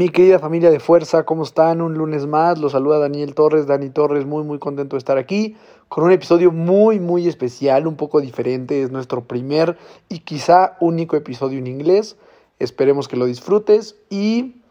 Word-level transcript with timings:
Mi 0.00 0.08
querida 0.08 0.38
familia 0.38 0.70
de 0.70 0.80
fuerza, 0.80 1.24
¿cómo 1.24 1.42
están? 1.42 1.82
Un 1.82 1.92
lunes 1.92 2.26
más, 2.26 2.58
los 2.58 2.72
saluda 2.72 2.98
Daniel 2.98 3.34
Torres, 3.34 3.66
Dani 3.66 3.90
Torres, 3.90 4.24
muy 4.24 4.44
muy 4.44 4.58
contento 4.58 4.96
de 4.96 4.98
estar 4.98 5.18
aquí 5.18 5.58
con 5.90 6.04
un 6.04 6.10
episodio 6.10 6.52
muy 6.52 6.98
muy 6.98 7.28
especial, 7.28 7.86
un 7.86 7.96
poco 7.96 8.22
diferente, 8.22 8.82
es 8.82 8.90
nuestro 8.90 9.24
primer 9.24 9.76
y 10.08 10.20
quizá 10.20 10.78
único 10.80 11.16
episodio 11.16 11.58
en 11.58 11.66
inglés. 11.66 12.16
Esperemos 12.58 13.08
que 13.08 13.16
lo 13.18 13.26
disfrutes 13.26 13.94
y 14.08 14.62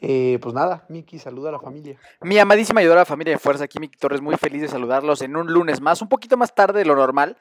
eh, 0.00 0.38
pues 0.40 0.54
nada, 0.54 0.86
Miki, 0.88 1.18
saluda 1.18 1.48
a 1.48 1.52
la 1.52 1.58
familia. 1.58 1.98
Mi 2.22 2.38
amadísima 2.38 2.80
adorada 2.80 3.04
familia 3.04 3.34
de 3.34 3.38
Fuerza, 3.38 3.64
aquí 3.64 3.80
Miki 3.80 3.98
Torres, 3.98 4.22
muy 4.22 4.36
feliz 4.36 4.62
de 4.62 4.68
saludarlos 4.68 5.22
en 5.22 5.36
un 5.36 5.52
lunes 5.52 5.80
más, 5.80 6.00
un 6.00 6.08
poquito 6.08 6.36
más 6.36 6.54
tarde 6.54 6.78
de 6.78 6.84
lo 6.84 6.94
normal, 6.94 7.36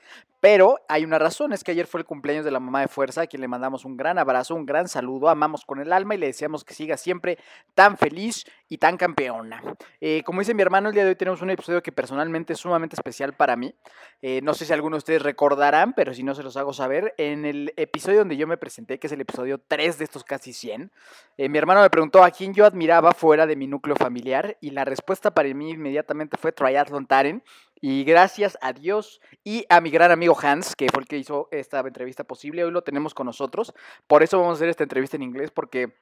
pero 0.49 0.79
hay 0.87 1.03
una 1.03 1.19
razón, 1.19 1.51
es 1.51 1.61
que 1.61 1.71
ayer 1.71 1.87
fue 1.87 1.99
el 1.99 2.05
cumpleaños 2.05 2.45
de 2.45 2.51
la 2.51 2.61
mamá 2.61 2.79
de 2.79 2.87
Fuerza, 2.87 3.23
a 3.23 3.27
quien 3.27 3.41
le 3.41 3.49
mandamos 3.49 3.83
un 3.83 3.97
gran 3.97 4.17
abrazo, 4.17 4.55
un 4.55 4.65
gran 4.65 4.87
saludo, 4.87 5.27
amamos 5.27 5.65
con 5.65 5.81
el 5.81 5.91
alma 5.91 6.15
y 6.15 6.19
le 6.19 6.27
deseamos 6.27 6.63
que 6.63 6.73
siga 6.73 6.95
siempre 6.95 7.37
tan 7.75 7.97
feliz 7.97 8.45
y 8.69 8.77
tan 8.77 8.95
campeona. 8.95 9.61
Eh, 9.99 10.23
como 10.25 10.39
dice 10.39 10.53
mi 10.53 10.61
hermano, 10.61 10.87
el 10.87 10.95
día 10.95 11.03
de 11.03 11.09
hoy 11.09 11.15
tenemos 11.17 11.41
un 11.41 11.49
episodio 11.49 11.83
que 11.83 11.91
personalmente 11.91 12.53
es 12.53 12.59
sumamente 12.59 12.95
especial 12.95 13.33
para 13.33 13.57
mí. 13.57 13.75
Eh, 14.21 14.39
no 14.41 14.53
sé 14.53 14.63
si 14.63 14.71
algunos 14.71 14.99
de 14.99 14.99
ustedes 14.99 15.21
recordarán, 15.21 15.91
pero 15.91 16.13
si 16.13 16.23
no 16.23 16.33
se 16.33 16.43
los 16.43 16.55
hago 16.55 16.71
saber, 16.71 17.13
en 17.17 17.43
el 17.43 17.73
episodio 17.75 18.19
donde 18.19 18.37
yo 18.37 18.47
me 18.47 18.55
presenté, 18.55 18.99
que 18.99 19.07
es 19.07 19.13
el 19.13 19.19
episodio 19.19 19.59
3 19.67 19.97
de 19.97 20.05
estos 20.05 20.23
casi 20.23 20.53
100, 20.53 20.93
eh, 21.37 21.49
mi 21.49 21.57
hermano 21.57 21.81
me 21.81 21.89
preguntó 21.89 22.23
a 22.23 22.31
quién 22.31 22.53
yo 22.53 22.65
admiraba 22.65 23.11
fuera 23.11 23.47
de 23.47 23.57
mi 23.57 23.67
núcleo 23.67 23.97
familiar 23.97 24.57
y 24.61 24.69
la 24.69 24.85
respuesta 24.85 25.31
para 25.31 25.53
mí 25.53 25.71
inmediatamente 25.71 26.37
fue 26.37 26.53
Triathlon 26.53 27.05
Taren. 27.05 27.43
Y 27.81 28.03
gracias 28.03 28.57
a 28.61 28.73
Dios 28.73 29.21
y 29.43 29.65
a 29.69 29.81
mi 29.81 29.89
gran 29.89 30.11
amigo 30.11 30.37
Hans, 30.41 30.75
que 30.75 30.87
fue 30.91 31.01
el 31.01 31.07
que 31.07 31.17
hizo 31.17 31.47
esta 31.51 31.79
entrevista 31.79 32.23
posible, 32.23 32.63
hoy 32.63 32.71
lo 32.71 32.81
tenemos 32.81 33.13
con 33.13 33.25
nosotros. 33.25 33.73
Por 34.07 34.23
eso 34.23 34.39
vamos 34.39 34.53
a 34.53 34.55
hacer 34.55 34.69
esta 34.69 34.83
entrevista 34.83 35.15
en 35.15 35.23
inglés, 35.23 35.51
porque 35.51 35.93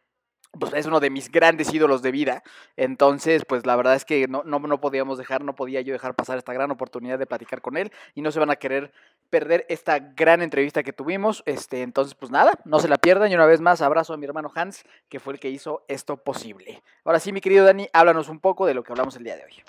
pues 0.59 0.73
es 0.73 0.85
uno 0.85 0.99
de 0.99 1.09
mis 1.09 1.29
grandes 1.29 1.73
ídolos 1.73 2.01
de 2.01 2.11
vida. 2.11 2.43
Entonces, 2.77 3.43
pues 3.45 3.65
la 3.65 3.75
verdad 3.75 3.95
es 3.95 4.05
que 4.05 4.27
no, 4.27 4.43
no, 4.43 4.59
no, 4.59 4.79
podíamos 4.79 5.17
dejar, 5.17 5.43
no 5.43 5.55
podía 5.55 5.81
yo 5.81 5.93
dejar 5.93 6.15
pasar 6.15 6.37
esta 6.37 6.53
gran 6.53 6.71
oportunidad 6.71 7.19
de 7.19 7.25
platicar 7.25 7.61
con 7.61 7.77
él 7.77 7.91
y 8.13 8.21
no 8.21 8.31
se 8.31 8.39
van 8.39 8.51
a 8.51 8.55
querer 8.55 8.91
perder 9.29 9.65
esta 9.69 9.99
gran 9.99 10.41
entrevista 10.41 10.83
que 10.83 10.93
tuvimos. 10.93 11.43
Este, 11.45 11.81
entonces, 11.81 12.15
pues 12.15 12.31
nada, 12.31 12.53
no 12.63 12.79
se 12.79 12.87
la 12.87 12.97
pierdan 12.97 13.31
y 13.31 13.35
una 13.35 13.45
vez 13.45 13.61
más 13.61 13.81
abrazo 13.81 14.13
a 14.13 14.17
mi 14.17 14.25
hermano 14.25 14.51
Hans, 14.55 14.83
que 15.09 15.19
fue 15.19 15.33
el 15.33 15.39
que 15.39 15.49
hizo 15.49 15.83
esto 15.87 16.17
posible. 16.17 16.81
Ahora 17.03 17.19
sí, 17.19 17.33
mi 17.33 17.41
querido 17.41 17.65
Dani, 17.65 17.89
háblanos 17.93 18.29
un 18.29 18.39
poco 18.39 18.65
de 18.65 18.73
lo 18.73 18.83
que 18.83 18.93
hablamos 18.93 19.15
el 19.17 19.23
día 19.23 19.35
de 19.35 19.43
hoy. 19.43 19.63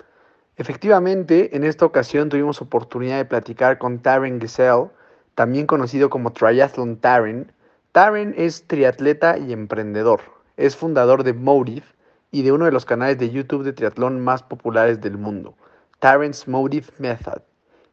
Efectivamente, 0.57 1.55
en 1.55 1.63
esta 1.63 1.85
ocasión 1.85 2.29
tuvimos 2.29 2.63
oportunidad 2.63 3.17
de 3.17 3.25
platicar 3.25 3.77
con 3.77 3.99
Taryn 3.99 4.41
Giselle, 4.41 4.89
también 5.35 5.67
conocido 5.67 6.09
como 6.09 6.33
Triathlon 6.33 6.97
Taryn. 6.97 7.51
Taryn 7.91 8.33
es 8.35 8.65
triatleta 8.65 9.37
y 9.37 9.53
emprendedor. 9.53 10.21
Es 10.57 10.75
fundador 10.75 11.23
de 11.23 11.33
Motive 11.33 11.85
y 12.31 12.41
de 12.41 12.51
uno 12.51 12.65
de 12.65 12.71
los 12.71 12.85
canales 12.85 13.19
de 13.19 13.29
YouTube 13.29 13.63
de 13.63 13.71
triatlón 13.71 14.19
más 14.19 14.41
populares 14.41 14.99
del 14.99 15.19
mundo, 15.19 15.55
Taryn's 15.99 16.47
Motive 16.47 16.87
Method. 16.97 17.43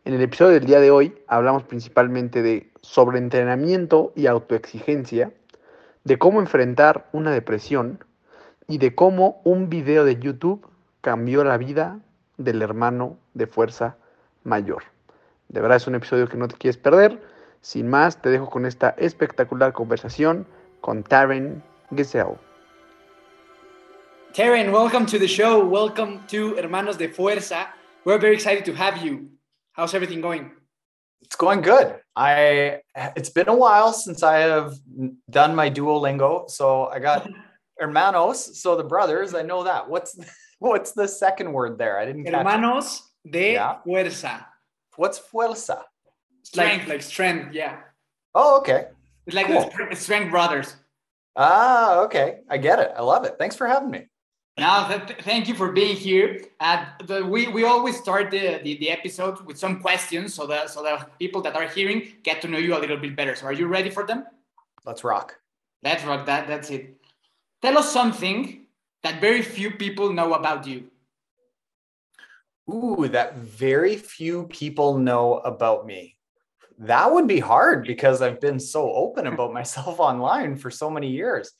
En 0.06 0.14
el 0.14 0.22
episodio 0.22 0.52
del 0.52 0.64
día 0.64 0.80
de 0.80 0.90
hoy 0.90 1.14
hablamos 1.26 1.64
principalmente 1.64 2.42
de 2.42 2.70
sobreentrenamiento 2.80 4.12
y 4.16 4.26
autoexigencia, 4.26 5.32
de 6.04 6.18
cómo 6.18 6.40
enfrentar 6.40 7.08
una 7.12 7.30
depresión 7.30 8.02
y 8.66 8.78
de 8.78 8.94
cómo 8.94 9.42
un 9.44 9.68
video 9.68 10.06
de 10.06 10.16
YouTube 10.16 10.66
cambió 11.02 11.44
la 11.44 11.58
vida 11.58 12.00
del 12.36 12.62
hermano 12.62 13.18
de 13.34 13.46
fuerza 13.46 13.96
mayor. 14.42 14.84
De 15.48 15.60
verdad 15.60 15.76
es 15.76 15.86
un 15.86 15.94
episodio 15.94 16.28
que 16.28 16.36
no 16.36 16.48
te 16.48 16.56
quieres 16.56 16.76
perder. 16.76 17.20
Sin 17.60 17.88
más, 17.88 18.20
te 18.20 18.30
dejo 18.30 18.50
con 18.50 18.66
esta 18.66 18.90
espectacular 18.98 19.72
conversación 19.72 20.46
con 20.80 21.02
Taryn 21.02 21.62
Giselle. 21.94 22.38
Taryn, 24.34 24.72
welcome 24.72 25.06
to 25.06 25.18
the 25.18 25.28
show. 25.28 25.64
Welcome 25.64 26.20
to 26.28 26.56
Hermanos 26.56 26.98
de 26.98 27.08
Fuerza. 27.08 27.68
We're 28.04 28.18
very 28.18 28.34
excited 28.34 28.64
to 28.64 28.74
have 28.74 28.98
you. 29.04 29.30
How's 29.72 29.94
everything 29.94 30.20
going? 30.20 30.50
It's 31.22 31.36
going 31.36 31.62
good. 31.62 32.00
I 32.16 32.80
it's 33.16 33.30
been 33.30 33.48
a 33.48 33.54
while 33.54 33.92
since 33.92 34.22
I 34.22 34.40
have 34.40 34.74
done 35.30 35.54
my 35.54 35.70
Duolingo, 35.70 36.50
so 36.50 36.86
I 36.86 36.98
got 36.98 37.26
hermanos, 37.78 38.60
so 38.60 38.76
the 38.76 38.84
brothers. 38.84 39.34
I 39.34 39.42
know 39.42 39.64
that. 39.64 39.88
What's 39.88 40.18
what's 40.58 40.92
the 40.92 41.08
second 41.08 41.52
word 41.52 41.78
there? 41.78 41.98
I 41.98 42.06
didn't. 42.06 42.26
Hermanos 42.26 43.02
de 43.28 43.54
yeah. 43.54 43.76
fuerza. 43.84 44.46
What's 44.96 45.18
fuerza? 45.18 45.82
Strength, 46.42 46.80
like, 46.82 46.88
like 46.88 47.02
strength. 47.02 47.54
Yeah. 47.54 47.78
Oh, 48.34 48.58
okay. 48.58 48.88
It's 49.26 49.34
like 49.34 49.46
cool. 49.46 49.70
the 49.88 49.96
strength 49.96 50.30
brothers. 50.30 50.76
Ah, 51.36 52.00
okay. 52.00 52.40
I 52.48 52.58
get 52.58 52.78
it. 52.78 52.92
I 52.96 53.02
love 53.02 53.24
it. 53.24 53.36
Thanks 53.38 53.56
for 53.56 53.66
having 53.66 53.90
me. 53.90 54.06
Now, 54.56 54.86
th- 54.86 55.18
thank 55.22 55.48
you 55.48 55.54
for 55.54 55.72
being 55.72 55.96
here. 55.96 56.44
Uh, 56.60 56.84
the, 57.04 57.24
we, 57.24 57.48
we 57.48 57.64
always 57.64 57.98
start 57.98 58.30
the, 58.30 58.60
the, 58.62 58.76
the 58.76 58.90
episodes 58.90 59.42
with 59.42 59.58
some 59.58 59.80
questions 59.80 60.32
so 60.32 60.46
that 60.46 60.70
so 60.70 60.82
that 60.84 61.18
people 61.18 61.42
that 61.42 61.56
are 61.56 61.66
hearing 61.66 62.12
get 62.22 62.40
to 62.42 62.48
know 62.48 62.58
you 62.58 62.76
a 62.76 62.78
little 62.78 62.96
bit 62.96 63.16
better. 63.16 63.34
So, 63.34 63.46
are 63.46 63.52
you 63.52 63.66
ready 63.66 63.90
for 63.90 64.06
them? 64.06 64.24
Let's 64.84 65.02
rock. 65.02 65.34
Let's 65.82 66.04
rock. 66.04 66.26
That 66.26 66.46
that's 66.46 66.70
it. 66.70 66.94
Tell 67.62 67.78
us 67.78 67.92
something 67.92 68.63
that 69.04 69.20
very 69.20 69.42
few 69.42 69.70
people 69.70 70.12
know 70.12 70.32
about 70.32 70.66
you. 70.66 70.84
Ooh, 72.72 73.06
that 73.08 73.36
very 73.36 73.96
few 73.96 74.44
people 74.44 74.96
know 74.96 75.34
about 75.34 75.86
me. 75.86 76.16
That 76.78 77.12
would 77.12 77.28
be 77.28 77.38
hard 77.38 77.86
because 77.86 78.22
I've 78.22 78.40
been 78.40 78.58
so 78.58 78.90
open 78.90 79.26
about 79.26 79.52
myself 79.60 80.00
online 80.00 80.56
for 80.56 80.70
so 80.70 80.90
many 80.90 81.10
years. 81.10 81.52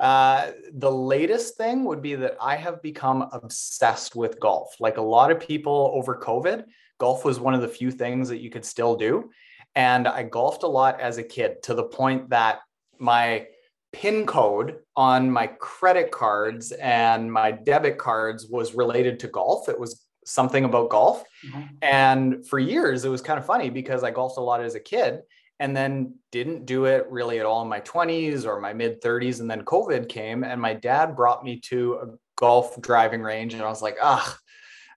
Uh, 0.00 0.50
the 0.72 0.90
latest 0.90 1.56
thing 1.56 1.84
would 1.84 2.02
be 2.02 2.16
that 2.16 2.36
I 2.40 2.56
have 2.56 2.82
become 2.82 3.28
obsessed 3.32 4.16
with 4.16 4.40
golf. 4.40 4.74
Like 4.80 4.96
a 4.96 5.02
lot 5.02 5.30
of 5.30 5.38
people 5.38 5.92
over 5.94 6.16
COVID, 6.16 6.64
golf 6.98 7.24
was 7.24 7.38
one 7.38 7.54
of 7.54 7.60
the 7.60 7.68
few 7.68 7.92
things 7.92 8.28
that 8.28 8.40
you 8.40 8.50
could 8.50 8.64
still 8.64 8.96
do. 8.96 9.30
And 9.76 10.08
I 10.08 10.24
golfed 10.24 10.64
a 10.64 10.68
lot 10.68 11.00
as 11.00 11.18
a 11.18 11.22
kid 11.22 11.62
to 11.64 11.74
the 11.74 11.84
point 11.84 12.30
that 12.30 12.60
my 12.98 13.46
pin 13.92 14.26
code 14.26 14.78
on 14.96 15.30
my 15.30 15.46
credit 15.46 16.10
cards 16.10 16.72
and 16.72 17.32
my 17.32 17.50
debit 17.50 17.98
cards 17.98 18.46
was 18.48 18.74
related 18.74 19.20
to 19.20 19.28
golf. 19.28 19.68
It 19.68 19.78
was 19.78 20.04
something 20.24 20.64
about 20.64 20.90
golf. 20.90 21.24
Mm-hmm. 21.46 21.62
And 21.82 22.46
for 22.46 22.58
years, 22.58 23.04
it 23.04 23.10
was 23.10 23.20
kind 23.20 23.38
of 23.38 23.46
funny 23.46 23.70
because 23.70 24.02
I 24.02 24.10
golfed 24.10 24.38
a 24.38 24.40
lot 24.40 24.62
as 24.62 24.74
a 24.74 24.80
kid 24.80 25.20
and 25.60 25.76
then 25.76 26.14
didn't 26.30 26.66
do 26.66 26.86
it 26.86 27.06
really 27.10 27.38
at 27.38 27.46
all 27.46 27.62
in 27.62 27.68
my 27.68 27.80
20s 27.80 28.46
or 28.46 28.60
my 28.60 28.72
mid 28.72 29.00
30s. 29.00 29.40
And 29.40 29.50
then 29.50 29.62
COVID 29.62 30.08
came, 30.08 30.42
and 30.42 30.60
my 30.60 30.74
dad 30.74 31.14
brought 31.14 31.44
me 31.44 31.60
to 31.60 31.94
a 31.94 32.06
golf 32.36 32.80
driving 32.80 33.22
range, 33.22 33.54
and 33.54 33.62
I 33.62 33.68
was 33.68 33.82
like, 33.82 33.96
ah, 34.02 34.36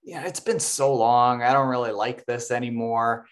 yeah, 0.03 0.25
it's 0.25 0.39
been 0.39 0.59
so 0.59 0.94
long. 0.94 1.44
I 1.44 1.53
don't 1.53 1.68
really 1.68 1.91
like 1.91 2.25
this 2.25 2.51
anymore. 2.51 3.27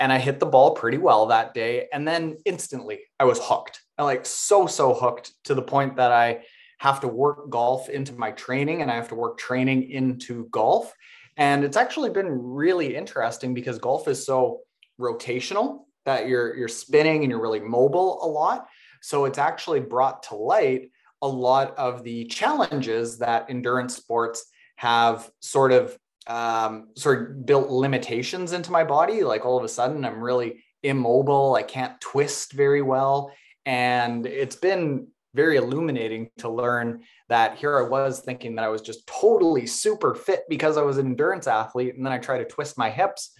And 0.00 0.12
I 0.12 0.18
hit 0.18 0.40
the 0.40 0.46
ball 0.46 0.72
pretty 0.72 0.98
well 0.98 1.26
that 1.26 1.54
day. 1.54 1.86
And 1.92 2.06
then 2.06 2.36
instantly 2.44 3.00
I 3.20 3.24
was 3.24 3.38
hooked. 3.40 3.80
Like 3.98 4.26
so, 4.26 4.66
so 4.66 4.94
hooked 4.94 5.32
to 5.44 5.54
the 5.54 5.62
point 5.62 5.96
that 5.96 6.12
I 6.12 6.42
have 6.78 7.00
to 7.00 7.08
work 7.08 7.48
golf 7.50 7.88
into 7.88 8.12
my 8.14 8.32
training 8.32 8.82
and 8.82 8.90
I 8.90 8.94
have 8.96 9.08
to 9.08 9.14
work 9.14 9.38
training 9.38 9.90
into 9.90 10.48
golf. 10.50 10.92
And 11.36 11.64
it's 11.64 11.76
actually 11.76 12.10
been 12.10 12.28
really 12.28 12.94
interesting 12.96 13.54
because 13.54 13.78
golf 13.78 14.08
is 14.08 14.24
so 14.24 14.60
rotational 15.00 15.84
that 16.04 16.28
you're 16.28 16.54
you're 16.56 16.68
spinning 16.68 17.22
and 17.22 17.30
you're 17.30 17.40
really 17.40 17.60
mobile 17.60 18.22
a 18.22 18.28
lot. 18.28 18.66
So 19.00 19.24
it's 19.24 19.38
actually 19.38 19.80
brought 19.80 20.24
to 20.24 20.36
light 20.36 20.90
a 21.22 21.28
lot 21.28 21.76
of 21.78 22.04
the 22.04 22.24
challenges 22.26 23.18
that 23.18 23.46
endurance 23.48 23.96
sports 23.96 24.44
have 24.76 25.30
sort 25.40 25.72
of 25.72 25.96
um, 26.26 26.88
sort 26.96 27.30
of 27.30 27.46
built 27.46 27.68
limitations 27.68 28.52
into 28.52 28.72
my 28.72 28.84
body. 28.84 29.24
Like 29.24 29.44
all 29.44 29.58
of 29.58 29.64
a 29.64 29.68
sudden, 29.68 30.04
I'm 30.04 30.22
really 30.22 30.64
immobile. 30.82 31.54
I 31.54 31.62
can't 31.62 32.00
twist 32.00 32.52
very 32.52 32.82
well, 32.82 33.32
and 33.66 34.26
it's 34.26 34.56
been 34.56 35.08
very 35.34 35.56
illuminating 35.56 36.30
to 36.38 36.48
learn 36.48 37.02
that 37.28 37.58
here 37.58 37.78
I 37.78 37.82
was 37.82 38.20
thinking 38.20 38.54
that 38.54 38.64
I 38.64 38.68
was 38.68 38.82
just 38.82 39.06
totally 39.06 39.66
super 39.66 40.14
fit 40.14 40.44
because 40.48 40.76
I 40.76 40.82
was 40.82 40.98
an 40.98 41.06
endurance 41.06 41.46
athlete. 41.46 41.96
And 41.96 42.06
then 42.06 42.12
I 42.12 42.18
try 42.18 42.38
to 42.38 42.44
twist 42.44 42.78
my 42.78 42.88
hips 42.88 43.32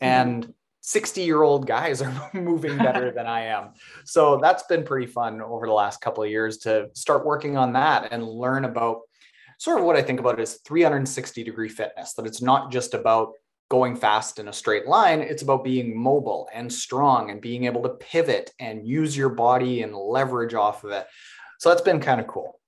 hmm. 0.00 0.06
and 0.06 0.54
60 0.80 1.22
year 1.22 1.42
old 1.42 1.66
guys 1.66 2.02
are 2.02 2.30
moving 2.34 2.76
better 2.78 3.12
than 3.12 3.26
I 3.26 3.46
am. 3.46 3.74
So 4.04 4.38
that's 4.38 4.64
been 4.64 4.82
pretty 4.82 5.06
fun 5.06 5.40
over 5.40 5.66
the 5.66 5.72
last 5.72 6.00
couple 6.00 6.24
of 6.24 6.30
years 6.30 6.58
to 6.58 6.88
start 6.94 7.26
working 7.26 7.56
on 7.56 7.74
that 7.74 8.12
and 8.12 8.26
learn 8.26 8.64
about 8.64 9.00
sort 9.58 9.78
of 9.78 9.84
what 9.84 9.94
I 9.94 10.02
think 10.02 10.18
about 10.18 10.40
is 10.40 10.58
360 10.66 11.44
degree 11.44 11.68
fitness, 11.68 12.14
that 12.14 12.26
it's 12.26 12.42
not 12.42 12.72
just 12.72 12.94
about 12.94 13.34
going 13.72 13.96
fast 13.96 14.38
in 14.38 14.48
a 14.48 14.52
straight 14.52 14.86
line. 14.86 15.22
It's 15.22 15.40
about 15.40 15.64
being 15.64 15.98
mobile 15.98 16.46
and 16.52 16.70
strong 16.70 17.30
and 17.30 17.40
being 17.40 17.64
able 17.64 17.82
to 17.84 17.88
pivot 17.88 18.50
and 18.58 18.86
use 18.86 19.16
your 19.16 19.30
body 19.30 19.80
and 19.80 19.96
leverage 19.96 20.52
off 20.52 20.84
of 20.84 20.90
it. 20.90 21.06
So 21.58 21.70
that's 21.70 21.80
been 21.80 21.98
kind 21.98 22.20
of 22.20 22.26
cool. 22.26 22.60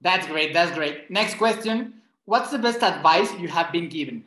That's 0.00 0.28
great. 0.28 0.54
That's 0.54 0.70
great. 0.70 1.10
Next 1.10 1.38
question. 1.38 1.94
What's 2.24 2.52
the 2.52 2.58
best 2.58 2.84
advice 2.84 3.34
you 3.36 3.48
have 3.48 3.72
been 3.72 3.88
given? 3.88 4.26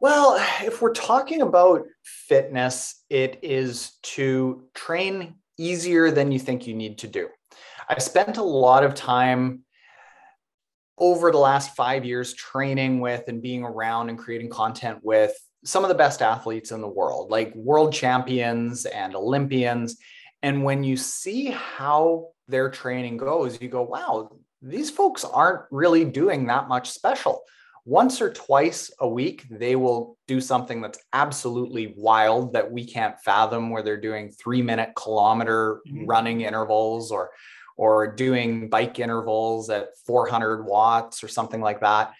Well, 0.00 0.42
if 0.62 0.80
we're 0.80 0.94
talking 0.94 1.42
about 1.42 1.84
fitness, 2.02 3.04
it 3.10 3.38
is 3.42 3.98
to 4.14 4.62
train 4.74 5.34
easier 5.58 6.10
than 6.10 6.32
you 6.32 6.38
think 6.38 6.66
you 6.66 6.72
need 6.72 6.96
to 6.98 7.06
do. 7.06 7.28
I 7.86 7.98
spent 7.98 8.38
a 8.38 8.42
lot 8.42 8.82
of 8.82 8.94
time 8.94 9.65
over 10.98 11.30
the 11.30 11.38
last 11.38 11.76
five 11.76 12.04
years 12.04 12.34
training 12.34 13.00
with 13.00 13.28
and 13.28 13.42
being 13.42 13.62
around 13.62 14.08
and 14.08 14.18
creating 14.18 14.48
content 14.48 14.98
with 15.02 15.32
some 15.64 15.84
of 15.84 15.88
the 15.88 15.94
best 15.94 16.22
athletes 16.22 16.70
in 16.70 16.80
the 16.80 16.88
world, 16.88 17.30
like 17.30 17.54
world 17.54 17.92
champions 17.92 18.86
and 18.86 19.14
Olympians. 19.14 19.96
And 20.42 20.64
when 20.64 20.84
you 20.84 20.96
see 20.96 21.46
how 21.46 22.28
their 22.48 22.70
training 22.70 23.16
goes, 23.16 23.60
you 23.60 23.68
go, 23.68 23.82
wow, 23.82 24.30
these 24.62 24.90
folks 24.90 25.24
aren't 25.24 25.62
really 25.70 26.04
doing 26.04 26.46
that 26.46 26.68
much 26.68 26.90
special. 26.90 27.42
Once 27.84 28.20
or 28.20 28.32
twice 28.32 28.90
a 28.98 29.08
week, 29.08 29.44
they 29.48 29.76
will 29.76 30.16
do 30.26 30.40
something 30.40 30.80
that's 30.80 30.98
absolutely 31.12 31.94
wild 31.96 32.52
that 32.52 32.70
we 32.70 32.84
can't 32.84 33.20
fathom, 33.20 33.70
where 33.70 33.82
they're 33.82 34.00
doing 34.00 34.28
three 34.28 34.62
minute 34.62 34.90
kilometer 34.96 35.80
mm-hmm. 35.86 36.04
running 36.06 36.40
intervals 36.40 37.12
or 37.12 37.30
or 37.76 38.14
doing 38.14 38.68
bike 38.68 38.98
intervals 38.98 39.70
at 39.70 39.96
400 40.06 40.64
watts 40.64 41.22
or 41.22 41.28
something 41.28 41.60
like 41.60 41.80
that. 41.80 42.12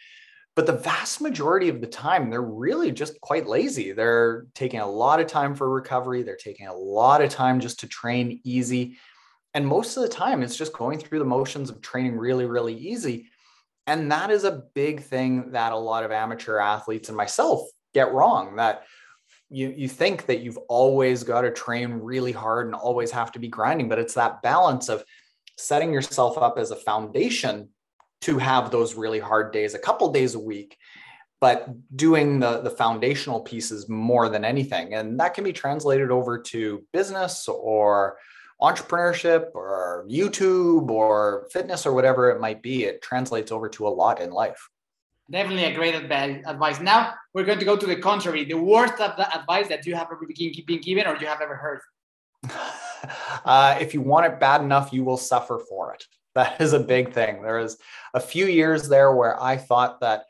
But 0.55 0.67
the 0.67 0.73
vast 0.73 1.21
majority 1.21 1.69
of 1.69 1.83
the 1.83 1.87
time, 1.87 2.31
they're 2.31 2.41
really 2.41 2.91
just 2.91 3.21
quite 3.21 3.47
lazy. 3.47 3.93
They're 3.93 4.47
taking 4.55 4.81
a 4.81 4.91
lot 4.91 5.21
of 5.21 5.27
time 5.27 5.55
for 5.55 5.69
recovery. 5.69 6.23
They're 6.23 6.37
taking 6.37 6.67
a 6.67 6.75
lot 6.75 7.21
of 7.21 7.31
time 7.31 7.61
just 7.61 7.81
to 7.81 7.89
train 7.89 8.41
easy. 8.43 8.97
And 9.53 9.67
most 9.67 9.97
of 9.97 10.03
the 10.03 10.09
time, 10.09 10.43
it's 10.43 10.57
just 10.57 10.73
going 10.73 10.99
through 10.99 11.19
the 11.19 11.27
motions 11.27 11.69
of 11.69 11.83
training 11.83 12.17
really, 12.17 12.47
really 12.47 12.75
easy. 12.75 13.29
And 13.87 14.11
that 14.11 14.31
is 14.31 14.45
a 14.45 14.63
big 14.75 15.03
thing 15.03 15.53
that 15.53 15.73
a 15.73 15.77
lot 15.77 16.05
of 16.05 16.11
amateur 16.11 16.59
athletes 16.59 17.09
and 17.09 17.17
myself 17.17 17.61
get 17.93 18.13
wrong 18.13 18.57
that 18.57 18.85
you, 19.49 19.73
you 19.77 19.89
think 19.89 20.27
that 20.27 20.41
you've 20.41 20.59
always 20.69 21.23
got 21.23 21.43
to 21.43 21.51
train 21.51 21.93
really 21.93 22.33
hard 22.33 22.67
and 22.67 22.75
always 22.75 23.11
have 23.11 23.31
to 23.33 23.39
be 23.39 23.49
grinding, 23.49 23.89
but 23.89 23.99
it's 23.99 24.15
that 24.15 24.43
balance 24.43 24.89
of 24.89 25.05
setting 25.57 25.93
yourself 25.93 26.39
up 26.39 26.59
as 26.59 26.71
a 26.71 26.77
foundation 26.77 27.69
to 28.23 28.39
have 28.39 28.71
those 28.71 28.95
really 28.95 29.19
hard 29.19 29.53
days 29.53 29.75
a 29.75 29.79
couple 29.79 30.11
days 30.13 30.35
a 30.35 30.41
week 30.41 30.77
but 31.41 31.69
doing 31.97 32.41
the 32.41 32.61
the 32.61 32.71
foundational 32.71 33.41
pieces 33.41 33.89
more 33.89 34.29
than 34.29 34.45
anything. 34.45 34.95
And 34.95 35.21
that 35.21 35.35
can 35.35 35.45
be 35.45 35.53
translated 35.53 36.11
over 36.11 36.39
to 36.39 36.85
business 36.93 37.49
or 37.49 38.19
entrepreneurship 38.63 39.51
or 39.55 40.07
youtube 40.09 40.91
or 40.91 41.47
fitness 41.53 41.85
or 41.85 41.93
whatever 41.93 42.31
it 42.31 42.41
might 42.41 42.63
be. 42.63 42.85
It 42.85 43.03
translates 43.03 43.53
over 43.53 43.69
to 43.71 43.87
a 43.87 43.91
lot 43.91 44.21
in 44.21 44.31
life. 44.31 44.69
Definitely 45.31 45.65
a 45.65 45.75
great 45.75 45.95
advice. 45.95 46.81
Now 46.81 47.15
we're 47.35 47.45
going 47.45 47.59
to 47.59 47.65
go 47.65 47.77
to 47.77 47.87
the 47.87 47.97
contrary 47.97 48.45
the 48.45 48.55
worst 48.55 48.99
of 49.01 49.17
the 49.17 49.27
advice 49.39 49.69
that 49.69 49.85
you 49.85 49.95
have 49.95 50.09
ever 50.11 50.27
been 50.67 50.81
given 50.81 51.07
or 51.07 51.17
you 51.17 51.27
have 51.27 51.43
ever 51.43 51.57
heard 51.57 51.81
uh, 53.45 53.77
if 53.81 53.95
you 53.95 54.01
want 54.01 54.27
it 54.27 54.41
bad 54.41 54.61
enough, 54.61 54.93
you 54.93 55.05
will 55.05 55.17
suffer 55.17 55.59
for 55.69 55.95
it. 55.95 56.05
That 56.37 56.61
is 56.61 56.75
a 56.75 56.81
big 56.81 57.15
thing. 57.15 57.41
There 57.41 57.59
is 57.59 57.79
a 58.13 58.21
few 58.21 58.45
years 58.45 58.91
there 58.91 59.11
where 59.11 59.43
I 59.43 59.57
thought 59.57 60.01
that 60.01 60.25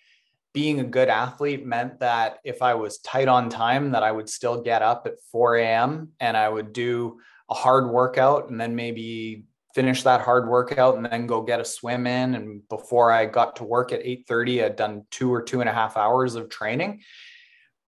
being 0.55 0.79
a 0.79 0.85
good 0.85 1.09
athlete 1.09 1.67
meant 1.67 1.99
that 1.99 2.39
if 2.45 2.63
I 2.63 2.75
was 2.75 2.99
tight 2.99 3.27
on 3.27 3.51
time, 3.51 3.91
that 3.91 4.05
I 4.05 4.13
would 4.13 4.29
still 4.29 4.63
get 4.63 4.83
up 4.83 5.09
at 5.09 5.21
4 5.33 5.57
a.m. 5.57 6.13
and 6.21 6.37
I 6.37 6.49
would 6.49 6.73
do 6.73 7.19
a 7.51 7.55
hard 7.55 7.91
workout 7.91 8.51
and 8.51 8.61
then 8.61 8.77
maybe 8.77 9.47
finish 9.75 10.05
that 10.05 10.23
hard 10.23 10.49
workout 10.49 10.97
and 10.97 11.05
then 11.05 11.27
go 11.27 11.43
get 11.43 11.61
a 11.61 11.65
swim 11.65 12.07
in. 12.07 12.35
And 12.35 12.67
before 12.69 13.13
I 13.13 13.27
got 13.27 13.57
to 13.57 13.65
work 13.65 13.93
at 13.93 14.01
8:30, 14.01 14.65
I'd 14.65 14.77
done 14.77 15.05
two 15.11 15.35
or 15.35 15.43
two 15.43 15.61
and 15.61 15.69
a 15.69 15.75
half 15.75 15.97
hours 15.97 16.37
of 16.37 16.49
training 16.49 17.03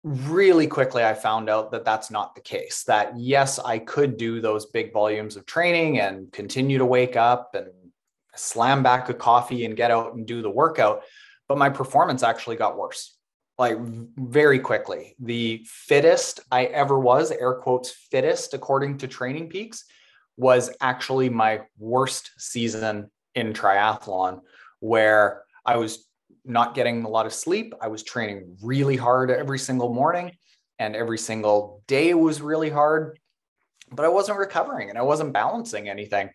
really 0.03 0.65
quickly 0.65 1.03
i 1.03 1.13
found 1.13 1.49
out 1.49 1.71
that 1.71 1.83
that's 1.83 2.09
not 2.09 2.33
the 2.33 2.41
case 2.41 2.83
that 2.83 3.11
yes 3.17 3.59
i 3.59 3.77
could 3.77 4.15
do 4.15 4.39
those 4.39 4.65
big 4.67 4.93
volumes 4.93 5.35
of 5.35 5.45
training 5.45 5.99
and 5.99 6.31
continue 6.31 6.77
to 6.77 6.85
wake 6.85 7.17
up 7.17 7.53
and 7.53 7.67
slam 8.35 8.81
back 8.81 9.09
a 9.09 9.13
coffee 9.13 9.65
and 9.65 9.75
get 9.75 9.91
out 9.91 10.13
and 10.13 10.25
do 10.25 10.41
the 10.41 10.49
workout 10.49 11.03
but 11.49 11.57
my 11.57 11.69
performance 11.69 12.23
actually 12.23 12.55
got 12.55 12.77
worse 12.77 13.19
like 13.59 13.77
very 14.17 14.57
quickly. 14.57 15.15
The 15.19 15.61
fittest 15.67 16.39
i 16.49 16.63
ever 16.65 16.97
was 16.97 17.29
air 17.29 17.55
quotes 17.55 17.91
fittest 17.91 18.55
according 18.55 18.97
to 18.99 19.07
TrainingPeaks 19.07 19.83
was 20.37 20.71
actually 20.79 21.29
my 21.29 21.61
worst 21.77 22.31
season 22.37 23.11
in 23.35 23.53
triathlon 23.53 24.39
where 24.79 25.43
i 25.65 25.75
was 25.75 26.07
not 26.49 26.75
getting 26.75 27.03
a 27.03 27.09
lot 27.09 27.25
of 27.25 27.33
sleep. 27.33 27.73
I 27.79 27.87
was 27.87 28.03
training 28.03 28.57
really 28.61 28.97
hard 28.97 29.31
every 29.31 29.59
single 29.59 29.93
morning, 29.93 30.35
and 30.79 30.95
every 30.95 31.17
single 31.17 31.83
day 31.87 32.13
was 32.13 32.41
really 32.41 32.69
hard, 32.69 33.19
but 33.91 34.05
I 34.05 34.09
wasn't 34.09 34.39
recovering 34.39 34.89
and 34.89 34.97
I 34.97 35.03
wasn't 35.03 35.33
balancing 35.33 35.89
anything. 35.89 36.29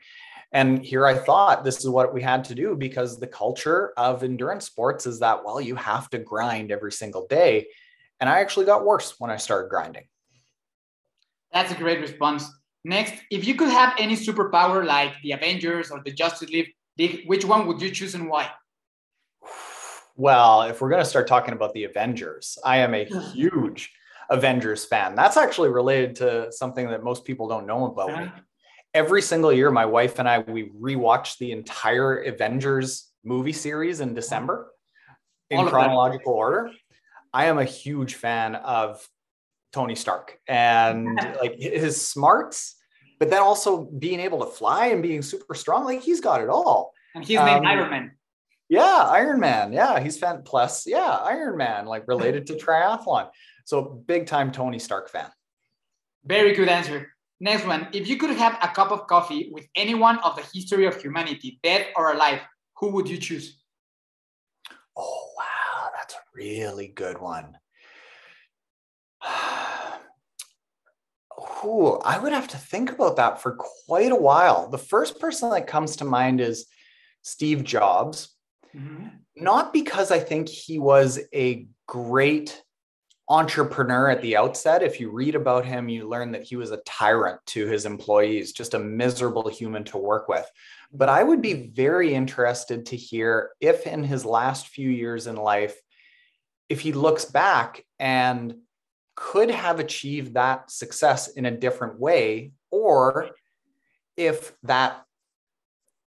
And 0.52 0.84
here 0.84 1.04
I 1.06 1.14
thought 1.14 1.64
this 1.64 1.78
is 1.78 1.88
what 1.88 2.14
we 2.14 2.22
had 2.22 2.44
to 2.44 2.54
do 2.54 2.76
because 2.76 3.18
the 3.18 3.26
culture 3.26 3.92
of 3.96 4.22
endurance 4.22 4.66
sports 4.66 5.04
is 5.04 5.18
that, 5.18 5.44
well, 5.44 5.60
you 5.60 5.74
have 5.74 6.08
to 6.10 6.18
grind 6.18 6.70
every 6.70 6.92
single 6.92 7.26
day. 7.26 7.66
And 8.20 8.30
I 8.30 8.40
actually 8.40 8.66
got 8.66 8.84
worse 8.84 9.16
when 9.18 9.30
I 9.30 9.36
started 9.36 9.68
grinding. 9.68 10.04
That's 11.52 11.72
a 11.72 11.74
great 11.74 12.00
response. 12.00 12.48
Next, 12.84 13.14
if 13.30 13.46
you 13.46 13.54
could 13.54 13.70
have 13.70 13.94
any 13.98 14.14
superpower 14.14 14.84
like 14.84 15.14
the 15.22 15.32
Avengers 15.32 15.90
or 15.90 16.02
the 16.04 16.12
Justice 16.12 16.50
League, 16.50 17.24
which 17.26 17.44
one 17.44 17.66
would 17.66 17.80
you 17.80 17.90
choose 17.90 18.14
and 18.14 18.28
why? 18.28 18.50
Well, 20.16 20.62
if 20.62 20.80
we're 20.80 20.90
going 20.90 21.02
to 21.02 21.08
start 21.08 21.26
talking 21.26 21.54
about 21.54 21.72
the 21.74 21.84
Avengers, 21.84 22.58
I 22.64 22.78
am 22.78 22.94
a 22.94 23.04
huge 23.04 23.92
Avengers 24.30 24.84
fan. 24.84 25.14
That's 25.14 25.36
actually 25.36 25.70
related 25.70 26.16
to 26.16 26.52
something 26.52 26.88
that 26.88 27.02
most 27.02 27.24
people 27.24 27.48
don't 27.48 27.66
know 27.66 27.86
about 27.86 28.10
yeah. 28.10 28.24
me. 28.24 28.30
Every 28.94 29.22
single 29.22 29.52
year, 29.52 29.72
my 29.72 29.86
wife 29.86 30.20
and 30.20 30.28
I 30.28 30.38
we 30.38 30.70
rewatch 30.70 31.38
the 31.38 31.50
entire 31.50 32.22
Avengers 32.22 33.10
movie 33.24 33.52
series 33.52 34.00
in 34.00 34.14
December 34.14 34.70
in 35.50 35.66
chronological 35.66 36.32
order. 36.32 36.70
I 37.32 37.46
am 37.46 37.58
a 37.58 37.64
huge 37.64 38.14
fan 38.14 38.54
of 38.54 39.06
Tony 39.72 39.96
Stark 39.96 40.38
and 40.46 41.16
like 41.40 41.56
his 41.58 42.00
smarts, 42.06 42.76
but 43.18 43.30
then 43.30 43.42
also 43.42 43.84
being 43.98 44.20
able 44.20 44.44
to 44.44 44.46
fly 44.46 44.86
and 44.86 45.02
being 45.02 45.22
super 45.22 45.54
strong. 45.54 45.84
Like 45.84 46.02
he's 46.02 46.20
got 46.20 46.40
it 46.40 46.48
all. 46.48 46.92
And 47.16 47.24
he's 47.24 47.38
named 47.38 47.66
um, 47.66 47.66
Iron 47.66 47.90
Man. 47.90 48.12
Yeah, 48.68 49.08
Iron 49.10 49.40
Man. 49.40 49.72
Yeah, 49.72 50.00
he's 50.00 50.18
fan 50.18 50.42
plus. 50.44 50.86
Yeah, 50.86 51.18
Iron 51.22 51.56
Man, 51.56 51.86
like 51.86 52.08
related 52.08 52.46
to 52.46 52.54
triathlon. 52.54 53.28
So 53.64 53.82
big 53.82 54.26
time 54.26 54.52
Tony 54.52 54.78
Stark 54.78 55.10
fan. 55.10 55.30
Very 56.24 56.54
good 56.54 56.68
answer. 56.68 57.12
Next 57.40 57.66
one. 57.66 57.88
If 57.92 58.08
you 58.08 58.16
could 58.16 58.30
have 58.30 58.58
a 58.62 58.68
cup 58.68 58.90
of 58.90 59.06
coffee 59.06 59.50
with 59.52 59.66
anyone 59.74 60.18
of 60.20 60.36
the 60.36 60.42
history 60.52 60.86
of 60.86 61.00
humanity, 61.00 61.58
dead 61.62 61.88
or 61.96 62.12
alive, 62.12 62.40
who 62.76 62.90
would 62.92 63.08
you 63.08 63.18
choose? 63.18 63.60
Oh, 64.96 65.28
wow. 65.36 65.90
That's 65.94 66.14
a 66.14 66.18
really 66.34 66.88
good 66.88 67.20
one. 67.20 67.58
Ooh, 71.64 71.98
I 72.04 72.18
would 72.18 72.32
have 72.32 72.48
to 72.48 72.56
think 72.58 72.92
about 72.92 73.16
that 73.16 73.42
for 73.42 73.56
quite 73.86 74.12
a 74.12 74.16
while. 74.16 74.68
The 74.68 74.78
first 74.78 75.18
person 75.18 75.50
that 75.50 75.66
comes 75.66 75.96
to 75.96 76.04
mind 76.04 76.40
is 76.40 76.66
Steve 77.22 77.64
Jobs 77.64 78.33
Mm-hmm. 78.76 79.08
Not 79.36 79.72
because 79.72 80.10
I 80.10 80.18
think 80.18 80.48
he 80.48 80.78
was 80.78 81.20
a 81.34 81.66
great 81.86 82.62
entrepreneur 83.28 84.10
at 84.10 84.20
the 84.20 84.36
outset. 84.36 84.82
If 84.82 85.00
you 85.00 85.10
read 85.10 85.34
about 85.34 85.64
him, 85.64 85.88
you 85.88 86.08
learn 86.08 86.32
that 86.32 86.44
he 86.44 86.56
was 86.56 86.70
a 86.70 86.78
tyrant 86.78 87.40
to 87.46 87.66
his 87.66 87.86
employees, 87.86 88.52
just 88.52 88.74
a 88.74 88.78
miserable 88.78 89.48
human 89.48 89.84
to 89.84 89.98
work 89.98 90.28
with. 90.28 90.48
But 90.92 91.08
I 91.08 91.22
would 91.22 91.40
be 91.40 91.68
very 91.68 92.14
interested 92.14 92.86
to 92.86 92.96
hear 92.96 93.50
if 93.60 93.86
in 93.86 94.04
his 94.04 94.24
last 94.24 94.68
few 94.68 94.90
years 94.90 95.26
in 95.26 95.36
life, 95.36 95.80
if 96.68 96.80
he 96.80 96.92
looks 96.92 97.24
back 97.24 97.84
and 97.98 98.56
could 99.16 99.50
have 99.50 99.80
achieved 99.80 100.34
that 100.34 100.70
success 100.70 101.28
in 101.28 101.46
a 101.46 101.50
different 101.50 101.98
way, 101.98 102.52
or 102.70 103.30
if 104.16 104.52
that 104.62 105.02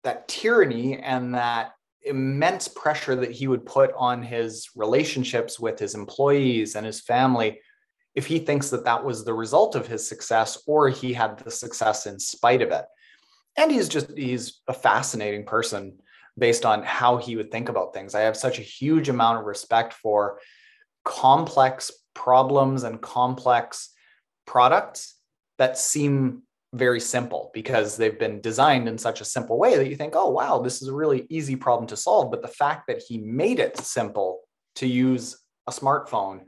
that 0.04 0.28
tyranny 0.28 0.98
and 0.98 1.36
that 1.36 1.72
immense 2.08 2.68
pressure 2.68 3.16
that 3.16 3.32
he 3.32 3.48
would 3.48 3.66
put 3.66 3.92
on 3.96 4.22
his 4.24 4.70
relationships 4.76 5.60
with 5.60 5.80
his 5.80 5.96
employees 5.96 6.76
and 6.76 6.86
his 6.86 7.02
family 7.02 7.60
if 8.16 8.26
he 8.26 8.40
thinks 8.40 8.72
that 8.72 8.86
that 8.86 9.06
was 9.06 9.24
the 9.24 9.34
result 9.34 9.76
of 9.76 9.88
his 9.88 10.08
success 10.08 10.58
or 10.66 10.90
he 10.90 11.14
had 11.14 11.38
the 11.40 11.52
success 11.52 12.08
in 12.08 12.20
spite 12.20 12.62
of 12.62 12.72
it. 12.72 12.86
And 13.58 13.72
he's 13.72 13.90
just 13.90 14.16
he's 14.18 14.62
a 14.68 14.74
fascinating 14.74 15.46
person 15.46 16.00
based 16.38 16.66
on 16.66 16.84
how 16.84 17.18
he 17.18 17.36
would 17.36 17.52
think 17.52 17.70
about 17.70 17.94
things. 17.94 18.16
I 18.16 18.22
have 18.22 18.38
such 18.38 18.60
a 18.60 18.64
huge 18.64 19.10
amount 19.10 19.40
of 19.40 19.46
respect 19.46 19.94
for 19.94 20.40
complex 21.04 21.92
problems 22.14 22.84
and 22.84 23.02
complex 23.02 23.90
products 24.46 25.16
that 25.58 25.78
seem 25.78 26.44
very 26.74 27.00
simple 27.00 27.50
because 27.54 27.98
they've 27.98 28.20
been 28.20 28.42
designed 28.42 28.88
in 28.88 28.98
such 28.98 29.22
a 29.22 29.26
simple 29.26 29.58
way 29.58 29.78
that 29.78 29.88
you 29.88 29.96
think, 29.96 30.14
oh, 30.16 30.30
wow, 30.30 30.60
this 30.60 30.82
is 30.82 30.90
a 30.90 30.94
really 30.94 31.26
easy 31.30 31.56
problem 31.56 31.88
to 31.88 31.98
solve. 31.98 32.30
But 32.30 32.42
the 32.42 32.48
fact 32.48 32.88
that 32.88 33.02
he 33.08 33.18
made 33.18 33.60
it 33.60 33.78
simple 33.78 34.42
to 34.76 34.88
use 34.88 35.38
a 35.66 35.72
smartphone 35.72 36.42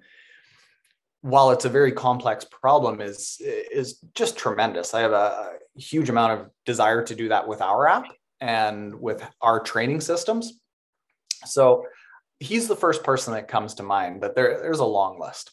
while 1.22 1.52
it's 1.52 1.66
a 1.66 1.70
very 1.70 1.92
complex 1.92 2.46
problem 2.46 3.02
is 3.02 3.38
is 3.42 4.02
just 4.16 4.38
tremendous. 4.38 4.94
I 4.94 5.02
have 5.02 5.12
a, 5.12 5.54
huge 5.76 6.10
amount 6.10 6.34
of 6.34 6.50
desire 6.66 7.02
to 7.02 7.16
do 7.16 7.30
that 7.30 7.48
with 7.48 7.62
our 7.62 7.88
app 7.88 8.04
and 8.42 8.94
with 9.00 9.24
our 9.42 9.62
training 9.62 10.02
systems. 10.02 10.60
So 11.46 11.86
he's 12.40 12.68
the 12.68 12.76
first 12.76 13.02
person 13.02 13.34
that 13.34 13.48
comes 13.48 13.76
to 13.76 13.84
mind 13.84 14.20
but 14.20 14.36
there, 14.36 14.60
there's 14.62 14.80
a 14.80 14.86
long 14.86 15.22
list. 15.22 15.52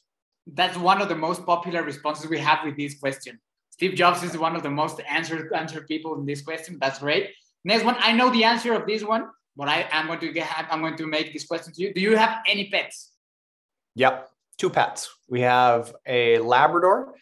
That's 0.49 0.77
one 0.77 1.01
of 1.01 1.09
the 1.09 1.15
most 1.15 1.47
popular 1.47 1.85
responses 1.85 2.29
we 2.29 2.39
have 2.39 2.65
with 2.65 2.77
this 2.77 2.99
question 2.99 3.39
Steve 3.77 3.95
Jobs 3.95 4.23
is 4.23 4.39
one 4.39 4.57
of 4.57 4.63
the 4.63 4.71
most 4.71 5.01
answered 5.07 5.53
answered 5.53 5.87
people 5.87 6.19
in 6.19 6.25
this 6.25 6.41
question. 6.41 6.79
That's 6.81 6.99
great. 6.99 7.33
Next 7.63 7.85
one, 7.85 7.97
I 7.99 8.13
know 8.13 8.31
the 8.31 8.43
answer 8.43 8.73
of 8.73 8.87
this 8.87 9.05
one, 9.05 9.29
but 9.55 9.69
I 9.69 9.87
am 9.93 10.07
going 10.07 10.21
to 10.21 10.33
get 10.33 10.49
I'm 10.71 10.81
going 10.81 10.97
to 10.97 11.07
make 11.07 11.35
this 11.35 11.47
question 11.47 11.75
to 11.75 11.83
you. 11.83 11.93
Do 11.93 12.01
you 12.01 12.17
have 12.17 12.39
any 12.49 12.71
pets? 12.71 13.13
Yep, 13.95 14.31
two 14.57 14.71
pets. 14.71 15.11
We 15.29 15.43
have 15.43 15.95
a 16.07 16.39
Labrador 16.39 17.15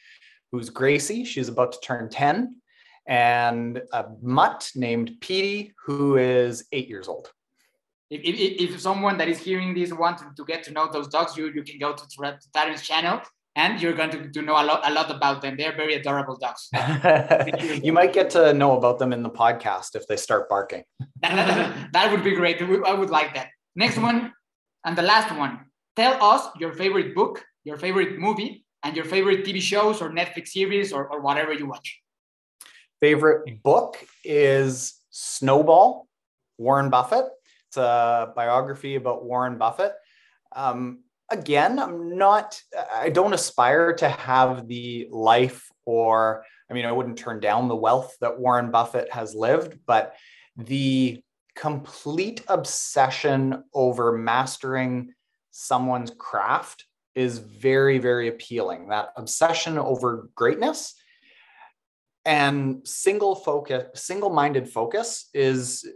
who's 0.52 0.70
Gracie. 0.70 1.24
She's 1.24 1.48
about 1.48 1.72
to 1.72 1.80
turn 1.80 2.08
10, 2.08 2.54
and 3.08 3.82
a 3.92 4.06
mutt 4.22 4.70
named 4.76 5.10
Petey 5.20 5.72
who 5.84 6.18
is 6.18 6.66
eight 6.70 6.88
years 6.88 7.08
old. 7.08 7.32
If, 8.10 8.20
if, 8.22 8.74
if 8.74 8.80
someone 8.80 9.18
that 9.18 9.26
is 9.26 9.40
hearing 9.40 9.74
this 9.74 9.92
wants 9.92 10.22
to 10.22 10.44
get 10.44 10.62
to 10.64 10.72
know 10.72 10.88
those 10.88 11.08
dogs, 11.08 11.36
you, 11.36 11.50
you 11.52 11.64
can 11.64 11.80
go 11.80 11.94
to 11.94 12.04
Taren's 12.54 12.82
channel 12.82 13.20
and 13.56 13.80
you're 13.80 13.92
going 13.92 14.10
to, 14.10 14.30
to 14.30 14.42
know 14.42 14.54
a 14.54 14.64
lot, 14.64 14.80
a 14.84 14.92
lot 14.92 15.10
about 15.10 15.42
them. 15.42 15.56
They're 15.56 15.76
very 15.76 15.94
adorable 15.94 16.36
dogs. 16.36 16.68
you 17.82 17.92
might 17.92 18.12
get 18.12 18.30
to 18.30 18.52
know 18.52 18.76
about 18.76 18.98
them 18.98 19.12
in 19.12 19.22
the 19.22 19.30
podcast 19.30 19.94
if 19.94 20.06
they 20.06 20.16
start 20.16 20.48
barking. 20.48 20.84
that 21.22 22.08
would 22.10 22.24
be 22.24 22.34
great. 22.34 22.60
I 22.60 22.92
would 22.92 23.10
like 23.10 23.34
that. 23.34 23.48
Next 23.76 23.98
one, 23.98 24.32
and 24.84 24.96
the 24.96 25.02
last 25.02 25.34
one. 25.36 25.60
Tell 25.96 26.22
us 26.22 26.48
your 26.58 26.72
favorite 26.72 27.14
book, 27.14 27.44
your 27.62 27.76
favorite 27.76 28.18
movie, 28.18 28.64
and 28.82 28.96
your 28.96 29.04
favorite 29.04 29.44
TV 29.44 29.60
shows 29.60 30.02
or 30.02 30.10
Netflix 30.10 30.48
series 30.48 30.92
or, 30.92 31.06
or 31.06 31.20
whatever 31.20 31.52
you 31.52 31.66
watch. 31.66 32.00
Favorite 33.00 33.62
book 33.62 34.04
is 34.24 34.94
Snowball, 35.10 36.08
Warren 36.58 36.90
Buffett. 36.90 37.26
It's 37.68 37.76
a 37.76 38.32
biography 38.34 38.96
about 38.96 39.24
Warren 39.24 39.56
Buffett. 39.56 39.92
Um, 40.54 41.04
again, 41.34 41.78
I'm 41.78 42.16
not, 42.16 42.60
I 42.92 43.10
don't 43.10 43.34
aspire 43.34 43.92
to 43.94 44.08
have 44.08 44.66
the 44.68 45.08
life 45.10 45.68
or, 45.84 46.44
I 46.70 46.74
mean, 46.74 46.86
I 46.86 46.92
wouldn't 46.92 47.18
turn 47.18 47.40
down 47.40 47.68
the 47.68 47.76
wealth 47.76 48.16
that 48.20 48.38
Warren 48.38 48.70
Buffett 48.70 49.12
has 49.12 49.34
lived, 49.34 49.78
but 49.86 50.14
the 50.56 51.22
complete 51.54 52.42
obsession 52.48 53.64
over 53.74 54.12
mastering 54.12 55.12
someone's 55.50 56.12
craft 56.16 56.86
is 57.14 57.38
very, 57.38 57.98
very 57.98 58.28
appealing. 58.28 58.88
That 58.88 59.10
obsession 59.16 59.78
over 59.78 60.30
greatness 60.34 60.94
and 62.24 62.86
single 62.88 63.36
focus, 63.36 63.84
single-minded 64.00 64.68
focus 64.68 65.28
is 65.34 65.86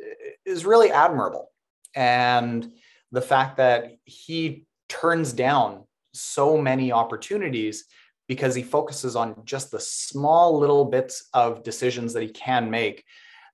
is 0.44 0.64
really 0.64 0.92
admirable. 0.92 1.50
And 1.94 2.70
the 3.10 3.22
fact 3.22 3.56
that 3.56 3.92
he 4.04 4.67
turns 4.88 5.32
down 5.32 5.84
so 6.12 6.56
many 6.56 6.92
opportunities 6.92 7.84
because 8.28 8.54
he 8.54 8.62
focuses 8.62 9.16
on 9.16 9.42
just 9.44 9.70
the 9.70 9.80
small 9.80 10.58
little 10.58 10.84
bits 10.84 11.28
of 11.32 11.62
decisions 11.62 12.12
that 12.12 12.22
he 12.22 12.28
can 12.28 12.70
make 12.70 13.04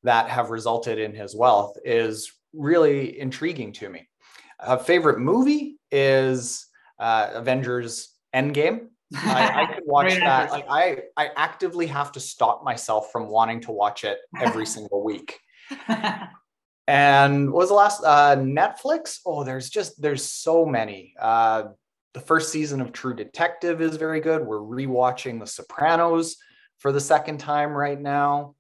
that 0.03 0.29
have 0.29 0.51
resulted 0.51 0.99
in 0.99 1.15
his 1.15 1.35
wealth 1.35 1.77
is 1.85 2.33
really 2.53 3.19
intriguing 3.19 3.73
to 3.73 3.89
me. 3.89 4.09
A 4.61 4.79
favorite 4.79 5.19
movie 5.19 5.79
is 5.91 6.67
uh, 6.99 7.31
Avengers 7.35 8.11
Endgame. 8.35 8.89
I, 9.17 9.63
I 9.63 9.67
could 9.75 9.85
watch 9.87 10.15
that. 10.15 10.51
Like 10.51 10.67
I, 10.69 10.99
I 11.17 11.31
actively 11.37 11.87
have 11.87 12.13
to 12.13 12.21
stop 12.21 12.65
myself 12.65 13.11
from 13.13 13.29
wanting 13.29 13.61
to 13.63 13.73
watch 13.73 14.05
it 14.05 14.19
every 14.41 14.67
single 14.77 15.03
week. 15.03 15.39
And 16.87 17.51
what 17.51 17.61
was 17.61 17.69
the 17.69 17.75
last 17.75 18.03
uh, 18.05 18.37
Netflix? 18.37 19.21
Oh, 19.25 19.45
there's 19.45 19.71
just 19.71 20.01
there's 20.01 20.25
so 20.25 20.67
many. 20.67 21.15
Uh, 21.19 21.65
the 22.13 22.21
first 22.21 22.53
season 22.53 22.81
of 22.81 22.93
True 22.93 23.15
Detective 23.15 23.81
is 23.81 23.97
very 23.97 24.21
good. 24.21 24.47
We're 24.47 24.59
rewatching 24.59 25.41
The 25.41 25.47
Sopranos 25.47 26.37
for 26.79 26.93
the 26.93 27.01
second 27.01 27.39
time 27.39 27.73
right 27.73 28.01
now. 28.01 28.55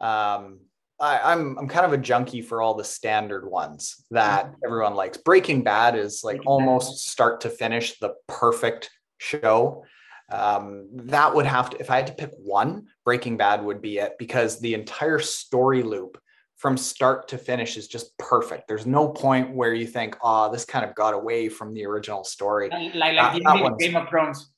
Um, 0.00 0.60
I, 1.00 1.32
am 1.32 1.56
I'm, 1.56 1.58
I'm 1.58 1.68
kind 1.68 1.86
of 1.86 1.92
a 1.92 1.98
junkie 1.98 2.42
for 2.42 2.60
all 2.60 2.74
the 2.74 2.84
standard 2.84 3.48
ones 3.48 4.04
that 4.10 4.46
mm-hmm. 4.46 4.54
everyone 4.64 4.94
likes. 4.94 5.16
Breaking 5.16 5.62
Bad 5.62 5.96
is 5.96 6.22
like 6.22 6.36
Breaking 6.36 6.48
almost 6.48 6.90
Bad. 6.90 6.98
start 6.98 7.40
to 7.42 7.50
finish 7.50 7.98
the 7.98 8.14
perfect 8.28 8.90
show. 9.18 9.84
Um, 10.30 10.88
that 10.94 11.34
would 11.34 11.46
have 11.46 11.70
to, 11.70 11.80
if 11.80 11.90
I 11.90 11.96
had 11.96 12.06
to 12.08 12.14
pick 12.14 12.30
one, 12.38 12.86
Breaking 13.04 13.36
Bad 13.36 13.64
would 13.64 13.80
be 13.80 13.98
it 13.98 14.14
because 14.18 14.60
the 14.60 14.74
entire 14.74 15.18
story 15.18 15.82
loop 15.82 16.18
from 16.62 16.76
start 16.76 17.26
to 17.26 17.36
finish 17.36 17.76
is 17.76 17.88
just 17.88 18.16
perfect. 18.18 18.68
There's 18.68 18.86
no 18.86 19.08
point 19.08 19.52
where 19.52 19.74
you 19.74 19.84
think, 19.84 20.16
oh, 20.22 20.50
this 20.52 20.64
kind 20.64 20.88
of 20.88 20.94
got 20.94 21.12
away 21.12 21.48
from 21.48 21.74
the 21.74 21.84
original 21.84 22.22
story. 22.22 22.68
Like, 22.70 22.94
like 22.94 23.16
that, 23.16 23.34
the 23.34 23.76
Game 23.80 23.96
of 23.96 24.08
Thrones. 24.08 24.48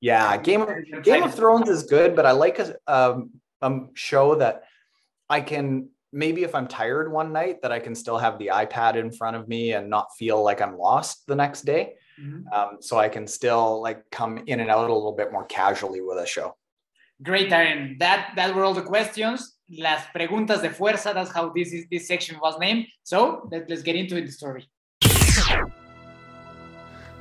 Yeah, 0.00 0.36
Game 0.36 0.62
of 0.62 1.04
Game 1.04 1.22
of 1.22 1.32
Thrones 1.32 1.68
is 1.68 1.84
good, 1.84 2.16
but 2.16 2.26
I 2.26 2.32
like 2.32 2.58
a, 2.58 2.74
um, 2.88 3.30
a 3.62 3.72
show 3.94 4.34
that 4.34 4.64
I 5.30 5.40
can 5.40 5.90
maybe 6.12 6.42
if 6.42 6.56
I'm 6.56 6.66
tired 6.66 7.10
one 7.10 7.32
night 7.32 7.62
that 7.62 7.70
I 7.70 7.78
can 7.78 7.94
still 7.94 8.18
have 8.18 8.36
the 8.40 8.48
iPad 8.48 8.96
in 8.96 9.12
front 9.12 9.36
of 9.36 9.46
me 9.46 9.74
and 9.74 9.88
not 9.88 10.08
feel 10.18 10.42
like 10.42 10.60
I'm 10.60 10.76
lost 10.76 11.24
the 11.28 11.36
next 11.36 11.62
day. 11.62 11.94
Mm-hmm. 12.20 12.52
Um, 12.52 12.78
so 12.80 12.98
I 12.98 13.08
can 13.08 13.28
still 13.28 13.80
like 13.80 14.02
come 14.10 14.42
in 14.48 14.58
and 14.58 14.70
out 14.70 14.90
a 14.90 14.92
little 14.92 15.12
bit 15.12 15.30
more 15.30 15.44
casually 15.44 16.00
with 16.00 16.18
a 16.18 16.26
show. 16.26 16.56
Great, 17.22 17.52
Aaron. 17.52 17.96
That 18.00 18.32
that 18.34 18.56
were 18.56 18.64
all 18.64 18.74
the 18.74 18.82
questions. 18.82 19.53
Las 19.68 20.06
preguntas 20.12 20.62
de 20.62 20.70
fuerza. 20.70 21.12
That's 21.12 21.34
how 21.34 21.52
this, 21.52 21.72
is, 21.72 21.88
this 21.88 22.06
section 22.06 22.38
was 22.40 22.58
named. 22.58 22.86
So 23.02 23.48
let, 23.50 23.68
let's 23.68 23.82
get 23.84 23.96
into 23.96 24.16
the 24.16 24.28
story. 24.28 24.68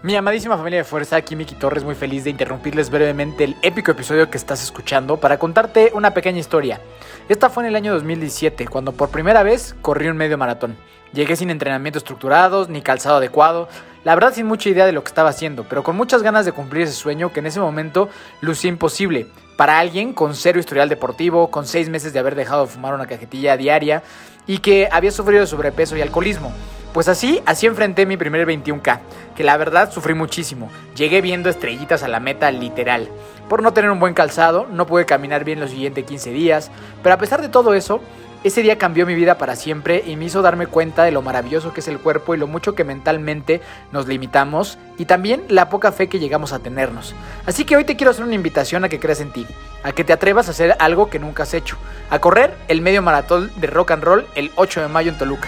Mi 0.03 0.17
amadísima 0.17 0.57
familia 0.57 0.79
de 0.79 0.83
fuerza, 0.83 1.15
aquí 1.15 1.33
Miki 1.37 1.55
Torres, 1.55 1.85
muy 1.85 1.95
feliz 1.95 2.25
de 2.25 2.29
interrumpirles 2.29 2.89
brevemente 2.89 3.45
el 3.45 3.55
épico 3.61 3.91
episodio 3.91 4.29
que 4.29 4.37
estás 4.37 4.61
escuchando 4.61 5.15
para 5.15 5.39
contarte 5.39 5.91
una 5.93 6.13
pequeña 6.13 6.39
historia. 6.39 6.81
Esta 7.29 7.49
fue 7.49 7.63
en 7.63 7.69
el 7.69 7.75
año 7.77 7.93
2017, 7.93 8.67
cuando 8.67 8.91
por 8.91 9.11
primera 9.11 9.43
vez 9.43 9.77
corrí 9.81 10.09
un 10.09 10.17
medio 10.17 10.37
maratón. 10.37 10.75
Llegué 11.13 11.37
sin 11.37 11.49
entrenamiento 11.49 11.99
estructurados, 11.99 12.67
ni 12.67 12.81
calzado 12.81 13.15
adecuado, 13.15 13.69
la 14.03 14.15
verdad 14.15 14.33
sin 14.33 14.45
mucha 14.45 14.69
idea 14.69 14.85
de 14.85 14.91
lo 14.91 15.03
que 15.03 15.09
estaba 15.09 15.29
haciendo, 15.29 15.65
pero 15.67 15.83
con 15.83 15.95
muchas 15.95 16.23
ganas 16.23 16.45
de 16.45 16.51
cumplir 16.51 16.83
ese 16.83 16.93
sueño 16.93 17.31
que 17.31 17.39
en 17.39 17.47
ese 17.47 17.59
momento 17.59 18.09
lucía 18.41 18.69
imposible. 18.69 19.27
Para 19.55 19.79
alguien 19.79 20.13
con 20.13 20.35
cero 20.35 20.59
historial 20.59 20.89
deportivo, 20.89 21.51
con 21.51 21.65
seis 21.65 21.87
meses 21.89 22.11
de 22.11 22.19
haber 22.19 22.35
dejado 22.35 22.65
de 22.65 22.71
fumar 22.71 22.93
una 22.93 23.07
cajetilla 23.07 23.55
diaria 23.55 24.03
y 24.47 24.57
que 24.57 24.89
había 24.91 25.11
sufrido 25.11 25.45
sobrepeso 25.45 25.95
y 25.95 26.01
alcoholismo. 26.01 26.51
Pues 26.93 27.07
así, 27.07 27.41
así 27.47 27.65
enfrenté 27.65 28.05
mi 28.05 28.17
primer 28.17 28.47
21K, 28.47 28.99
que 29.35 29.43
la 29.43 29.57
verdad 29.57 29.91
sufrí 29.91 30.13
muchísimo. 30.13 30.69
Llegué 30.95 31.21
viendo 31.21 31.49
estrellitas 31.49 32.03
a 32.03 32.07
la 32.07 32.19
meta 32.19 32.51
literal. 32.51 33.09
Por 33.49 33.63
no 33.63 33.73
tener 33.73 33.89
un 33.89 33.99
buen 33.99 34.13
calzado, 34.13 34.67
no 34.71 34.85
pude 34.85 35.07
caminar 35.07 35.43
bien 35.43 35.59
los 35.59 35.71
siguientes 35.71 36.05
15 36.05 36.31
días, 36.31 36.71
pero 37.01 37.15
a 37.15 37.17
pesar 37.17 37.41
de 37.41 37.49
todo 37.49 37.73
eso, 37.73 37.99
ese 38.43 38.61
día 38.61 38.77
cambió 38.77 39.05
mi 39.05 39.15
vida 39.15 39.37
para 39.37 39.55
siempre 39.55 40.03
y 40.05 40.17
me 40.17 40.25
hizo 40.25 40.41
darme 40.41 40.67
cuenta 40.67 41.03
de 41.03 41.11
lo 41.11 41.21
maravilloso 41.21 41.73
que 41.73 41.79
es 41.79 41.87
el 41.87 41.99
cuerpo 41.99 42.35
y 42.35 42.37
lo 42.37 42.47
mucho 42.47 42.75
que 42.75 42.83
mentalmente 42.83 43.61
nos 43.91 44.07
limitamos 44.07 44.77
y 44.97 45.05
también 45.05 45.43
la 45.47 45.69
poca 45.69 45.93
fe 45.93 46.09
que 46.09 46.19
llegamos 46.19 46.51
a 46.51 46.59
tenernos. 46.59 47.15
Así 47.45 47.63
que 47.63 47.77
hoy 47.77 47.85
te 47.85 47.95
quiero 47.95 48.11
hacer 48.11 48.25
una 48.25 48.35
invitación 48.35 48.83
a 48.83 48.89
que 48.89 48.99
creas 48.99 49.21
en 49.21 49.31
ti, 49.31 49.47
a 49.83 49.93
que 49.93 50.03
te 50.03 50.11
atrevas 50.11 50.49
a 50.49 50.51
hacer 50.51 50.75
algo 50.79 51.09
que 51.09 51.19
nunca 51.19 51.43
has 51.43 51.53
hecho, 51.53 51.77
a 52.09 52.19
correr 52.19 52.53
el 52.67 52.81
medio 52.81 53.01
maratón 53.01 53.51
de 53.55 53.67
rock 53.67 53.91
and 53.91 54.03
roll 54.03 54.27
el 54.35 54.51
8 54.55 54.81
de 54.81 54.87
mayo 54.89 55.11
en 55.11 55.17
Toluca. 55.17 55.47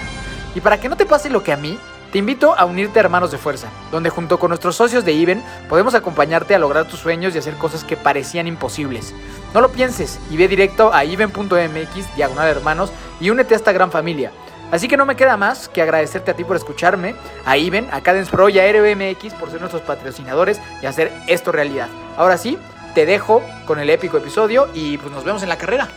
Y 0.55 0.61
para 0.61 0.79
que 0.79 0.87
no 0.87 0.95
te 0.95 1.05
pase 1.05 1.29
lo 1.29 1.43
que 1.43 1.51
a 1.51 1.57
mí, 1.57 1.77
Te 2.15 2.19
invito 2.19 2.57
a 2.57 2.63
unirte 2.63 2.97
a 2.97 3.01
Hermanos 3.01 3.31
de 3.31 3.37
Fuerza, 3.37 3.67
donde 3.91 4.09
junto 4.09 4.39
con 4.39 4.47
nuestros 4.47 4.77
socios 4.77 5.03
de 5.03 5.11
IBEN 5.11 5.43
podemos 5.67 5.95
acompañarte 5.95 6.55
a 6.55 6.59
lograr 6.59 6.87
tus 6.87 7.01
sueños 7.01 7.35
y 7.35 7.39
hacer 7.39 7.55
cosas 7.55 7.83
que 7.83 7.97
parecían 7.97 8.47
imposibles. 8.47 9.13
No 9.53 9.59
lo 9.59 9.69
pienses 9.69 10.17
y 10.31 10.37
ve 10.37 10.47
directo 10.47 10.93
a 10.93 11.03
iben.mx 11.03 12.15
diagonal 12.15 12.47
hermanos 12.47 12.93
y 13.19 13.31
únete 13.31 13.53
a 13.53 13.57
esta 13.57 13.73
gran 13.73 13.91
familia. 13.91 14.31
Así 14.71 14.87
que 14.87 14.95
no 14.95 15.05
me 15.05 15.17
queda 15.17 15.35
más 15.35 15.67
que 15.67 15.81
agradecerte 15.81 16.31
a 16.31 16.35
ti 16.35 16.45
por 16.45 16.55
escucharme, 16.55 17.15
a 17.45 17.57
Iben, 17.57 17.89
a 17.91 17.99
Cadence 17.99 18.31
Pro 18.31 18.47
y 18.47 18.59
a 18.59 18.71
RBMX 18.71 19.33
por 19.33 19.51
ser 19.51 19.59
nuestros 19.59 19.83
patrocinadores 19.83 20.61
y 20.81 20.85
hacer 20.85 21.11
esto 21.27 21.51
realidad. 21.51 21.89
Ahora 22.15 22.37
sí, 22.37 22.57
te 22.93 23.05
dejo 23.05 23.43
con 23.65 23.77
el 23.77 23.89
épico 23.89 24.15
episodio 24.15 24.69
y 24.73 24.97
pues 24.99 25.11
nos 25.11 25.25
vemos 25.25 25.43
en 25.43 25.49
la 25.49 25.57
carrera. 25.57 25.89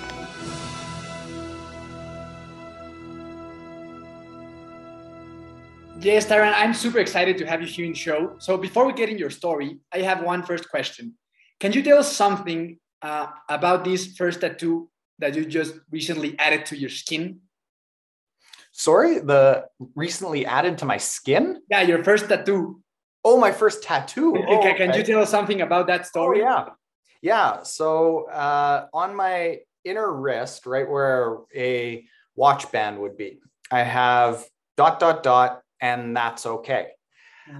Yes, 6.00 6.26
Tyron, 6.26 6.54
I'm 6.54 6.74
super 6.74 7.00
excited 7.00 7.36
to 7.38 7.46
have 7.46 7.60
you 7.60 7.66
here 7.66 7.84
in 7.84 7.92
the 7.92 7.98
show. 7.98 8.36
So 8.38 8.56
before 8.56 8.86
we 8.86 8.92
get 8.92 9.08
in 9.08 9.18
your 9.18 9.30
story, 9.30 9.78
I 9.92 9.98
have 9.98 10.22
one 10.22 10.44
first 10.44 10.70
question. 10.70 11.14
Can 11.58 11.72
you 11.72 11.82
tell 11.82 11.98
us 11.98 12.14
something 12.14 12.78
uh, 13.02 13.26
about 13.48 13.84
this 13.84 14.16
first 14.16 14.40
tattoo 14.40 14.88
that 15.18 15.34
you 15.34 15.44
just 15.44 15.74
recently 15.90 16.38
added 16.38 16.66
to 16.66 16.76
your 16.76 16.88
skin? 16.88 17.40
Sorry, 18.70 19.18
the 19.18 19.66
recently 19.96 20.46
added 20.46 20.78
to 20.78 20.84
my 20.84 20.98
skin? 20.98 21.62
Yeah, 21.68 21.82
your 21.82 22.04
first 22.04 22.28
tattoo. 22.28 22.80
Oh, 23.24 23.40
my 23.40 23.50
first 23.50 23.82
tattoo. 23.82 24.36
Oh, 24.36 24.62
can, 24.62 24.90
okay. 24.90 24.98
you 24.98 25.02
tell 25.02 25.20
us 25.20 25.30
something 25.30 25.62
about 25.62 25.88
that 25.88 26.06
story? 26.06 26.42
Oh, 26.42 26.44
yeah. 26.44 26.64
Yeah. 27.22 27.62
So 27.64 28.30
uh, 28.30 28.86
on 28.94 29.16
my 29.16 29.58
inner 29.84 30.12
wrist, 30.12 30.64
right 30.64 30.88
where 30.88 31.38
a 31.54 32.06
watch 32.36 32.70
band 32.70 33.00
would 33.00 33.16
be, 33.16 33.40
I 33.72 33.82
have 33.82 34.44
dot, 34.76 35.00
dot, 35.00 35.24
dot, 35.24 35.62
and 35.80 36.16
that's 36.16 36.46
okay. 36.46 36.88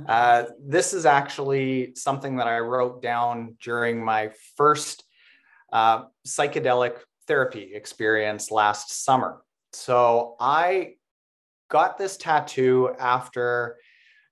Uh, 0.06 0.44
this 0.62 0.92
is 0.92 1.06
actually 1.06 1.94
something 1.94 2.36
that 2.36 2.46
I 2.46 2.58
wrote 2.58 3.02
down 3.02 3.56
during 3.62 4.04
my 4.04 4.30
first 4.56 5.04
uh, 5.72 6.04
psychedelic 6.26 6.98
therapy 7.26 7.70
experience 7.74 8.50
last 8.50 9.04
summer. 9.04 9.42
So 9.72 10.36
I 10.40 10.94
got 11.70 11.98
this 11.98 12.16
tattoo 12.16 12.94
after 12.98 13.76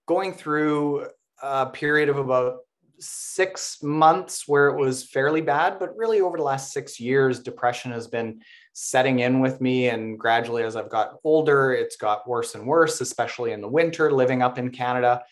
going 0.06 0.32
through 0.32 1.08
a 1.42 1.66
period 1.66 2.08
of 2.08 2.18
about 2.18 2.58
six 2.98 3.82
months 3.82 4.48
where 4.48 4.68
it 4.68 4.78
was 4.78 5.04
fairly 5.04 5.42
bad, 5.42 5.78
but 5.78 5.96
really 5.96 6.20
over 6.20 6.38
the 6.38 6.42
last 6.42 6.72
six 6.72 6.98
years, 6.98 7.40
depression 7.40 7.92
has 7.92 8.08
been 8.08 8.40
setting 8.78 9.20
in 9.20 9.40
with 9.40 9.58
me. 9.58 9.88
And 9.88 10.18
gradually, 10.18 10.62
as 10.62 10.76
I've 10.76 10.90
got 10.90 11.16
older, 11.24 11.72
it's 11.72 11.96
got 11.96 12.28
worse 12.28 12.54
and 12.54 12.66
worse, 12.66 13.00
especially 13.00 13.52
in 13.52 13.62
the 13.62 13.68
winter 13.68 14.12
living 14.12 14.42
up 14.42 14.58
in 14.58 14.68
Canada. 14.68 15.22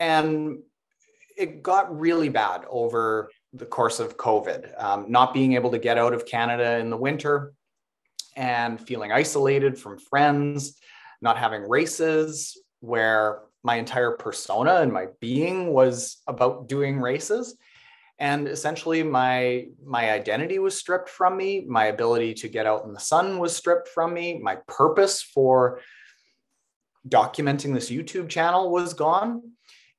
And 0.00 0.58
it 1.38 1.62
got 1.62 1.96
really 1.96 2.28
bad 2.28 2.64
over 2.68 3.30
the 3.52 3.64
course 3.64 4.00
of 4.00 4.16
COVID, 4.16 4.82
um, 4.82 5.06
not 5.08 5.32
being 5.32 5.52
able 5.52 5.70
to 5.70 5.78
get 5.78 5.98
out 5.98 6.12
of 6.12 6.26
Canada 6.26 6.78
in 6.78 6.90
the 6.90 6.96
winter 6.96 7.52
and 8.34 8.84
feeling 8.84 9.12
isolated 9.12 9.78
from 9.78 9.96
friends, 9.96 10.76
not 11.22 11.38
having 11.38 11.62
races 11.68 12.60
where 12.80 13.42
my 13.62 13.76
entire 13.76 14.16
persona 14.16 14.80
and 14.80 14.92
my 14.92 15.06
being 15.20 15.72
was 15.72 16.20
about 16.26 16.68
doing 16.68 16.98
races 16.98 17.56
and 18.18 18.46
essentially 18.46 19.02
my 19.02 19.66
my 19.84 20.12
identity 20.12 20.58
was 20.58 20.78
stripped 20.78 21.08
from 21.08 21.36
me. 21.36 21.64
My 21.66 21.86
ability 21.86 22.34
to 22.34 22.48
get 22.48 22.66
out 22.66 22.84
in 22.84 22.92
the 22.92 23.00
sun 23.00 23.38
was 23.38 23.56
stripped 23.56 23.88
from 23.88 24.14
me. 24.14 24.38
My 24.38 24.58
purpose 24.68 25.22
for 25.22 25.80
documenting 27.06 27.74
this 27.74 27.90
youtube 27.90 28.28
channel 28.28 28.70
was 28.70 28.94
gone. 28.94 29.42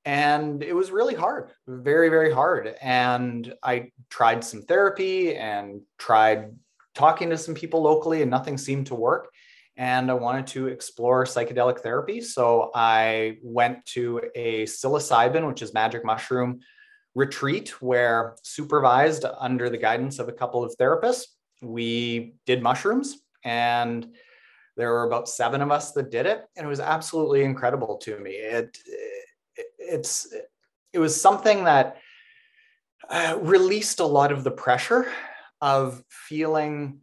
And 0.06 0.64
it 0.64 0.76
was 0.76 0.92
really 0.92 1.16
hard 1.16 1.52
very 1.68 2.10
very 2.10 2.34
hard. 2.34 2.76
And 2.82 3.54
i 3.62 3.92
tried 4.10 4.44
some 4.44 4.62
therapy 4.64 5.36
and 5.36 5.82
tried 6.00 6.52
talking 6.94 7.30
to 7.30 7.38
some 7.38 7.54
people 7.54 7.82
locally 7.82 8.22
and 8.22 8.32
nothing 8.32 8.58
seemed 8.58 8.88
to 8.88 8.96
work. 8.96 9.30
And 9.78 10.10
I 10.10 10.14
wanted 10.14 10.48
to 10.48 10.68
explore 10.68 11.26
psychedelic 11.26 11.82
therapy. 11.82 12.22
So 12.22 12.72
I 12.74 13.40
went 13.44 13.86
to 13.88 14.22
a 14.34 14.64
psilocybin, 14.64 15.46
which 15.46 15.62
is 15.62 15.74
magic 15.74 16.06
mushroom 16.06 16.62
retreat, 17.16 17.82
where 17.82 18.36
supervised 18.44 19.26
under 19.40 19.70
the 19.70 19.78
guidance 19.78 20.20
of 20.20 20.28
a 20.28 20.34
couple 20.34 20.64
of 20.64 20.76
therapists, 20.78 21.26
we 21.62 22.36
did 22.46 22.62
mushrooms. 22.62 23.20
And 23.44 24.08
there 24.78 24.92
were 24.92 25.06
about 25.06 25.30
seven 25.30 25.62
of 25.62 25.72
us 25.72 25.94
that 25.94 26.12
did 26.12 26.26
it. 26.26 26.46
And 26.56 26.66
it 26.66 26.70
was 26.70 26.82
absolutely 26.82 27.44
incredible 27.44 27.98
to 28.00 28.20
me. 28.20 28.32
It, 28.32 28.78
it 28.86 29.68
it's 29.80 30.34
it 30.94 31.00
was 31.00 31.20
something 31.20 31.64
that 31.64 31.98
uh, 33.10 33.38
released 33.42 34.00
a 34.00 34.06
lot 34.06 34.32
of 34.32 34.44
the 34.44 34.52
pressure 34.52 35.08
of 35.62 36.04
feeling 36.10 37.00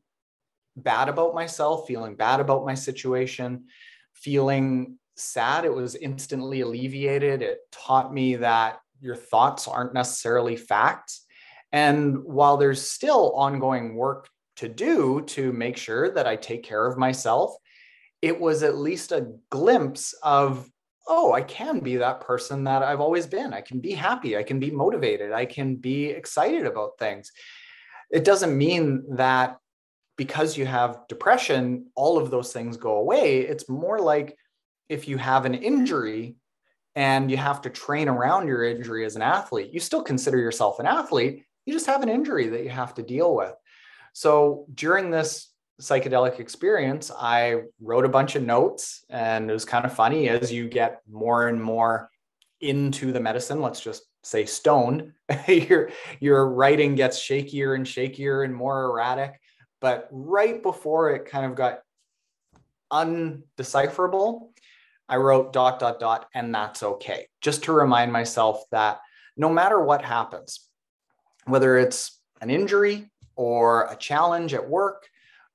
bad 0.77 1.09
about 1.09 1.35
myself, 1.35 1.87
feeling 1.87 2.17
bad 2.17 2.41
about 2.41 2.67
my 2.67 2.75
situation, 2.75 3.67
feeling 4.15 4.99
sad. 5.17 5.65
It 5.65 5.73
was 5.73 5.95
instantly 5.95 6.61
alleviated. 6.61 7.43
It 7.43 7.59
taught 7.71 8.13
me 8.13 8.37
that 8.37 8.81
your 9.03 9.17
thoughts 9.17 9.69
aren't 9.69 9.95
necessarily 9.95 10.57
facts. 10.57 11.27
And 11.73 12.23
while 12.25 12.57
there's 12.57 12.89
still 12.89 13.33
ongoing 13.35 13.97
work 13.97 14.29
to 14.57 14.69
do 14.69 15.23
to 15.23 15.53
make 15.53 15.77
sure 15.77 16.11
that 16.13 16.27
I 16.27 16.37
take 16.37 16.63
care 16.63 16.87
of 16.87 16.99
myself, 16.99 17.55
it 18.21 18.39
was 18.39 18.63
at 18.63 18.77
least 18.77 19.11
a 19.11 19.33
glimpse 19.51 20.15
of, 20.23 20.71
oh, 21.09 21.33
I 21.33 21.43
can 21.43 21.81
be 21.81 21.97
that 21.97 22.21
person 22.21 22.65
that 22.65 22.83
I've 22.83 23.01
always 23.01 23.27
been. 23.27 23.53
I 23.53 23.61
can 23.61 23.81
be 23.81 23.93
happy. 23.93 24.37
I 24.37 24.45
can 24.45 24.61
be 24.61 24.71
motivated. 24.71 25.33
I 25.33 25.47
can 25.47 25.77
be 25.77 26.07
excited 26.07 26.65
about 26.65 26.99
things. 26.99 27.33
It 28.11 28.25
doesn't 28.25 28.57
mean 28.57 29.03
that 29.17 29.57
because 30.17 30.57
you 30.57 30.67
have 30.67 31.09
depression, 31.09 31.87
all 31.97 32.19
of 32.19 32.31
those 32.31 32.53
things 32.53 32.77
go 32.77 32.97
away. 32.99 33.41
It's 33.41 33.69
more 33.69 33.99
like 33.99 34.37
if 34.89 35.09
you 35.09 35.17
have 35.17 35.47
an 35.47 35.55
injury 35.55 36.37
and 36.95 37.31
you 37.31 37.37
have 37.37 37.63
to 37.63 37.71
train 37.71 38.09
around 38.09 38.49
your 38.49 38.65
injury 38.65 39.05
as 39.05 39.17
an 39.17 39.23
athlete, 39.23 39.73
you 39.73 39.81
still 39.81 40.03
consider 40.03 40.39
yourself 40.39 40.79
an 40.79 40.87
athlete. 40.87 41.45
You 41.65 41.73
just 41.73 41.87
have 41.87 42.03
an 42.03 42.09
injury 42.09 42.49
that 42.49 42.65
you 42.65 42.71
have 42.71 42.95
to 42.95 43.03
deal 43.03 43.35
with. 43.35 43.55
So 44.13 44.67
during 44.75 45.11
this 45.11 45.49
psychedelic 45.81 46.39
experience, 46.39 47.11
I 47.17 47.63
wrote 47.81 48.05
a 48.05 48.11
bunch 48.11 48.37
of 48.37 48.43
notes, 48.43 49.05
and 49.09 49.49
it 49.49 49.53
was 49.53 49.65
kind 49.65 49.85
of 49.85 49.95
funny 49.95 50.29
as 50.29 50.53
you 50.53 50.69
get 50.69 51.01
more 51.11 51.49
and 51.49 51.63
more 51.63 52.11
into 52.61 53.13
the 53.13 53.21
medicine, 53.21 53.61
let's 53.61 53.81
just 53.81 54.05
say 54.23 54.45
stoned, 54.45 55.13
your, 55.49 55.91
your 56.21 56.49
writing 56.49 56.95
gets 56.95 57.19
shakier 57.19 57.75
and 57.75 57.87
shakier 57.87 58.45
and 58.45 58.55
more 58.55 58.85
erratic 58.85 59.41
but 59.83 60.09
right 60.13 60.63
before 60.63 61.11
it 61.11 61.27
kind 61.27 61.45
of 61.45 61.57
got 61.57 61.81
undecipherable, 62.91 64.52
I 65.13 65.17
wrote 65.17 65.53
dot, 65.53 65.79
dot, 65.79 66.01
dot, 66.01 66.27
and 66.35 66.55
that's 66.55 66.83
okay. 66.83 67.27
Just 67.43 67.65
to 67.65 67.73
remind 67.75 68.11
myself 68.11 68.65
that 68.71 69.01
no 69.37 69.51
matter 69.51 69.79
what 69.79 70.03
happens, 70.03 70.67
whether 71.45 71.77
it's 71.77 72.19
an 72.41 72.49
injury 72.49 73.11
or 73.37 73.89
a 73.91 73.97
challenge 73.97 74.55
at 74.55 74.67
work 74.67 75.07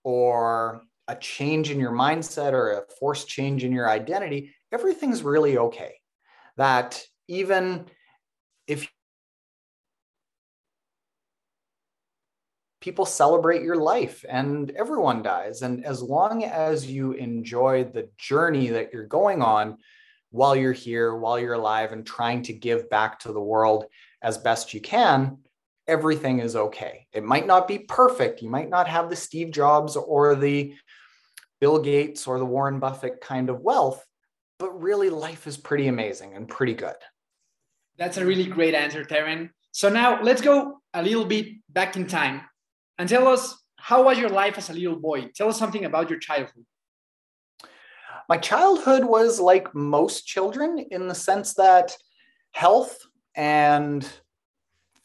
or 0.03 0.83
a 1.07 1.15
change 1.15 1.71
in 1.71 1.79
your 1.79 1.91
mindset 1.91 2.53
or 2.53 2.73
a 2.73 2.83
forced 2.99 3.27
change 3.27 3.63
in 3.63 3.71
your 3.71 3.89
identity, 3.89 4.53
everything's 4.71 5.23
really 5.23 5.57
okay. 5.57 5.95
That 6.57 7.01
even 7.27 7.87
if 8.67 8.87
people 12.87 13.05
celebrate 13.05 13.63
your 13.63 13.75
life 13.75 14.23
and 14.29 14.71
everyone 14.71 15.21
dies. 15.21 15.61
And 15.61 15.83
as 15.83 16.01
long 16.01 16.45
as 16.45 16.89
you 16.89 17.11
enjoy 17.11 17.83
the 17.83 18.07
journey 18.17 18.69
that 18.69 18.93
you're 18.93 19.07
going 19.07 19.41
on 19.41 19.79
while 20.29 20.55
you're 20.55 20.71
here, 20.71 21.13
while 21.13 21.37
you're 21.37 21.55
alive, 21.55 21.91
and 21.91 22.07
trying 22.07 22.43
to 22.43 22.53
give 22.53 22.89
back 22.89 23.19
to 23.19 23.33
the 23.33 23.41
world 23.41 23.87
as 24.21 24.37
best 24.37 24.73
you 24.73 24.79
can, 24.79 25.39
everything 25.85 26.39
is 26.39 26.55
okay. 26.55 27.07
It 27.11 27.25
might 27.25 27.45
not 27.45 27.67
be 27.67 27.79
perfect. 27.79 28.41
You 28.41 28.49
might 28.49 28.69
not 28.69 28.87
have 28.87 29.09
the 29.09 29.17
Steve 29.17 29.51
Jobs 29.51 29.97
or 29.97 30.35
the 30.35 30.73
Bill 31.59 31.79
Gates 31.79 32.25
or 32.25 32.39
the 32.39 32.45
Warren 32.45 32.79
Buffett 32.79 33.19
kind 33.19 33.49
of 33.49 33.59
wealth, 33.59 34.01
but 34.59 34.81
really 34.81 35.09
life 35.09 35.45
is 35.45 35.57
pretty 35.57 35.89
amazing 35.89 36.37
and 36.37 36.47
pretty 36.47 36.73
good. 36.73 36.95
That's 37.97 38.15
a 38.15 38.25
really 38.25 38.45
great 38.45 38.75
answer, 38.75 39.03
Taren. 39.03 39.49
So 39.73 39.89
now 39.89 40.21
let's 40.21 40.41
go 40.41 40.79
a 40.93 41.03
little 41.03 41.25
bit 41.25 41.47
back 41.67 41.97
in 41.97 42.07
time 42.07 42.43
and 42.97 43.07
tell 43.07 43.27
us 43.27 43.55
how 43.77 44.03
was 44.03 44.17
your 44.17 44.29
life 44.29 44.57
as 44.57 44.69
a 44.69 44.73
little 44.73 44.99
boy? 44.99 45.29
Tell 45.35 45.49
us 45.49 45.59
something 45.59 45.85
about 45.85 46.09
your 46.09 46.19
childhood. 46.19 46.65
My 48.27 48.37
childhood 48.37 49.05
was 49.05 49.39
like 49.39 49.73
most 49.73 50.25
children 50.25 50.85
in 50.91 51.07
the 51.07 51.15
sense 51.15 51.53
that 51.53 51.95
health 52.51 52.99
and 53.35 54.07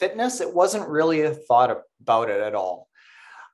fitness, 0.00 0.40
it 0.40 0.52
wasn't 0.52 0.88
really 0.88 1.20
a 1.22 1.33
thought 1.33 1.83
about 2.00 2.31
it 2.31 2.40
at 2.40 2.55
all. 2.55 2.88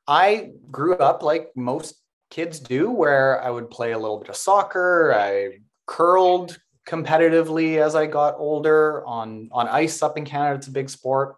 I 0.07 0.53
grew 0.71 0.95
up 0.95 1.23
like 1.23 1.51
most 1.55 1.97
kids 2.31 2.61
do, 2.61 2.91
where 2.91 3.43
I 3.43 3.51
would 3.51 3.71
play 3.71 3.93
a 3.93 3.99
little 3.99 4.19
bit 4.19 4.31
of 4.31 4.37
soccer, 4.37 5.13
I 5.15 5.59
curled 5.87 6.59
competitively 6.87 7.79
as 7.85 7.95
I 7.95 8.07
got 8.07 8.37
older 8.39 9.05
on, 9.07 9.51
on 9.53 9.69
ice 9.69 10.03
up 10.03 10.17
in 10.17 10.25
Canada. 10.25 10.57
It's 10.57 10.69
a 10.69 10.71
big 10.71 10.89
sport. 10.89 11.37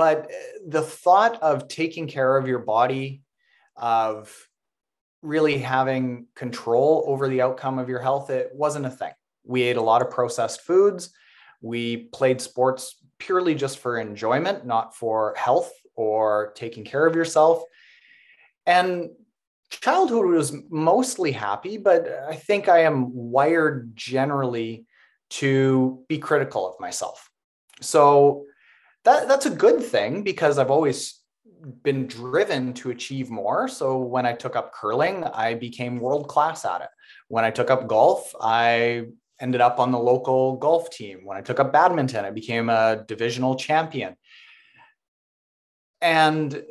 But 0.00 0.30
uh, 0.30 0.60
the 0.66 0.80
thought 0.80 1.42
of 1.42 1.68
taking 1.68 2.08
care 2.08 2.38
of 2.38 2.48
your 2.48 2.60
body, 2.60 3.20
of 3.76 4.34
really 5.20 5.58
having 5.58 6.24
control 6.34 7.04
over 7.06 7.28
the 7.28 7.42
outcome 7.42 7.78
of 7.78 7.90
your 7.90 8.00
health, 8.00 8.30
it 8.30 8.48
wasn't 8.54 8.86
a 8.86 8.90
thing. 8.90 9.12
We 9.44 9.60
ate 9.60 9.76
a 9.76 9.82
lot 9.82 10.00
of 10.00 10.08
processed 10.08 10.62
foods. 10.62 11.12
We 11.60 12.08
played 12.14 12.40
sports 12.40 12.96
purely 13.18 13.54
just 13.54 13.78
for 13.78 13.98
enjoyment, 13.98 14.64
not 14.64 14.96
for 14.96 15.34
health 15.36 15.70
or 15.94 16.54
taking 16.56 16.84
care 16.84 17.06
of 17.06 17.14
yourself. 17.14 17.62
And 18.64 19.10
childhood 19.68 20.24
was 20.24 20.56
mostly 20.70 21.32
happy, 21.32 21.76
but 21.76 22.08
I 22.26 22.36
think 22.36 22.70
I 22.70 22.84
am 22.84 23.12
wired 23.14 23.92
generally 23.96 24.86
to 25.42 26.02
be 26.08 26.16
critical 26.16 26.66
of 26.66 26.80
myself. 26.80 27.30
So 27.82 28.46
that, 29.10 29.28
that's 29.28 29.46
a 29.46 29.50
good 29.50 29.82
thing 29.82 30.22
because 30.22 30.58
I've 30.58 30.70
always 30.70 31.20
been 31.82 32.06
driven 32.06 32.72
to 32.74 32.90
achieve 32.90 33.30
more. 33.30 33.68
So 33.68 33.98
when 33.98 34.26
I 34.26 34.32
took 34.32 34.56
up 34.56 34.72
curling, 34.72 35.24
I 35.24 35.54
became 35.54 36.00
world 36.00 36.28
class 36.28 36.64
at 36.64 36.80
it. 36.80 36.88
When 37.28 37.44
I 37.44 37.50
took 37.50 37.70
up 37.70 37.86
golf, 37.86 38.34
I 38.40 39.06
ended 39.40 39.60
up 39.60 39.78
on 39.78 39.90
the 39.92 39.98
local 39.98 40.56
golf 40.56 40.90
team. 40.90 41.20
When 41.24 41.36
I 41.36 41.40
took 41.40 41.60
up 41.60 41.72
badminton, 41.72 42.24
I 42.24 42.30
became 42.30 42.68
a 42.68 43.04
divisional 43.06 43.56
champion. 43.56 44.16
And 46.00 46.62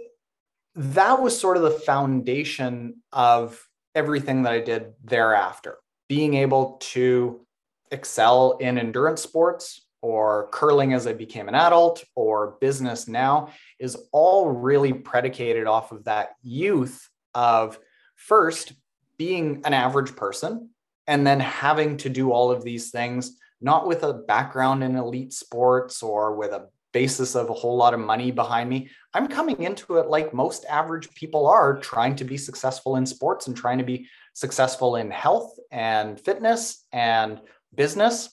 that 0.76 1.22
was 1.22 1.40
sort 1.40 1.58
of 1.58 1.64
the 1.64 1.72
foundation 1.72 3.02
of 3.12 3.62
everything 3.96 4.44
that 4.44 4.54
I 4.54 4.60
did 4.60 4.94
thereafter. 5.04 5.78
Being 6.08 6.36
able 6.36 6.78
to 6.92 7.46
excel 7.92 8.58
in 8.58 8.78
endurance 8.78 9.22
sports 9.22 9.86
or 10.02 10.50
curling 10.52 10.94
as 10.94 11.08
I 11.08 11.14
became 11.14 11.48
an 11.48 11.56
adult 11.56 12.04
or 12.16 12.58
business 12.62 13.08
now 13.08 13.50
is 13.80 13.98
all 14.12 14.50
really 14.50 14.94
predicated 14.94 15.68
off 15.68 15.92
of 15.92 16.06
that 16.06 16.30
youth 16.42 17.10
of 17.34 17.80
first 18.16 18.74
being 19.18 19.62
an 19.66 19.74
average 19.74 20.16
person 20.16 20.70
and 21.08 21.26
then 21.26 21.40
having 21.40 21.98
to 21.98 22.10
do 22.10 22.32
all 22.32 22.52
of 22.52 22.64
these 22.64 22.92
things 22.92 23.38
not 23.62 23.88
with 23.88 24.04
a 24.04 24.14
background 24.14 24.84
in 24.84 24.96
elite 24.96 25.34
sports 25.34 26.02
or 26.02 26.36
with 26.36 26.52
a 26.52 26.70
basis 26.92 27.36
of 27.36 27.50
a 27.50 27.54
whole 27.54 27.78
lot 27.78 27.94
of 27.94 28.00
money 28.00 28.32
behind 28.32 28.70
me. 28.70 28.90
I'm 29.14 29.28
coming 29.28 29.62
into 29.62 29.98
it 29.98 30.08
like 30.08 30.34
most 30.34 30.66
average 30.66 31.14
people 31.14 31.48
are, 31.48 31.78
trying 31.78 32.16
to 32.16 32.24
be 32.24 32.38
successful 32.38 32.96
in 32.96 33.06
sports 33.06 33.48
and 33.48 33.56
trying 33.56 33.78
to 33.78 33.84
be 33.84 34.08
successful 34.34 34.96
in 34.96 35.12
health 35.12 35.58
and 35.72 36.20
fitness 36.20 36.86
and 36.92 37.42
business, 37.76 38.30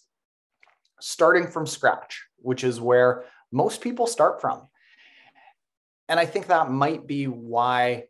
starting 1.00 1.48
from 1.48 1.66
scratch, 1.66 2.24
which 2.38 2.64
is 2.64 2.80
where 2.80 3.24
most 3.52 3.80
people 3.80 4.06
start 4.06 4.40
from. 4.40 4.62
And 6.08 6.20
I 6.20 6.26
think 6.26 6.46
that 6.46 6.70
might 6.70 7.06
be 7.06 7.26
why 7.26 8.04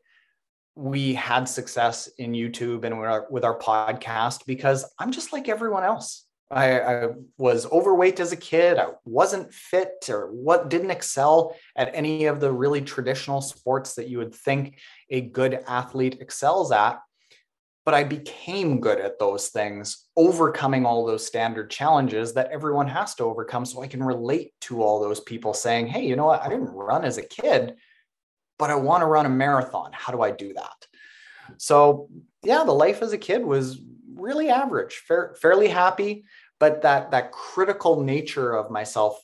we 0.74 1.14
had 1.14 1.48
success 1.48 2.08
in 2.18 2.32
YouTube 2.32 2.84
and 2.84 3.00
with 3.00 3.08
our, 3.08 3.26
with 3.30 3.44
our 3.44 3.58
podcast 3.58 4.44
because 4.46 4.84
I'm 4.98 5.10
just 5.10 5.32
like 5.32 5.48
everyone 5.48 5.84
else. 5.84 6.26
I, 6.50 6.80
I, 6.80 7.08
was 7.38 7.66
overweight 7.72 8.20
as 8.20 8.30
a 8.30 8.36
kid. 8.36 8.78
I 8.78 8.88
wasn't 9.04 9.52
fit 9.52 10.08
or 10.08 10.28
what 10.30 10.70
didn't 10.70 10.92
excel 10.92 11.56
at 11.74 11.90
any 11.92 12.26
of 12.26 12.38
the 12.38 12.52
really 12.52 12.82
traditional 12.82 13.40
sports 13.40 13.94
that 13.94 14.08
you 14.08 14.18
would 14.18 14.34
think 14.34 14.78
a 15.10 15.22
good 15.22 15.64
athlete 15.66 16.18
excels 16.20 16.70
at. 16.70 17.00
But 17.86 17.94
I 17.94 18.04
became 18.04 18.80
good 18.80 19.00
at 19.00 19.18
those 19.18 19.48
things, 19.48 20.06
overcoming 20.16 20.84
all 20.84 21.06
those 21.06 21.26
standard 21.26 21.70
challenges 21.70 22.34
that 22.34 22.50
everyone 22.50 22.88
has 22.88 23.14
to 23.14 23.24
overcome. 23.24 23.64
So 23.64 23.80
I 23.80 23.86
can 23.86 24.02
relate 24.02 24.52
to 24.62 24.82
all 24.82 25.00
those 25.00 25.20
people 25.20 25.54
saying, 25.54 25.86
hey, 25.86 26.04
you 26.04 26.16
know 26.16 26.26
what? 26.26 26.42
I 26.42 26.48
didn't 26.48 26.72
run 26.72 27.04
as 27.04 27.16
a 27.16 27.22
kid, 27.22 27.76
but 28.58 28.70
I 28.70 28.74
want 28.74 29.00
to 29.00 29.06
run 29.06 29.24
a 29.24 29.30
marathon. 29.30 29.92
How 29.94 30.12
do 30.12 30.20
I 30.20 30.32
do 30.32 30.52
that? 30.52 30.86
So, 31.58 32.08
yeah, 32.42 32.64
the 32.64 32.72
life 32.72 33.02
as 33.02 33.12
a 33.12 33.18
kid 33.18 33.44
was 33.44 33.80
really 34.14 34.48
average, 34.48 34.94
fair, 35.06 35.34
fairly 35.40 35.68
happy, 35.68 36.24
but 36.58 36.82
that 36.82 37.10
that 37.10 37.32
critical 37.32 38.02
nature 38.02 38.54
of 38.54 38.70
myself 38.70 39.20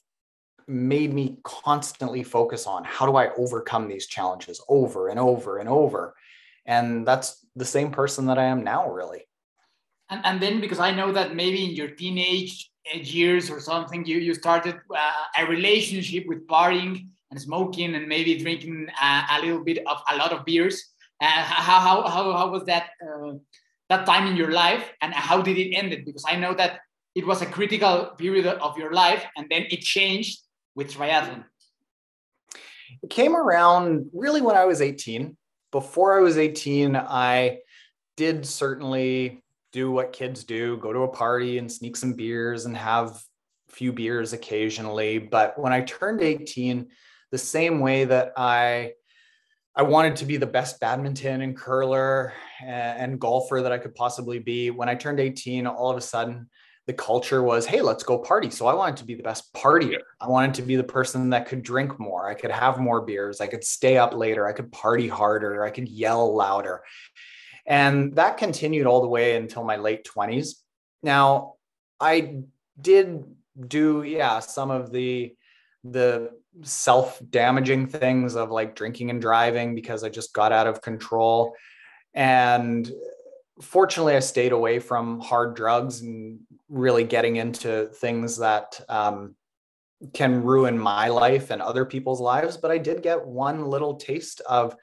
made 0.68 1.12
me 1.12 1.38
constantly 1.42 2.22
focus 2.22 2.66
on 2.66 2.84
how 2.84 3.06
do 3.06 3.16
I 3.16 3.32
overcome 3.34 3.88
these 3.88 4.06
challenges 4.06 4.60
over 4.68 5.08
and 5.08 5.18
over 5.18 5.58
and 5.58 5.68
over. 5.68 6.14
And 6.66 7.06
that's 7.06 7.44
the 7.56 7.64
same 7.64 7.90
person 7.90 8.26
that 8.26 8.38
I 8.38 8.44
am 8.44 8.64
now, 8.64 8.90
really. 8.90 9.24
And, 10.10 10.20
and 10.24 10.40
then 10.40 10.60
because 10.60 10.78
I 10.78 10.90
know 10.90 11.12
that 11.12 11.34
maybe 11.34 11.64
in 11.64 11.72
your 11.72 11.88
teenage 11.88 12.70
years 12.94 13.50
or 13.50 13.60
something, 13.60 14.04
you, 14.04 14.18
you 14.18 14.34
started 14.34 14.76
uh, 14.94 15.12
a 15.38 15.46
relationship 15.46 16.24
with 16.26 16.46
partying 16.46 17.06
and 17.30 17.40
smoking 17.40 17.94
and 17.94 18.06
maybe 18.06 18.38
drinking 18.38 18.88
uh, 19.00 19.22
a 19.32 19.40
little 19.40 19.64
bit 19.64 19.78
of 19.86 19.98
a 20.10 20.16
lot 20.16 20.32
of 20.32 20.44
beers. 20.44 20.82
Uh, 21.20 21.26
how, 21.26 21.80
how, 21.80 22.08
how, 22.08 22.32
how 22.32 22.50
was 22.50 22.64
that 22.64 22.90
uh, 23.02 23.32
that 23.88 24.06
time 24.06 24.26
in 24.26 24.36
your 24.36 24.52
life 24.52 24.90
and 25.02 25.12
how 25.12 25.42
did 25.42 25.58
it 25.58 25.74
end 25.74 25.92
it? 25.92 26.04
Because 26.04 26.24
I 26.26 26.36
know 26.36 26.54
that 26.54 26.80
it 27.14 27.26
was 27.26 27.42
a 27.42 27.46
critical 27.46 28.12
period 28.16 28.46
of 28.46 28.78
your 28.78 28.92
life 28.92 29.24
and 29.36 29.46
then 29.50 29.66
it 29.70 29.80
changed 29.80 30.40
with 30.74 30.92
triathlon. 30.94 31.44
It 33.02 33.10
came 33.10 33.36
around 33.36 34.10
really 34.12 34.40
when 34.40 34.56
I 34.56 34.64
was 34.64 34.80
18. 34.80 35.36
Before 35.72 36.16
I 36.16 36.20
was 36.20 36.38
18, 36.38 36.94
I 36.94 37.58
did 38.16 38.46
certainly 38.46 39.42
do 39.72 39.90
what 39.90 40.12
kids 40.12 40.44
do 40.44 40.76
go 40.76 40.92
to 40.92 41.00
a 41.00 41.08
party 41.08 41.58
and 41.58 41.72
sneak 41.72 41.96
some 41.96 42.12
beers 42.12 42.66
and 42.66 42.76
have 42.76 43.22
a 43.70 43.72
few 43.72 43.92
beers 43.92 44.34
occasionally. 44.34 45.18
But 45.18 45.58
when 45.58 45.72
I 45.72 45.80
turned 45.80 46.20
18, 46.20 46.88
the 47.30 47.38
same 47.38 47.80
way 47.80 48.04
that 48.04 48.32
I 48.36 48.92
I 49.74 49.82
wanted 49.82 50.16
to 50.16 50.26
be 50.26 50.36
the 50.36 50.46
best 50.46 50.78
badminton 50.80 51.40
and 51.40 51.56
curler 51.56 52.34
eh, 52.60 52.94
and, 52.98 53.18
golfer 53.18 53.62
that 53.62 53.72
I 53.72 53.78
could 53.78 53.94
possibly 53.94 54.38
be. 54.38 54.68
When 54.70 54.90
I 54.90 54.94
turned 54.94 55.18
18, 55.18 55.66
all 55.66 55.90
of 55.90 55.96
a 55.96 56.02
sudden, 56.02 56.50
the 56.86 56.92
culture 56.92 57.42
was, 57.42 57.64
hey, 57.64 57.80
let's 57.80 58.02
go 58.02 58.18
party. 58.18 58.50
So 58.50 58.66
I 58.66 58.74
wanted 58.74 58.96
to 58.98 59.04
be 59.04 59.14
the 59.14 59.22
best 59.22 59.52
partier. 59.54 60.00
I 60.20 60.28
wanted 60.28 60.54
to 60.54 60.62
be 60.62 60.76
the 60.76 60.84
person 60.84 61.30
that 61.30 61.46
could 61.46 61.62
drink 61.62 61.98
more. 62.00 62.28
I 62.28 62.34
could 62.34 62.50
have 62.50 62.78
more 62.78 63.02
beers. 63.02 63.40
I 63.40 63.46
could 63.46 63.62
stay 63.62 63.98
up 63.98 64.14
later. 64.14 64.46
I 64.46 64.52
could 64.52 64.72
party 64.72 65.06
harder. 65.06 65.62
I 65.62 65.70
could 65.70 65.88
yell 65.88 66.34
louder. 66.34 66.82
And 67.66 68.16
that 68.16 68.38
continued 68.38 68.86
all 68.86 69.00
the 69.00 69.08
way 69.08 69.36
until 69.36 69.62
my 69.62 69.76
late 69.76 70.04
20s. 70.04 70.54
Now, 71.04 71.54
I 72.00 72.40
did 72.80 73.24
do, 73.68 74.02
yeah, 74.02 74.40
some 74.40 74.70
of 74.70 74.90
the 74.90 75.36
the 75.84 76.30
self-damaging 76.62 77.86
things 77.88 78.36
of 78.36 78.50
like 78.50 78.76
drinking 78.76 79.10
and 79.10 79.20
driving 79.20 79.74
because 79.74 80.04
I 80.04 80.08
just 80.08 80.32
got 80.32 80.52
out 80.52 80.66
of 80.66 80.82
control. 80.82 81.54
And 82.14 82.90
fortunately, 83.60 84.14
I 84.14 84.20
stayed 84.20 84.52
away 84.52 84.78
from 84.78 85.20
hard 85.20 85.56
drugs 85.56 86.02
and 86.02 86.40
really 86.72 87.04
getting 87.04 87.36
into 87.36 87.90
things 87.94 88.38
that 88.38 88.80
um, 88.88 89.36
can 90.14 90.42
ruin 90.42 90.78
my 90.78 91.08
life 91.08 91.50
and 91.50 91.60
other 91.60 91.84
people's 91.84 92.20
lives. 92.20 92.56
But 92.56 92.70
I 92.70 92.78
did 92.78 93.02
get 93.02 93.24
one 93.24 93.66
little 93.66 93.96
taste 93.96 94.40
of 94.48 94.74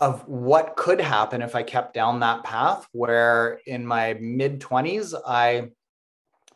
of 0.00 0.22
what 0.28 0.76
could 0.76 1.00
happen 1.00 1.42
if 1.42 1.56
I 1.56 1.64
kept 1.64 1.92
down 1.92 2.20
that 2.20 2.44
path. 2.44 2.86
Where 2.92 3.60
in 3.66 3.84
my 3.84 4.14
mid 4.20 4.60
twenties, 4.60 5.14
I 5.26 5.70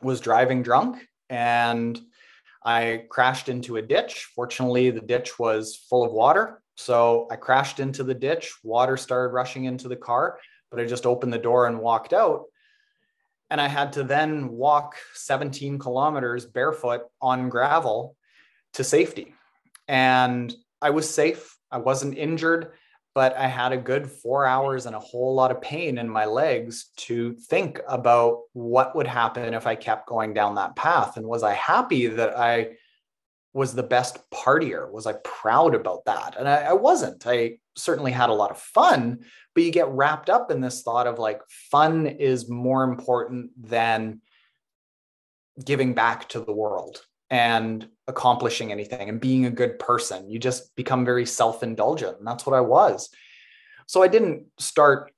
was 0.01 0.21
driving 0.21 0.63
drunk 0.63 1.05
and 1.29 2.01
I 2.65 3.07
crashed 3.11 3.49
into 3.49 3.77
a 3.77 3.83
ditch. 3.83 4.31
Fortunately, 4.37 4.91
the 4.91 5.01
ditch 5.01 5.39
was 5.39 5.77
full 5.91 6.05
of 6.05 6.13
water. 6.13 6.63
So 6.77 7.27
I 7.31 7.37
crashed 7.37 7.81
into 7.81 8.05
the 8.05 8.15
ditch. 8.15 8.55
Water 8.63 8.97
started 8.97 9.35
rushing 9.35 9.65
into 9.65 9.89
the 9.89 9.97
car, 9.97 10.39
but 10.71 10.79
I 10.81 10.85
just 10.85 11.07
opened 11.07 11.33
the 11.33 11.39
door 11.39 11.67
and 11.67 11.81
walked 11.81 12.13
out. 12.13 12.45
And 13.53 13.61
I 13.61 13.69
had 13.69 13.93
to 13.93 14.03
then 14.03 14.49
walk 14.49 14.97
17 15.15 15.79
kilometers 15.79 16.47
barefoot 16.47 17.03
on 17.21 17.51
gravel 17.51 18.17
to 18.73 18.83
safety. 18.83 19.35
And 19.87 20.53
I 20.81 20.91
was 20.91 21.09
safe. 21.09 21.57
I 21.71 21.79
wasn't 21.79 22.19
injured 22.19 22.73
but 23.15 23.37
I 23.37 23.47
had 23.47 23.73
a 23.73 23.77
good 23.77 24.11
four 24.11 24.47
hours 24.47 24.87
and 24.87 24.97
a 24.97 25.01
whole 25.01 25.35
lot 25.35 25.51
of 25.51 25.61
pain 25.61 25.99
in 25.99 26.09
my 26.09 26.25
legs 26.25 26.91
to 26.97 27.35
think 27.35 27.81
about 27.87 28.41
what 28.55 28.97
would 28.97 29.07
happen 29.07 29.55
if 29.55 29.67
I 29.67 29.75
kept 29.75 30.09
going 30.09 30.33
down 30.33 30.55
that 30.55 30.77
path. 30.77 31.17
And 31.17 31.27
was 31.27 31.43
I 31.43 31.53
happy 31.53 32.07
that 32.07 32.39
I 32.39 32.77
was 33.53 33.75
the 33.75 33.83
best 33.83 34.19
partier? 34.31 34.91
Was 34.91 35.07
I 35.07 35.15
proud 35.25 35.75
about 35.75 36.07
that? 36.07 36.37
And 36.39 36.49
I, 36.49 36.63
I 36.63 36.73
wasn't. 36.73 37.27
I 37.27 37.59
certainly 37.77 38.13
had 38.13 38.31
a 38.31 38.35
lot 38.35 38.51
of 38.51 38.59
fun, 38.59 39.25
but 39.55 39.65
you 39.65 39.71
get 39.71 39.89
wrapped 39.89 40.31
up 40.31 40.51
in 40.51 40.61
this 40.61 40.83
thought 40.83 41.07
of 41.07 41.19
like 41.19 41.41
fun 41.71 42.07
is 42.07 42.49
more 42.49 42.85
important 42.85 43.51
than 43.69 44.21
giving 45.63 45.95
back 45.95 46.29
to 46.31 46.41
the 46.41 46.53
world 46.53 47.05
and 47.31 47.89
accomplishing 48.07 48.73
anything 48.73 49.09
and 49.09 49.21
being 49.21 49.47
a 49.47 49.51
good 49.51 49.79
person. 49.79 50.31
You 50.31 50.39
just 50.39 50.75
become 50.77 51.05
very 51.05 51.27
self 51.27 51.63
indulgent. 51.63 52.19
And 52.19 52.27
that's 52.27 52.47
what 52.47 52.57
I 52.57 52.61
was. 52.61 53.11
So 53.87 54.03
I 54.03 54.09
didn't 54.09 54.47
start 54.59 55.13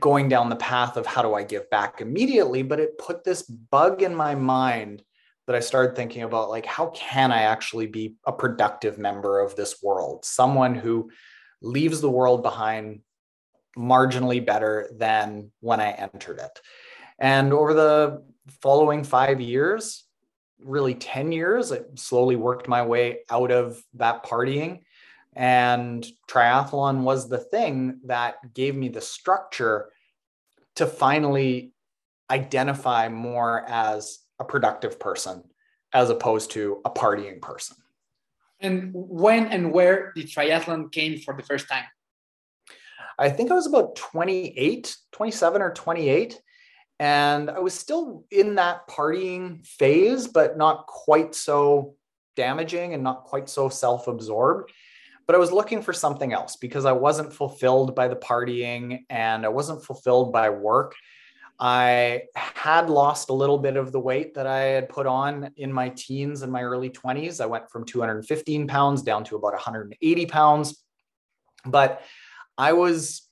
going 0.00 0.28
down 0.28 0.48
the 0.48 0.56
path 0.56 0.96
of 0.96 1.06
how 1.06 1.22
do 1.22 1.34
I 1.34 1.42
give 1.42 1.68
back 1.68 2.00
immediately, 2.00 2.62
but 2.62 2.80
it 2.80 2.98
put 2.98 3.24
this 3.24 3.42
bug 3.42 4.02
in 4.02 4.14
my 4.14 4.34
mind 4.34 5.02
that 5.46 5.56
I 5.56 5.60
started 5.60 5.94
thinking 5.94 6.22
about 6.22 6.50
like, 6.50 6.66
how 6.66 6.88
can 6.88 7.30
I 7.30 7.42
actually 7.42 7.86
be 7.86 8.16
a 8.26 8.32
productive 8.32 8.98
member 8.98 9.40
of 9.40 9.54
this 9.54 9.82
world? 9.82 10.24
Someone 10.24 10.74
who 10.74 11.10
leaves 11.62 12.00
the 12.00 12.10
world 12.10 12.42
behind 12.42 13.00
marginally 13.76 14.44
better 14.44 14.88
than 14.96 15.50
when 15.60 15.80
I 15.80 15.92
entered 15.92 16.38
it. 16.38 16.60
And 17.18 17.52
over 17.52 17.74
the 17.74 18.22
following 18.62 19.04
five 19.04 19.40
years, 19.40 20.04
really 20.58 20.94
10 20.94 21.32
years, 21.32 21.72
I 21.72 21.80
slowly 21.94 22.36
worked 22.36 22.68
my 22.68 22.82
way 22.82 23.20
out 23.30 23.50
of 23.50 23.82
that 23.94 24.24
partying. 24.24 24.82
And 25.34 26.06
triathlon 26.28 27.02
was 27.02 27.28
the 27.28 27.38
thing 27.38 28.00
that 28.04 28.36
gave 28.54 28.74
me 28.74 28.88
the 28.88 29.02
structure 29.02 29.90
to 30.76 30.86
finally 30.86 31.72
identify 32.30 33.08
more 33.08 33.64
as 33.68 34.18
a 34.38 34.44
productive 34.44 34.98
person 34.98 35.44
as 35.92 36.10
opposed 36.10 36.50
to 36.52 36.80
a 36.84 36.90
partying 36.90 37.40
person. 37.40 37.76
And 38.60 38.90
when 38.92 39.48
and 39.48 39.72
where 39.72 40.12
did 40.14 40.26
triathlon 40.26 40.90
came 40.90 41.18
for 41.18 41.34
the 41.36 41.42
first 41.42 41.68
time? 41.68 41.84
I 43.18 43.30
think 43.30 43.50
I 43.50 43.54
was 43.54 43.66
about 43.66 43.96
28, 43.96 44.96
27 45.12 45.62
or 45.62 45.72
28. 45.72 46.40
And 46.98 47.50
I 47.50 47.58
was 47.58 47.74
still 47.74 48.24
in 48.30 48.54
that 48.54 48.88
partying 48.88 49.66
phase, 49.66 50.28
but 50.28 50.56
not 50.56 50.86
quite 50.86 51.34
so 51.34 51.94
damaging 52.36 52.94
and 52.94 53.02
not 53.02 53.24
quite 53.24 53.48
so 53.48 53.68
self 53.68 54.08
absorbed. 54.08 54.72
But 55.26 55.34
I 55.34 55.38
was 55.38 55.50
looking 55.50 55.82
for 55.82 55.92
something 55.92 56.32
else 56.32 56.56
because 56.56 56.84
I 56.84 56.92
wasn't 56.92 57.32
fulfilled 57.32 57.94
by 57.94 58.08
the 58.08 58.16
partying 58.16 59.04
and 59.10 59.44
I 59.44 59.48
wasn't 59.48 59.84
fulfilled 59.84 60.32
by 60.32 60.50
work. 60.50 60.94
I 61.58 62.24
had 62.34 62.90
lost 62.90 63.30
a 63.30 63.32
little 63.32 63.58
bit 63.58 63.76
of 63.76 63.90
the 63.90 63.98
weight 63.98 64.34
that 64.34 64.46
I 64.46 64.60
had 64.60 64.88
put 64.88 65.06
on 65.06 65.50
in 65.56 65.72
my 65.72 65.88
teens 65.88 66.42
and 66.42 66.52
my 66.52 66.62
early 66.62 66.90
20s. 66.90 67.40
I 67.40 67.46
went 67.46 67.70
from 67.70 67.84
215 67.84 68.68
pounds 68.68 69.02
down 69.02 69.24
to 69.24 69.36
about 69.36 69.54
180 69.54 70.26
pounds. 70.26 70.82
But 71.64 72.02
I 72.58 72.72
was 72.72 73.22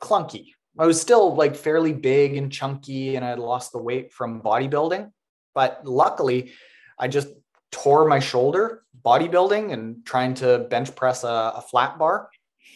clunky. 0.00 0.48
I 0.78 0.86
was 0.86 1.00
still 1.00 1.34
like 1.34 1.54
fairly 1.54 1.92
big 1.92 2.36
and 2.36 2.50
chunky, 2.50 3.16
and 3.16 3.24
I 3.24 3.30
had 3.30 3.38
lost 3.38 3.72
the 3.72 3.82
weight 3.82 4.12
from 4.12 4.40
bodybuilding. 4.40 5.10
But 5.54 5.82
luckily, 5.84 6.52
I 6.98 7.08
just 7.08 7.28
tore 7.70 8.06
my 8.06 8.18
shoulder 8.18 8.82
bodybuilding 9.04 9.72
and 9.72 10.04
trying 10.04 10.34
to 10.34 10.60
bench 10.70 10.94
press 10.94 11.24
a, 11.24 11.52
a 11.56 11.64
flat 11.68 11.98
bar. 11.98 12.28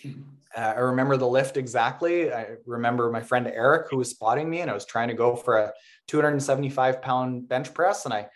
Uh, 0.56 0.72
I 0.74 0.80
remember 0.80 1.18
the 1.18 1.28
lift 1.28 1.58
exactly. 1.58 2.32
I 2.32 2.54
remember 2.64 3.10
my 3.10 3.20
friend 3.20 3.46
Eric 3.46 3.88
who 3.90 3.98
was 3.98 4.08
spotting 4.08 4.48
me, 4.48 4.60
and 4.60 4.70
I 4.70 4.74
was 4.74 4.86
trying 4.86 5.08
to 5.08 5.14
go 5.14 5.36
for 5.36 5.58
a 5.58 5.72
275 6.06 7.02
pound 7.02 7.46
bench 7.46 7.74
press, 7.74 8.06
and 8.06 8.14
I 8.14 8.28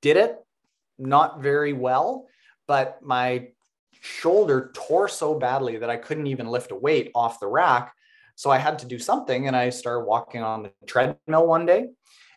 did 0.00 0.16
it 0.16 0.38
not 0.98 1.42
very 1.42 1.74
well, 1.74 2.28
but 2.66 3.02
my 3.02 3.48
shoulder 4.00 4.70
tore 4.74 5.08
so 5.08 5.34
badly 5.38 5.78
that 5.78 5.90
I 5.90 5.96
couldn't 5.96 6.26
even 6.26 6.48
lift 6.48 6.70
a 6.70 6.76
weight 6.76 7.10
off 7.14 7.40
the 7.40 7.46
rack. 7.46 7.92
So 8.34 8.50
I 8.50 8.58
had 8.58 8.78
to 8.80 8.86
do 8.86 8.98
something, 8.98 9.46
and 9.46 9.56
I 9.56 9.70
started 9.70 10.04
walking 10.04 10.42
on 10.42 10.64
the 10.64 10.72
treadmill 10.86 11.46
one 11.46 11.66
day. 11.66 11.88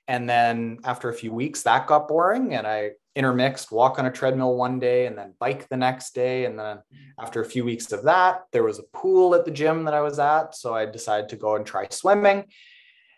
And 0.07 0.29
then 0.29 0.79
after 0.85 1.09
a 1.09 1.13
few 1.13 1.33
weeks, 1.33 1.63
that 1.63 1.87
got 1.87 2.07
boring, 2.07 2.55
and 2.55 2.65
I 2.65 2.91
intermixed 3.15 3.71
walk 3.71 3.99
on 3.99 4.05
a 4.05 4.11
treadmill 4.11 4.55
one 4.55 4.79
day 4.79 5.05
and 5.05 5.17
then 5.17 5.33
bike 5.39 5.67
the 5.67 5.75
next 5.75 6.15
day. 6.15 6.45
And 6.45 6.57
then 6.57 6.79
after 7.19 7.41
a 7.41 7.45
few 7.45 7.65
weeks 7.65 7.91
of 7.91 8.03
that, 8.03 8.43
there 8.53 8.63
was 8.63 8.79
a 8.79 8.83
pool 8.93 9.35
at 9.35 9.43
the 9.43 9.51
gym 9.51 9.83
that 9.85 9.93
I 9.93 9.99
was 9.99 10.19
at. 10.19 10.55
So 10.55 10.73
I 10.73 10.85
decided 10.85 11.29
to 11.29 11.35
go 11.35 11.57
and 11.57 11.65
try 11.65 11.87
swimming. 11.89 12.45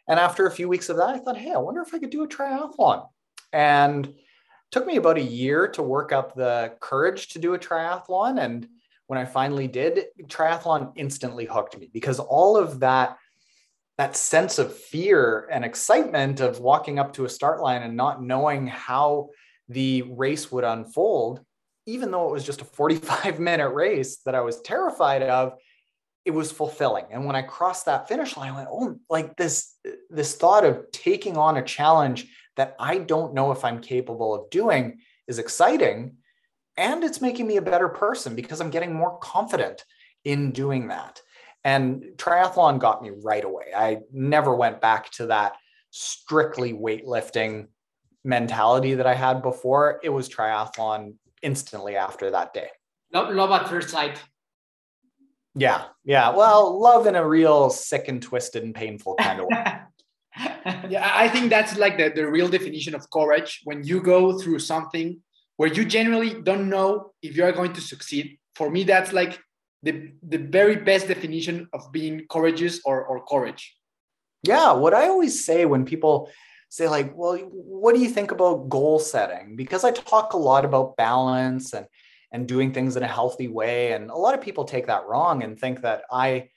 And 0.08 0.19
after 0.19 0.47
a 0.47 0.51
few 0.51 0.67
weeks 0.67 0.89
of 0.89 0.97
that, 0.97 1.10
I 1.10 1.19
thought, 1.19 1.38
hey, 1.38 1.51
I 1.51 1.60
wonder 1.60 1.82
if 1.82 1.93
I 1.93 1.99
could 1.99 2.10
do 2.10 2.23
a 2.23 2.27
triathlon. 2.27 3.06
And 3.54 4.12
took 4.72 4.86
me 4.86 4.96
about 4.96 5.18
a 5.18 5.24
year 5.24 5.68
to 5.70 5.84
work 5.84 6.12
up 6.12 6.36
the 6.36 6.74
courage 6.80 7.30
to 7.30 7.40
do 7.40 7.54
a 7.54 7.60
triathlon. 7.60 8.42
And 8.42 8.68
when 9.08 9.20
I 9.20 9.26
finally 9.26 9.68
did, 9.68 10.06
triathlon 10.24 10.94
instantly 10.96 11.46
hooked 11.46 11.78
me 11.78 11.90
because 11.92 12.20
all 12.20 12.58
of 12.58 12.80
that 12.80 13.18
that 13.98 14.16
sense 14.16 14.58
of 14.58 14.76
fear 14.76 15.48
and 15.52 15.64
excitement 15.64 16.40
of 16.40 16.60
walking 16.60 16.98
up 16.98 17.14
to 17.14 17.26
a 17.26 17.30
start 17.30 17.62
line 17.62 17.84
and 17.84 17.96
not 17.96 18.24
knowing 18.24 18.66
how 18.66 19.30
the 19.70 20.02
race 20.04 20.52
would 20.52 20.64
unfold, 20.64 21.46
even 21.86 22.10
though 22.10 22.28
it 22.28 22.32
was 22.32 22.44
just 22.46 22.62
a 22.62 22.66
45 22.66 23.40
minute 23.52 23.70
race 23.70 24.18
that 24.26 24.34
I 24.34 24.42
was 24.42 24.62
terrified 24.62 25.22
of, 25.22 25.54
it 26.26 26.32
was 26.32 26.52
fulfilling. 26.52 27.06
And 27.12 27.26
when 27.26 27.36
I 27.36 27.42
crossed 27.42 27.86
that 27.86 28.08
finish 28.08 28.38
line, 28.38 28.54
I 28.54 28.56
went, 28.56 28.70
oh, 28.72 28.98
like 29.10 29.36
this, 29.38 29.76
this 30.10 30.36
thought 30.36 30.66
of 30.66 30.92
taking 30.92 31.38
on 31.38 31.58
a 31.58 31.64
challenge 31.64 32.28
that 32.62 32.76
I 32.78 33.00
don't 33.00 33.34
know 33.34 33.52
if 33.52 33.65
I'm 33.65 33.82
capable 33.82 34.36
of 34.36 34.47
doing 34.52 35.00
is 35.28 35.39
exciting. 35.39 36.17
And 36.78 37.04
it's 37.04 37.19
making 37.19 37.47
me 37.47 37.58
a 37.58 37.62
better 37.62 37.89
person 37.89 38.36
because 38.36 38.62
I'm 38.62 38.69
getting 38.69 38.93
more 38.93 39.17
confident 39.17 39.84
in 40.24 40.52
doing 40.52 40.89
that. 40.89 41.24
And 41.63 42.04
triathlon 42.17 42.78
got 42.78 43.02
me 43.02 43.10
right 43.24 43.43
away. 43.43 43.65
I 43.76 44.02
never 44.13 44.54
went 44.54 44.80
back 44.80 45.10
to 45.13 45.26
that 45.26 45.54
strictly 45.89 46.71
weightlifting 46.71 47.65
mentality 48.24 48.93
that 48.93 49.08
I 49.08 49.15
had 49.15 49.41
before, 49.41 50.00
it 50.04 50.10
was 50.10 50.30
triathlon 50.30 51.15
instantly 51.41 51.95
after 51.95 52.30
that 52.30 52.54
day. 52.54 52.69
Love, 53.12 53.34
love 53.34 53.50
at 53.60 53.69
first 53.69 53.89
sight. 53.89 54.21
Yeah, 55.56 55.86
yeah. 56.04 56.30
Well, 56.30 56.80
love 56.80 57.08
in 57.08 57.15
a 57.15 57.28
real 57.28 57.71
sick 57.71 58.08
and 58.08 58.21
twisted 58.21 58.62
and 58.62 58.76
painful 58.76 59.15
kind 59.15 59.39
of 59.39 59.47
way. 59.47 59.65
yeah, 60.89 61.12
I 61.13 61.28
think 61.28 61.50
that's 61.50 61.78
like 61.78 61.98
the, 61.98 62.10
the 62.10 62.30
real 62.30 62.48
definition 62.48 62.96
of 62.96 63.10
courage 63.10 63.62
when 63.63 63.84
you 63.84 64.02
go 64.02 64.39
through 64.39 64.60
something 64.60 65.20
where 65.58 65.72
you 65.72 65.86
generally 65.86 66.41
don't 66.41 66.70
know 66.70 67.12
if 67.22 67.36
you 67.36 67.44
are 67.44 67.52
going 67.52 67.74
to 67.74 67.82
succeed. 67.82 68.38
For 68.56 68.70
me, 68.70 68.84
that's 68.84 69.13
like 69.13 69.39
the, 69.84 70.12
the 70.28 70.38
very 70.38 70.78
best 70.78 71.08
definition 71.08 71.67
of 71.74 71.91
being 71.91 72.26
courageous 72.30 72.82
or, 72.86 73.04
or 73.06 73.26
courage. 73.26 73.76
Yeah, 74.44 74.74
what 74.74 74.94
I 74.94 75.08
always 75.08 75.46
say 75.46 75.65
when 75.65 75.86
people 75.86 76.30
say 76.72 76.88
like 76.88 77.12
well 77.15 77.36
what 77.36 77.94
do 77.94 78.02
you 78.02 78.08
think 78.08 78.32
about 78.32 78.70
goal 78.70 78.98
setting 78.98 79.58
because 79.58 79.84
i 79.84 79.91
talk 79.91 80.32
a 80.32 80.38
lot 80.38 80.63
about 80.63 80.96
balance 80.96 81.74
and 81.74 81.86
and 82.32 82.48
doing 82.48 82.72
things 82.72 82.96
in 82.96 83.04
a 83.04 83.08
healthy 83.08 83.50
way 83.50 83.91
and 83.91 84.10
a 84.10 84.15
lot 84.15 84.34
of 84.34 84.39
people 84.39 84.63
take 84.63 84.88
that 84.88 85.06
wrong 85.06 85.44
and 85.44 85.60
think 85.60 85.82
that 85.82 86.04
i 86.10 86.48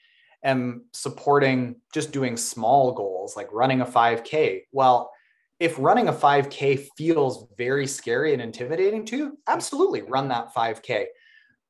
am 0.45 0.85
supporting 0.93 1.75
just 1.93 2.11
doing 2.11 2.37
small 2.37 2.93
goals 2.93 3.35
like 3.35 3.51
running 3.51 3.81
a 3.81 3.85
5k 3.85 4.61
well 4.71 5.11
if 5.59 5.77
running 5.79 6.07
a 6.07 6.13
5k 6.13 6.87
feels 6.97 7.47
very 7.57 7.87
scary 7.87 8.33
and 8.33 8.41
intimidating 8.41 9.05
to 9.05 9.17
you 9.17 9.37
absolutely 9.47 10.01
run 10.01 10.29
that 10.29 10.53
5k 10.53 11.05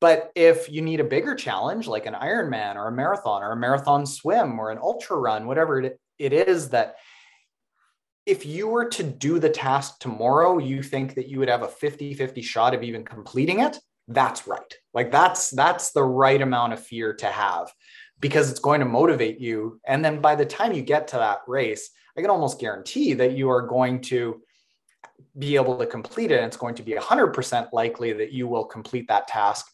but 0.01 0.31
if 0.35 0.69
you 0.69 0.81
need 0.81 0.99
a 0.99 1.05
bigger 1.05 1.33
challenge 1.33 1.87
like 1.87 2.05
an 2.05 2.13
ironman 2.13 2.75
or 2.75 2.87
a 2.87 2.91
marathon 2.91 3.41
or 3.41 3.53
a 3.53 3.57
marathon 3.57 4.05
swim 4.05 4.59
or 4.59 4.71
an 4.71 4.79
ultra 4.79 5.17
run 5.17 5.47
whatever 5.47 5.81
it 5.81 5.99
is 6.19 6.69
that 6.69 6.95
if 8.25 8.45
you 8.45 8.67
were 8.67 8.85
to 8.89 9.03
do 9.03 9.37
the 9.37 9.49
task 9.49 9.99
tomorrow, 9.99 10.57
you 10.57 10.81
think 10.81 11.13
that 11.13 11.27
you 11.27 11.39
would 11.39 11.49
have 11.49 11.61
a 11.61 11.67
50-50 11.67 12.43
shot 12.43 12.73
of 12.73 12.81
even 12.81 13.05
completing 13.05 13.59
it, 13.59 13.77
that's 14.07 14.47
right. 14.47 14.73
Like 14.93 15.11
that's 15.11 15.49
that's 15.49 15.91
the 15.91 16.03
right 16.03 16.41
amount 16.41 16.73
of 16.73 16.79
fear 16.79 17.13
to 17.15 17.27
have 17.27 17.71
because 18.19 18.49
it's 18.49 18.59
going 18.59 18.79
to 18.79 18.85
motivate 18.85 19.39
you. 19.39 19.79
And 19.85 20.03
then 20.03 20.21
by 20.21 20.35
the 20.35 20.45
time 20.45 20.73
you 20.73 20.81
get 20.81 21.07
to 21.09 21.17
that 21.17 21.39
race, 21.47 21.89
I 22.17 22.21
can 22.21 22.29
almost 22.29 22.59
guarantee 22.59 23.13
that 23.13 23.33
you 23.33 23.49
are 23.49 23.61
going 23.61 24.01
to 24.01 24.41
be 25.37 25.55
able 25.55 25.77
to 25.77 25.85
complete 25.85 26.31
it. 26.31 26.37
And 26.37 26.45
it's 26.45 26.57
going 26.57 26.75
to 26.75 26.83
be 26.83 26.93
100% 26.93 27.67
likely 27.73 28.13
that 28.13 28.31
you 28.31 28.47
will 28.47 28.65
complete 28.65 29.07
that 29.09 29.27
task. 29.27 29.67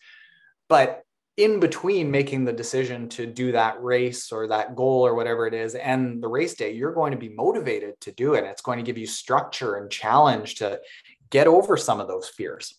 But 0.68 1.04
in 1.38 1.60
between 1.60 2.12
making 2.12 2.44
the 2.44 2.54
decision 2.54 3.08
to 3.10 3.26
do 3.26 3.52
that 3.52 3.82
race 3.82 4.32
or 4.32 4.48
that 4.48 4.76
goal 4.76 5.06
or 5.06 5.16
whatever 5.16 5.48
it 5.48 5.54
is 5.54 5.76
and 5.76 6.22
the 6.22 6.28
race 6.28 6.56
day 6.56 6.74
you're 6.74 6.94
going 6.94 7.12
to 7.12 7.18
be 7.18 7.30
motivated 7.30 8.00
to 8.02 8.12
do 8.12 8.34
it 8.34 8.44
it's 8.44 8.62
going 8.62 8.78
to 8.78 8.84
give 8.84 8.98
you 8.98 9.08
structure 9.08 9.76
and 9.76 9.90
challenge 9.90 10.56
to 10.56 10.80
get 11.30 11.48
over 11.48 11.78
some 11.78 12.02
of 12.02 12.08
those 12.08 12.28
fears 12.28 12.76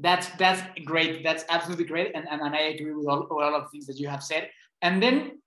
that's 0.00 0.28
that's 0.30 0.62
great 0.84 1.22
that's 1.22 1.44
absolutely 1.48 1.84
great 1.84 2.12
and, 2.14 2.26
and, 2.30 2.40
and 2.40 2.54
i 2.54 2.60
agree 2.74 2.92
with 2.92 3.06
all, 3.06 3.22
all 3.30 3.54
of 3.54 3.64
the 3.64 3.68
things 3.68 3.86
that 3.86 3.98
you 3.98 4.08
have 4.08 4.22
said 4.22 4.48
and 4.82 5.02
then 5.02 5.38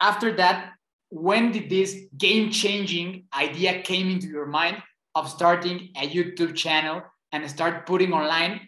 after 0.00 0.32
that 0.32 0.72
when 1.10 1.52
did 1.52 1.70
this 1.70 1.96
game 2.18 2.50
changing 2.50 3.24
idea 3.34 3.80
came 3.82 4.10
into 4.10 4.26
your 4.26 4.46
mind 4.46 4.76
of 5.14 5.28
starting 5.28 5.88
a 5.96 6.08
youtube 6.08 6.54
channel 6.54 7.02
and 7.32 7.48
start 7.50 7.86
putting 7.86 8.12
online 8.12 8.60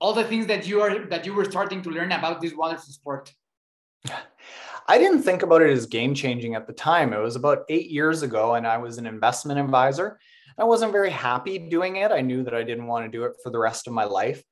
all 0.00 0.12
the 0.12 0.24
things 0.24 0.46
that 0.46 0.66
you 0.66 0.80
are 0.80 1.06
that 1.06 1.24
you 1.24 1.34
were 1.34 1.44
starting 1.44 1.82
to 1.82 1.90
learn 1.90 2.12
about 2.12 2.40
this 2.40 2.54
wonderful 2.54 2.92
sport? 2.92 3.32
I 4.88 4.98
didn't 4.98 5.22
think 5.22 5.42
about 5.42 5.62
it 5.62 5.70
as 5.70 5.86
game 5.86 6.14
changing 6.14 6.54
at 6.54 6.68
the 6.68 6.72
time. 6.72 7.12
It 7.12 7.18
was 7.18 7.34
about 7.34 7.64
eight 7.68 7.90
years 7.90 8.22
ago, 8.22 8.54
and 8.54 8.64
I 8.64 8.78
was 8.78 8.98
an 8.98 9.06
investment 9.06 9.58
advisor. 9.58 10.20
I 10.58 10.64
wasn't 10.64 10.92
very 10.92 11.10
happy 11.10 11.58
doing 11.58 11.96
it. 11.96 12.12
I 12.12 12.20
knew 12.20 12.44
that 12.44 12.54
I 12.54 12.62
didn't 12.62 12.86
want 12.86 13.04
to 13.04 13.10
do 13.10 13.24
it 13.24 13.32
for 13.42 13.50
the 13.50 13.58
rest 13.58 13.88
of 13.88 13.92
my 13.92 14.04
life. 14.04 14.44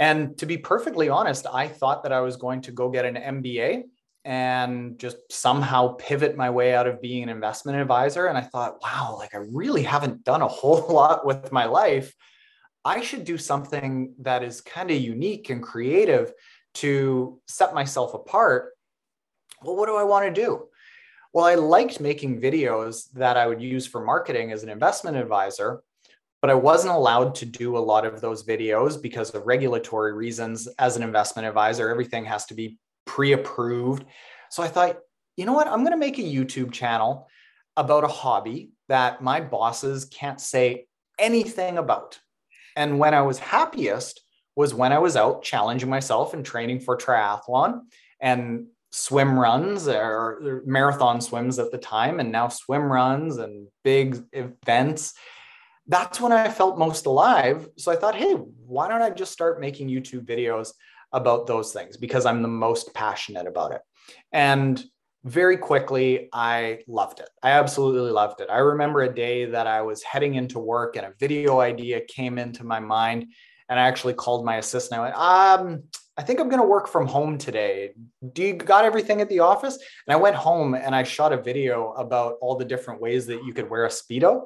And 0.00 0.36
to 0.38 0.46
be 0.46 0.56
perfectly 0.56 1.10
honest, 1.10 1.46
I 1.52 1.68
thought 1.68 2.02
that 2.02 2.12
I 2.12 2.22
was 2.22 2.36
going 2.36 2.62
to 2.62 2.72
go 2.72 2.88
get 2.88 3.04
an 3.04 3.16
MBA 3.16 3.84
and 4.24 4.98
just 4.98 5.18
somehow 5.30 5.94
pivot 5.98 6.36
my 6.36 6.48
way 6.48 6.74
out 6.74 6.86
of 6.86 7.02
being 7.02 7.22
an 7.22 7.28
investment 7.28 7.78
advisor. 7.78 8.26
And 8.26 8.36
I 8.36 8.40
thought, 8.40 8.78
wow, 8.82 9.16
like 9.18 9.34
I 9.34 9.38
really 9.52 9.82
haven't 9.82 10.24
done 10.24 10.40
a 10.40 10.48
whole 10.48 10.86
lot 10.92 11.26
with 11.26 11.52
my 11.52 11.66
life. 11.66 12.14
I 12.82 13.02
should 13.02 13.24
do 13.24 13.36
something 13.36 14.14
that 14.20 14.42
is 14.42 14.62
kind 14.62 14.90
of 14.90 14.98
unique 14.98 15.50
and 15.50 15.62
creative 15.62 16.32
to 16.76 17.38
set 17.46 17.74
myself 17.74 18.14
apart. 18.14 18.70
Well, 19.62 19.76
what 19.76 19.86
do 19.86 19.96
I 19.96 20.04
want 20.04 20.34
to 20.34 20.40
do? 20.40 20.68
Well, 21.34 21.44
I 21.44 21.56
liked 21.56 22.00
making 22.00 22.40
videos 22.40 23.10
that 23.12 23.36
I 23.36 23.46
would 23.46 23.60
use 23.60 23.86
for 23.86 24.02
marketing 24.02 24.50
as 24.50 24.62
an 24.62 24.70
investment 24.70 25.18
advisor, 25.18 25.82
but 26.40 26.50
I 26.50 26.54
wasn't 26.54 26.94
allowed 26.94 27.34
to 27.36 27.46
do 27.46 27.76
a 27.76 27.78
lot 27.78 28.06
of 28.06 28.20
those 28.20 28.44
videos 28.44 29.00
because 29.00 29.30
of 29.30 29.46
regulatory 29.46 30.12
reasons 30.12 30.68
as 30.78 30.96
an 30.96 31.02
investment 31.02 31.46
advisor. 31.46 31.88
Everything 31.88 32.24
has 32.24 32.46
to 32.46 32.54
be 32.54 32.78
pre 33.06 33.32
approved. 33.32 34.04
So 34.50 34.62
I 34.62 34.68
thought, 34.68 34.98
you 35.36 35.46
know 35.46 35.52
what? 35.52 35.68
I'm 35.68 35.80
going 35.80 35.92
to 35.92 35.98
make 35.98 36.18
a 36.18 36.22
YouTube 36.22 36.72
channel 36.72 37.28
about 37.76 38.04
a 38.04 38.08
hobby 38.08 38.70
that 38.88 39.22
my 39.22 39.40
bosses 39.40 40.04
can't 40.06 40.40
say 40.40 40.86
anything 41.18 41.78
about. 41.78 42.18
And 42.76 42.98
when 42.98 43.14
I 43.14 43.22
was 43.22 43.38
happiest 43.38 44.20
was 44.56 44.74
when 44.74 44.92
I 44.92 44.98
was 44.98 45.16
out 45.16 45.42
challenging 45.42 45.88
myself 45.88 46.34
and 46.34 46.44
training 46.44 46.80
for 46.80 46.96
triathlon 46.96 47.82
and 48.20 48.66
swim 48.92 49.38
runs 49.38 49.86
or 49.88 50.62
marathon 50.66 51.20
swims 51.20 51.58
at 51.58 51.70
the 51.70 51.78
time, 51.78 52.20
and 52.20 52.32
now 52.32 52.48
swim 52.48 52.90
runs 52.90 53.38
and 53.38 53.68
big 53.84 54.22
events. 54.32 55.14
That's 55.90 56.20
when 56.20 56.30
I 56.30 56.48
felt 56.48 56.78
most 56.78 57.06
alive. 57.06 57.68
So 57.76 57.90
I 57.90 57.96
thought, 57.96 58.14
hey, 58.14 58.34
why 58.34 58.86
don't 58.86 59.02
I 59.02 59.10
just 59.10 59.32
start 59.32 59.60
making 59.60 59.88
YouTube 59.88 60.24
videos 60.24 60.70
about 61.12 61.48
those 61.48 61.72
things 61.72 61.96
because 61.96 62.26
I'm 62.26 62.42
the 62.42 62.48
most 62.48 62.94
passionate 62.94 63.48
about 63.48 63.72
it. 63.72 63.80
And 64.32 64.80
very 65.24 65.56
quickly, 65.56 66.28
I 66.32 66.84
loved 66.86 67.18
it. 67.18 67.28
I 67.42 67.50
absolutely 67.50 68.12
loved 68.12 68.40
it. 68.40 68.48
I 68.48 68.58
remember 68.58 69.02
a 69.02 69.12
day 69.12 69.46
that 69.46 69.66
I 69.66 69.82
was 69.82 70.04
heading 70.04 70.36
into 70.36 70.60
work 70.60 70.94
and 70.94 71.06
a 71.06 71.12
video 71.18 71.58
idea 71.58 72.00
came 72.02 72.38
into 72.38 72.62
my 72.62 72.78
mind. 72.78 73.26
And 73.68 73.78
I 73.78 73.88
actually 73.88 74.14
called 74.14 74.44
my 74.44 74.58
assistant. 74.58 75.00
I 75.00 75.02
went, 75.02 75.16
um, 75.16 75.82
I 76.16 76.22
think 76.22 76.38
I'm 76.38 76.48
going 76.48 76.62
to 76.62 76.68
work 76.68 76.86
from 76.86 77.08
home 77.08 77.36
today. 77.36 77.94
Do 78.32 78.44
you 78.44 78.54
got 78.54 78.84
everything 78.84 79.20
at 79.20 79.28
the 79.28 79.40
office? 79.40 79.74
And 80.06 80.14
I 80.14 80.16
went 80.16 80.36
home 80.36 80.74
and 80.74 80.94
I 80.94 81.02
shot 81.02 81.32
a 81.32 81.42
video 81.42 81.92
about 81.94 82.36
all 82.40 82.54
the 82.54 82.64
different 82.64 83.00
ways 83.00 83.26
that 83.26 83.42
you 83.44 83.52
could 83.52 83.68
wear 83.68 83.86
a 83.86 83.88
Speedo. 83.88 84.44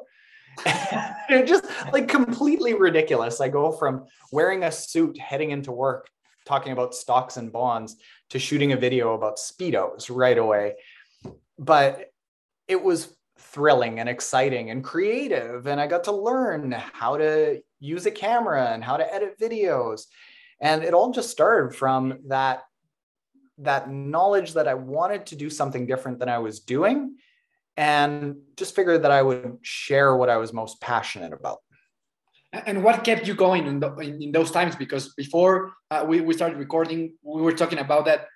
it 0.67 1.47
just 1.47 1.65
like 1.93 2.09
completely 2.09 2.75
ridiculous. 2.75 3.41
I 3.41 3.49
go 3.49 3.73
from 3.73 4.05
wearing 4.33 4.65
a 4.65 4.73
suit 4.73 5.19
heading 5.19 5.51
into 5.51 5.73
work 5.73 6.09
talking 6.45 6.73
about 6.73 6.95
stocks 6.95 7.37
and 7.37 7.53
bonds 7.53 7.97
to 8.31 8.39
shooting 8.39 8.73
a 8.73 8.77
video 8.77 9.15
about 9.15 9.37
speedos 9.37 10.15
right 10.15 10.39
away 10.39 10.75
but 11.59 12.11
it 12.69 12.83
was 12.83 13.15
thrilling 13.39 14.01
and 14.01 14.09
exciting 14.09 14.71
and 14.71 14.85
creative 14.85 15.67
and 15.67 15.81
i 15.81 15.87
got 15.87 16.05
to 16.05 16.13
learn 16.13 16.73
how 16.73 17.17
to 17.17 17.61
use 17.81 18.07
a 18.07 18.11
camera 18.11 18.71
and 18.73 18.85
how 18.85 18.97
to 18.97 19.15
edit 19.15 19.39
videos 19.41 20.07
and 20.61 20.83
it 20.83 20.95
all 20.95 21.13
just 21.13 21.31
started 21.31 21.75
from 21.75 22.19
that 22.27 22.63
that 23.59 23.91
knowledge 23.91 24.55
that 24.55 24.69
i 24.69 24.75
wanted 24.75 25.27
to 25.27 25.37
do 25.37 25.49
something 25.49 25.87
different 25.87 26.19
than 26.19 26.29
i 26.29 26.39
was 26.39 26.61
doing 26.61 27.17
and 27.77 28.37
just 28.57 28.75
figured 28.75 29.03
that 29.03 29.11
i 29.11 29.23
would 29.23 29.59
share 29.63 30.17
what 30.17 30.29
i 30.29 30.37
was 30.37 30.53
most 30.53 30.81
passionate 30.81 31.33
about. 31.33 31.59
And 32.67 32.85
what 32.85 33.03
kept 33.03 33.27
you 33.27 33.35
going 33.35 33.67
in, 33.67 33.81
the, 33.81 33.93
in, 33.97 34.31
those 34.31 34.53
times? 34.53 34.77
Because 34.77 35.13
before 35.15 35.73
uh, 35.91 36.05
we, 36.07 36.21
we 36.21 36.35
started 36.35 36.57
recording 36.57 37.15
we 37.23 37.43
were 37.43 37.53
talking 37.53 37.81
about 37.81 38.05
that 38.05 38.27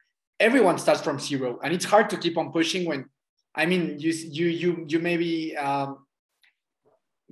everyone 0.41 0.77
starts 0.79 1.01
from 1.01 1.21
zero 1.21 1.61
and 1.63 1.73
it's 1.73 1.85
hard 1.85 2.11
to 2.11 2.17
keep 2.17 2.37
on 2.37 2.51
pushing 2.53 2.85
when 2.85 3.05
i 3.55 3.65
mean 3.67 3.83
you 3.99 4.13
you 4.13 4.47
you, 4.47 4.85
you 4.89 4.99
maybe 4.99 5.57
um, 5.57 5.99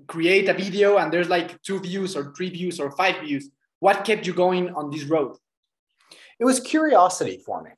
create 0.06 0.48
a 0.48 0.54
video 0.54 0.98
and 0.98 1.12
there's 1.12 1.28
like 1.28 1.60
two 1.62 1.80
views 1.80 2.16
or 2.16 2.32
three 2.36 2.50
views 2.50 2.78
or 2.78 2.90
five 2.92 3.20
views. 3.22 3.50
What 3.80 4.04
kept 4.04 4.26
you 4.26 4.34
going 4.34 4.74
on 4.74 4.90
this 4.90 5.04
road? 5.04 5.36
It 6.38 6.44
was 6.44 6.60
curiosity 6.60 7.42
for 7.44 7.62
me 7.62 7.70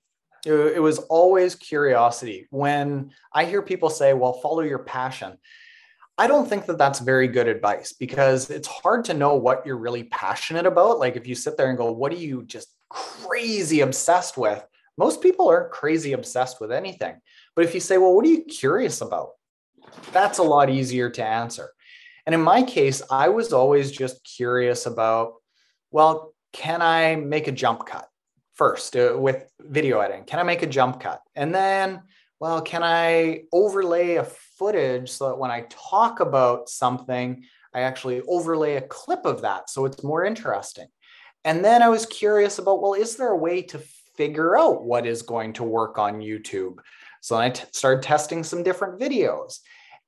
it 0.49 0.81
was 0.81 0.99
always 0.99 1.55
curiosity 1.55 2.47
when 2.51 3.11
i 3.33 3.45
hear 3.45 3.63
people 3.63 3.91
say 3.91 4.15
well 4.15 4.35
follow 4.35 4.63
your 4.63 4.81
passion 4.81 5.37
I 6.21 6.27
don't 6.27 6.49
think 6.49 6.67
that 6.67 6.79
that's 6.79 6.99
very 6.99 7.29
good 7.29 7.47
advice 7.47 7.93
because 7.93 8.51
it's 8.51 8.67
hard 8.67 9.05
to 9.05 9.15
know 9.15 9.37
what 9.37 9.65
you're 9.65 9.77
really 9.77 10.03
passionate 10.03 10.67
about. 10.67 10.99
Like 10.99 11.15
if 11.15 11.29
you 11.29 11.37
sit 11.37 11.57
there 11.57 11.69
and 11.69 11.79
go, 11.79 11.93
what 11.93 12.13
are 12.13 12.17
you 12.17 12.43
just 12.43 12.75
crazy 12.91 13.83
obsessed 13.83 14.37
with? 14.37 14.67
Most 14.97 15.23
people 15.23 15.49
aren't 15.49 15.71
crazy 15.71 16.15
obsessed 16.15 16.61
with 16.61 16.73
anything. 16.73 17.21
But 17.55 17.67
if 17.67 17.73
you 17.73 17.79
say, 17.79 17.99
well, 17.99 18.15
what 18.15 18.25
are 18.25 18.31
you 18.31 18.43
curious 18.43 19.01
about? 19.01 19.31
That's 20.11 20.39
a 20.39 20.43
lot 20.43 20.71
easier 20.71 21.09
to 21.09 21.25
answer. 21.25 21.71
And 22.27 22.35
in 22.35 22.43
my 22.43 22.65
case, 22.65 23.01
I 23.13 23.29
was 23.29 23.53
always 23.53 23.93
just 23.93 24.25
curious 24.25 24.87
about, 24.87 25.35
well, 25.93 26.35
can 26.53 26.83
I 26.83 27.15
make 27.15 27.47
a 27.47 27.53
jump 27.53 27.87
cut 27.87 28.08
first 28.59 28.97
uh, 28.97 29.14
with 29.16 29.49
video 29.61 30.01
editing? 30.01 30.25
Can 30.25 30.40
I 30.40 30.42
make 30.42 30.62
a 30.62 30.66
jump 30.66 31.01
cut? 31.01 31.23
And 31.37 31.55
then, 31.55 32.03
well, 32.40 32.61
can 32.61 32.83
I 32.83 33.44
overlay 33.53 34.16
a 34.16 34.25
footage 34.25 35.11
so 35.11 35.29
that 35.29 35.38
when 35.38 35.51
I 35.51 35.66
talk 35.71 36.21
about 36.21 36.68
something, 36.68 37.44
I 37.73 37.81
actually 37.83 38.21
overlay 38.23 38.75
a 38.75 38.83
clip 38.83 39.25
of 39.25 39.42
that 39.42 39.71
so 39.71 39.85
it's 39.85 40.03
more 40.03 40.25
interesting. 40.25 40.88
And 41.44 41.64
then 41.64 41.83
I 41.83 41.88
was 41.88 42.05
curious 42.05 42.59
about, 42.59 42.83
well, 42.83 42.94
is 42.94 43.16
there 43.16 43.29
a 43.31 43.37
way 43.37 43.62
to 43.62 43.79
figure 44.16 44.59
out 44.59 44.85
what 44.85 45.07
is 45.07 45.23
going 45.23 45.53
to 45.55 45.64
work 45.64 45.99
on 45.99 46.21
YouTube? 46.21 46.79
So 47.21 47.37
I 47.37 47.51
t- 47.51 47.64
started 47.73 48.03
testing 48.03 48.42
some 48.42 48.62
different 48.62 49.01
videos. 49.01 49.61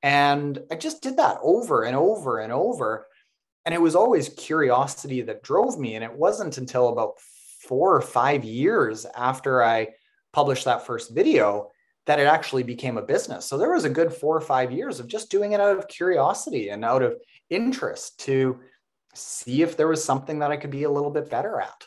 And 0.03 0.59
I 0.71 0.75
just 0.75 1.01
did 1.01 1.17
that 1.17 1.37
over 1.41 1.83
and 1.83 1.95
over 1.95 2.39
and 2.39 2.51
over. 2.51 3.07
And 3.65 3.73
it 3.73 3.81
was 3.81 3.95
always 3.95 4.29
curiosity 4.29 5.21
that 5.21 5.43
drove 5.43 5.79
me. 5.79 5.95
And 5.95 6.03
it 6.03 6.13
wasn't 6.13 6.57
until 6.57 6.89
about 6.89 7.19
four 7.67 7.95
or 7.95 8.01
five 8.01 8.43
years 8.43 9.05
after 9.15 9.63
I 9.63 9.89
published 10.33 10.65
that 10.65 10.85
first 10.85 11.13
video 11.13 11.69
that 12.07 12.19
it 12.19 12.27
actually 12.27 12.63
became 12.63 12.97
a 12.97 13.01
business. 13.01 13.45
So 13.45 13.57
there 13.57 13.71
was 13.71 13.85
a 13.85 13.89
good 13.89 14.11
four 14.11 14.35
or 14.35 14.41
five 14.41 14.71
years 14.71 14.99
of 14.99 15.07
just 15.07 15.29
doing 15.29 15.51
it 15.51 15.61
out 15.61 15.77
of 15.77 15.87
curiosity 15.87 16.69
and 16.69 16.83
out 16.83 17.03
of 17.03 17.15
interest 17.49 18.19
to 18.21 18.59
see 19.13 19.61
if 19.61 19.77
there 19.77 19.87
was 19.87 20.03
something 20.03 20.39
that 20.39 20.51
I 20.51 20.57
could 20.57 20.71
be 20.71 20.83
a 20.83 20.89
little 20.89 21.11
bit 21.11 21.29
better 21.29 21.61
at. 21.61 21.83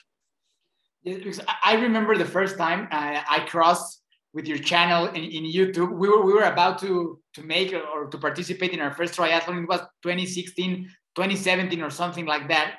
I 1.63 1.75
remember 1.75 2.17
the 2.17 2.25
first 2.25 2.57
time 2.57 2.89
I 2.91 3.45
crossed 3.49 4.01
with 4.33 4.47
your 4.47 4.59
channel 4.59 5.07
in, 5.09 5.25
in 5.25 5.45
YouTube. 5.45 5.91
We 5.93 6.09
were 6.09 6.23
we 6.25 6.33
were 6.33 6.43
about 6.43 6.79
to 6.81 7.21
to 7.35 7.43
make 7.43 7.73
or 7.73 8.07
to 8.07 8.19
participate 8.19 8.73
in 8.73 8.81
our 8.81 8.93
first 8.93 9.15
triathlon. 9.15 9.63
It 9.63 9.69
was 9.69 9.81
2016, 10.03 10.89
2017, 11.15 11.83
or 11.83 11.91
something 11.91 12.27
like 12.27 12.49
that. 12.49 12.77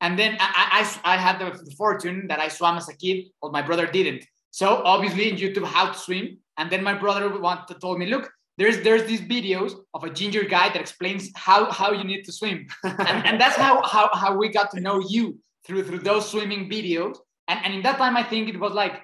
And 0.00 0.18
then 0.18 0.36
I, 0.40 0.86
I, 1.04 1.14
I 1.14 1.16
had 1.16 1.38
the 1.38 1.74
fortune 1.76 2.26
that 2.28 2.38
I 2.38 2.48
swam 2.48 2.76
as 2.76 2.88
a 2.88 2.96
kid, 2.96 3.26
but 3.40 3.52
my 3.52 3.62
brother 3.62 3.86
didn't. 3.86 4.24
So 4.50 4.82
obviously 4.84 5.30
in 5.30 5.36
YouTube, 5.36 5.64
how 5.64 5.92
to 5.92 5.98
swim. 5.98 6.38
And 6.58 6.70
then 6.70 6.82
my 6.82 6.94
brother 6.94 7.38
wanted, 7.38 7.80
told 7.80 7.98
me, 7.98 8.06
look, 8.06 8.30
there's 8.58 8.80
there's 8.80 9.04
these 9.04 9.20
videos 9.20 9.74
of 9.92 10.04
a 10.04 10.10
ginger 10.10 10.42
guy 10.42 10.68
that 10.68 10.80
explains 10.80 11.30
how 11.36 11.70
how 11.70 11.92
you 11.92 12.04
need 12.04 12.24
to 12.24 12.32
swim. 12.32 12.66
and, 12.84 13.26
and 13.26 13.40
that's 13.40 13.56
how, 13.56 13.82
how 13.82 14.08
how 14.14 14.34
we 14.36 14.48
got 14.48 14.70
to 14.70 14.80
know 14.80 14.98
you 15.06 15.38
through 15.66 15.84
through 15.84 15.98
those 15.98 16.30
swimming 16.30 16.70
videos. 16.70 17.16
And, 17.48 17.60
and 17.64 17.74
in 17.74 17.82
that 17.82 17.98
time, 17.98 18.16
I 18.16 18.22
think 18.22 18.48
it 18.48 18.58
was 18.58 18.72
like 18.72 19.02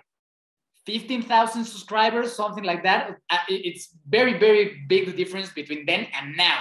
15,000 0.86 1.64
subscribers, 1.64 2.34
something 2.34 2.64
like 2.64 2.82
that. 2.82 3.16
Uh, 3.30 3.38
it's 3.48 3.94
very, 4.08 4.38
very 4.38 4.82
big 4.88 5.06
the 5.06 5.12
difference 5.12 5.50
between 5.50 5.86
then 5.86 6.06
and 6.12 6.36
now. 6.36 6.60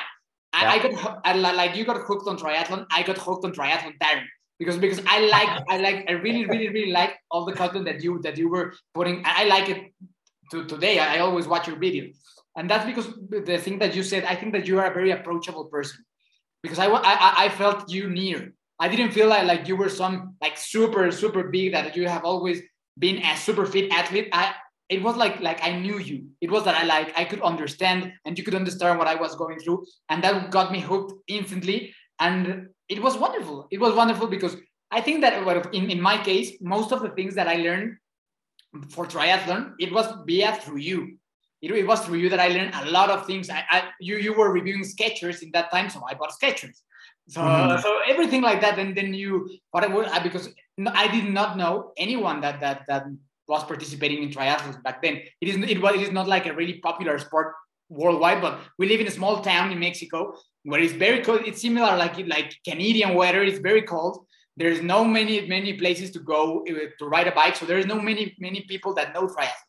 Yeah. 0.53 0.69
I, 0.69 0.73
I 0.73 0.79
got 0.79 1.21
I, 1.23 1.33
like 1.33 1.75
you 1.75 1.85
got 1.85 2.01
hooked 2.01 2.27
on 2.27 2.37
triathlon. 2.37 2.85
I 2.91 3.03
got 3.03 3.17
hooked 3.17 3.45
on 3.45 3.53
triathlon 3.53 3.97
Darren 3.99 4.25
because 4.59 4.77
because 4.77 5.01
I 5.07 5.19
like 5.27 5.63
I 5.69 5.77
like 5.77 6.05
I 6.09 6.13
really 6.13 6.45
really 6.45 6.69
really 6.69 6.91
like 6.91 7.17
all 7.31 7.45
the 7.45 7.53
content 7.53 7.85
that 7.85 8.03
you 8.03 8.19
that 8.23 8.37
you 8.37 8.49
were 8.49 8.73
putting. 8.93 9.23
I 9.25 9.45
like 9.45 9.69
it 9.69 9.93
to 10.51 10.65
today. 10.65 10.99
I 10.99 11.19
always 11.19 11.47
watch 11.47 11.67
your 11.67 11.77
videos, 11.77 12.15
and 12.55 12.69
that's 12.69 12.85
because 12.85 13.07
the 13.29 13.57
thing 13.57 13.79
that 13.79 13.95
you 13.95 14.03
said. 14.03 14.25
I 14.25 14.35
think 14.35 14.53
that 14.53 14.67
you 14.67 14.77
are 14.79 14.91
a 14.91 14.93
very 14.93 15.11
approachable 15.11 15.65
person 15.65 16.03
because 16.61 16.79
I 16.79 16.87
I, 16.87 17.45
I 17.45 17.49
felt 17.49 17.89
you 17.89 18.09
near. 18.09 18.53
I 18.77 18.87
didn't 18.87 19.11
feel 19.11 19.27
like, 19.27 19.45
like 19.45 19.67
you 19.67 19.75
were 19.75 19.89
some 19.89 20.35
like 20.41 20.57
super 20.57 21.11
super 21.11 21.43
big 21.49 21.71
that 21.73 21.95
you 21.95 22.07
have 22.07 22.25
always 22.25 22.61
been 22.99 23.23
a 23.23 23.37
super 23.37 23.65
fit 23.65 23.91
athlete. 23.91 24.29
I 24.33 24.53
it 24.91 25.01
was 25.01 25.15
like 25.15 25.39
like 25.39 25.63
I 25.63 25.71
knew 25.79 25.97
you. 25.97 26.27
It 26.41 26.51
was 26.51 26.65
that 26.65 26.75
I 26.75 26.83
like 26.83 27.17
I 27.17 27.23
could 27.23 27.41
understand 27.41 28.11
and 28.25 28.37
you 28.37 28.43
could 28.43 28.53
understand 28.53 28.99
what 28.99 29.07
I 29.07 29.15
was 29.15 29.35
going 29.35 29.59
through, 29.59 29.85
and 30.09 30.21
that 30.23 30.51
got 30.51 30.71
me 30.71 30.81
hooked 30.81 31.13
instantly. 31.27 31.95
And 32.19 32.67
it 32.89 33.01
was 33.01 33.17
wonderful. 33.17 33.67
It 33.71 33.79
was 33.79 33.95
wonderful 33.95 34.27
because 34.27 34.57
I 34.91 34.99
think 34.99 35.21
that 35.21 35.33
in, 35.73 35.89
in 35.89 36.01
my 36.01 36.21
case, 36.21 36.51
most 36.61 36.91
of 36.91 37.01
the 37.01 37.09
things 37.11 37.35
that 37.35 37.47
I 37.47 37.55
learned 37.55 37.95
for 38.89 39.05
triathlon, 39.05 39.73
it 39.79 39.91
was 39.93 40.07
via 40.27 40.55
through 40.55 40.79
you. 40.79 41.17
It, 41.61 41.71
it 41.71 41.87
was 41.87 42.01
through 42.05 42.17
you 42.17 42.29
that 42.29 42.41
I 42.41 42.49
learned 42.49 42.73
a 42.75 42.91
lot 42.91 43.09
of 43.09 43.25
things. 43.25 43.49
I, 43.49 43.63
I 43.69 43.83
you 44.01 44.17
you 44.17 44.33
were 44.33 44.51
reviewing 44.51 44.83
Skechers 44.83 45.41
in 45.41 45.51
that 45.53 45.71
time, 45.71 45.89
so 45.89 46.03
I 46.09 46.15
bought 46.15 46.33
Skechers. 46.37 46.77
So, 47.29 47.39
mm-hmm. 47.39 47.81
so 47.81 47.89
everything 48.09 48.41
like 48.41 48.59
that, 48.59 48.77
and 48.77 48.95
then 48.97 49.13
you 49.13 49.31
whatever 49.71 50.05
I, 50.05 50.19
because 50.19 50.49
I 50.85 51.07
did 51.07 51.31
not 51.31 51.55
know 51.55 51.93
anyone 51.97 52.41
that 52.41 52.59
that 52.59 52.83
that 52.89 53.05
was 53.51 53.63
participating 53.71 54.23
in 54.23 54.29
triathlons 54.29 54.81
back 54.85 54.97
then. 55.03 55.15
It 55.41 55.47
is 55.49 55.55
it 55.73 55.79
was 55.83 55.93
it 55.95 56.03
is 56.07 56.13
not 56.19 56.27
like 56.35 56.45
a 56.47 56.53
really 56.59 56.77
popular 56.87 57.15
sport 57.19 57.49
worldwide, 57.89 58.41
but 58.45 58.53
we 58.79 58.87
live 58.91 59.01
in 59.01 59.07
a 59.07 59.17
small 59.19 59.35
town 59.51 59.71
in 59.73 59.79
Mexico 59.87 60.19
where 60.63 60.81
it's 60.85 60.93
very 61.05 61.19
cold. 61.25 61.41
It's 61.49 61.61
similar 61.61 61.93
like 62.03 62.15
like 62.35 62.49
Canadian 62.69 63.11
weather. 63.19 63.43
It's 63.43 63.59
very 63.71 63.83
cold. 63.93 64.15
There's 64.55 64.81
no 64.93 64.99
many 65.17 65.35
many 65.55 65.71
places 65.81 66.07
to 66.15 66.19
go 66.33 66.41
uh, 66.69 66.87
to 66.99 67.05
ride 67.15 67.27
a 67.33 67.35
bike, 67.41 67.55
so 67.57 67.65
there's 67.65 67.89
no 67.93 67.99
many 68.09 68.23
many 68.47 68.61
people 68.71 68.91
that 68.97 69.13
know 69.15 69.25
triathlon. 69.33 69.67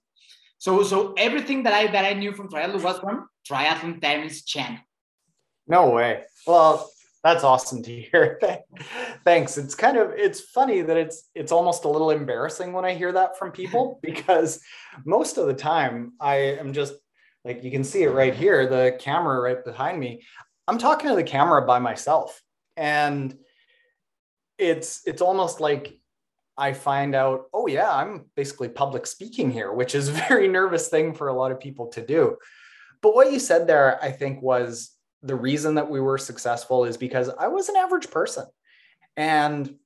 So 0.64 0.70
so 0.93 0.99
everything 1.26 1.64
that 1.64 1.74
I 1.80 1.83
that 1.95 2.05
I 2.11 2.14
knew 2.20 2.33
from 2.39 2.49
triathlon 2.49 2.83
was 2.89 2.99
from 3.05 3.16
Triathlon 3.49 4.01
Taren's 4.05 4.39
channel. 4.53 4.80
No 5.66 5.83
way. 5.97 6.11
Well, 6.47 6.74
that's 7.23 7.45
awesome 7.45 7.83
to 7.85 8.01
hear. 8.01 8.41
Thanks. 9.25 9.57
It's 9.57 9.75
kind 9.75 9.97
of 9.97 10.11
it's 10.11 10.41
funny 10.41 10.83
that 10.83 10.97
it's 10.97 11.31
it's 11.35 11.53
almost 11.53 11.85
a 11.85 11.89
little 11.89 12.11
embarrassing 12.11 12.73
when 12.73 12.85
I 12.85 12.95
hear 12.95 13.12
that 13.12 13.39
from 13.39 13.53
people 13.53 14.01
because 14.03 14.61
most 15.05 15.39
of 15.39 15.47
the 15.47 15.55
time 15.55 16.12
I 16.20 16.37
am 16.37 16.73
just 16.73 16.95
like 17.45 17.62
you 17.62 17.70
can 17.70 17.85
see 17.85 18.03
it 18.03 18.11
right 18.11 18.35
here, 18.35 18.66
the 18.68 18.97
camera 18.99 19.41
right 19.41 19.64
behind 19.64 19.99
me. 20.01 20.23
I'm 20.66 20.79
talking 20.79 21.11
to 21.11 21.16
the 21.16 21.23
camera 21.23 21.66
by 21.66 21.79
myself. 21.79 22.41
And 22.77 23.37
it's 24.59 25.03
it's 25.07 25.23
almost 25.23 25.61
like 25.61 25.99
I 26.57 26.73
find 26.73 27.14
out, 27.14 27.45
oh 27.55 27.66
yeah, 27.66 27.91
I'm 27.91 28.27
basically 28.37 28.68
public 28.68 29.07
speaking 29.07 29.51
here, 29.51 29.73
which 29.73 29.95
is 29.95 30.09
a 30.09 30.12
very 30.29 30.49
nervous 30.49 30.89
thing 30.89 31.14
for 31.14 31.29
a 31.29 31.35
lot 31.35 31.53
of 31.53 31.61
people 31.61 31.89
to 31.89 32.05
do. 32.05 32.37
But 33.01 33.14
what 33.14 33.33
you 33.33 33.39
said 33.39 33.66
there, 33.66 34.03
I 34.03 34.12
think, 34.12 34.43
was 34.43 34.91
the 35.23 35.37
reason 35.37 35.77
that 35.77 35.91
we 35.91 36.01
were 36.01 36.18
successful 36.18 36.85
is 36.85 36.97
because 36.97 37.29
I 37.29 37.49
was 37.49 37.68
an 37.68 37.77
average 37.77 38.11
person. 38.11 38.47
And 39.16 39.77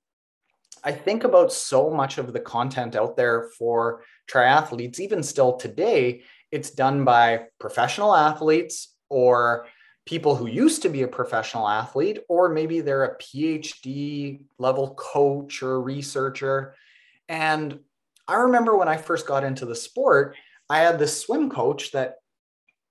I 0.82 0.92
think 0.92 1.24
about 1.24 1.52
so 1.52 1.90
much 1.90 2.18
of 2.18 2.32
the 2.32 2.40
content 2.40 2.96
out 2.96 3.16
there 3.16 3.50
for 3.58 4.02
triathletes, 4.30 5.00
even 5.00 5.22
still 5.22 5.56
today, 5.56 6.22
it's 6.52 6.70
done 6.70 7.04
by 7.04 7.46
professional 7.58 8.14
athletes 8.14 8.94
or 9.08 9.66
people 10.06 10.36
who 10.36 10.46
used 10.46 10.82
to 10.82 10.88
be 10.88 11.02
a 11.02 11.08
professional 11.08 11.68
athlete, 11.68 12.20
or 12.28 12.48
maybe 12.48 12.80
they're 12.80 13.04
a 13.04 13.18
PhD 13.18 14.42
level 14.58 14.94
coach 14.94 15.62
or 15.62 15.82
researcher. 15.82 16.76
And 17.28 17.80
I 18.28 18.36
remember 18.36 18.76
when 18.76 18.88
I 18.88 18.96
first 18.96 19.26
got 19.26 19.44
into 19.44 19.66
the 19.66 19.74
sport, 19.74 20.36
I 20.70 20.80
had 20.80 20.98
this 20.98 21.20
swim 21.20 21.50
coach 21.50 21.92
that 21.92 22.16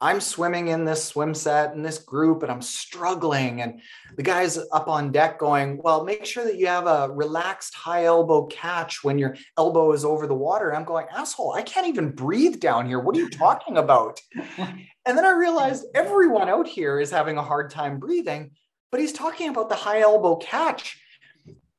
I'm 0.01 0.19
swimming 0.19 0.67
in 0.67 0.83
this 0.83 1.05
swim 1.05 1.33
set 1.33 1.73
in 1.73 1.81
this 1.81 1.99
group 1.99 2.43
and 2.43 2.51
I'm 2.51 2.61
struggling. 2.61 3.61
And 3.61 3.81
the 4.17 4.23
guy's 4.23 4.57
up 4.73 4.87
on 4.87 5.11
deck 5.11 5.39
going, 5.39 5.79
Well, 5.81 6.03
make 6.03 6.25
sure 6.25 6.43
that 6.43 6.57
you 6.57 6.67
have 6.67 6.85
a 6.85 7.09
relaxed 7.11 7.73
high 7.73 8.05
elbow 8.05 8.45
catch 8.47 9.03
when 9.03 9.17
your 9.17 9.35
elbow 9.57 9.93
is 9.93 10.03
over 10.03 10.27
the 10.27 10.33
water. 10.33 10.69
And 10.69 10.77
I'm 10.77 10.83
going, 10.83 11.07
Asshole, 11.15 11.53
I 11.53 11.61
can't 11.61 11.87
even 11.87 12.11
breathe 12.11 12.59
down 12.59 12.87
here. 12.87 12.99
What 12.99 13.15
are 13.15 13.19
you 13.19 13.29
talking 13.29 13.77
about? 13.77 14.19
and 14.57 15.17
then 15.17 15.25
I 15.25 15.31
realized 15.31 15.85
everyone 15.95 16.49
out 16.49 16.67
here 16.67 16.99
is 16.99 17.09
having 17.09 17.37
a 17.37 17.43
hard 17.43 17.69
time 17.69 17.97
breathing, 17.97 18.51
but 18.91 18.99
he's 18.99 19.13
talking 19.13 19.49
about 19.49 19.69
the 19.69 19.75
high 19.75 20.01
elbow 20.01 20.35
catch. 20.35 21.01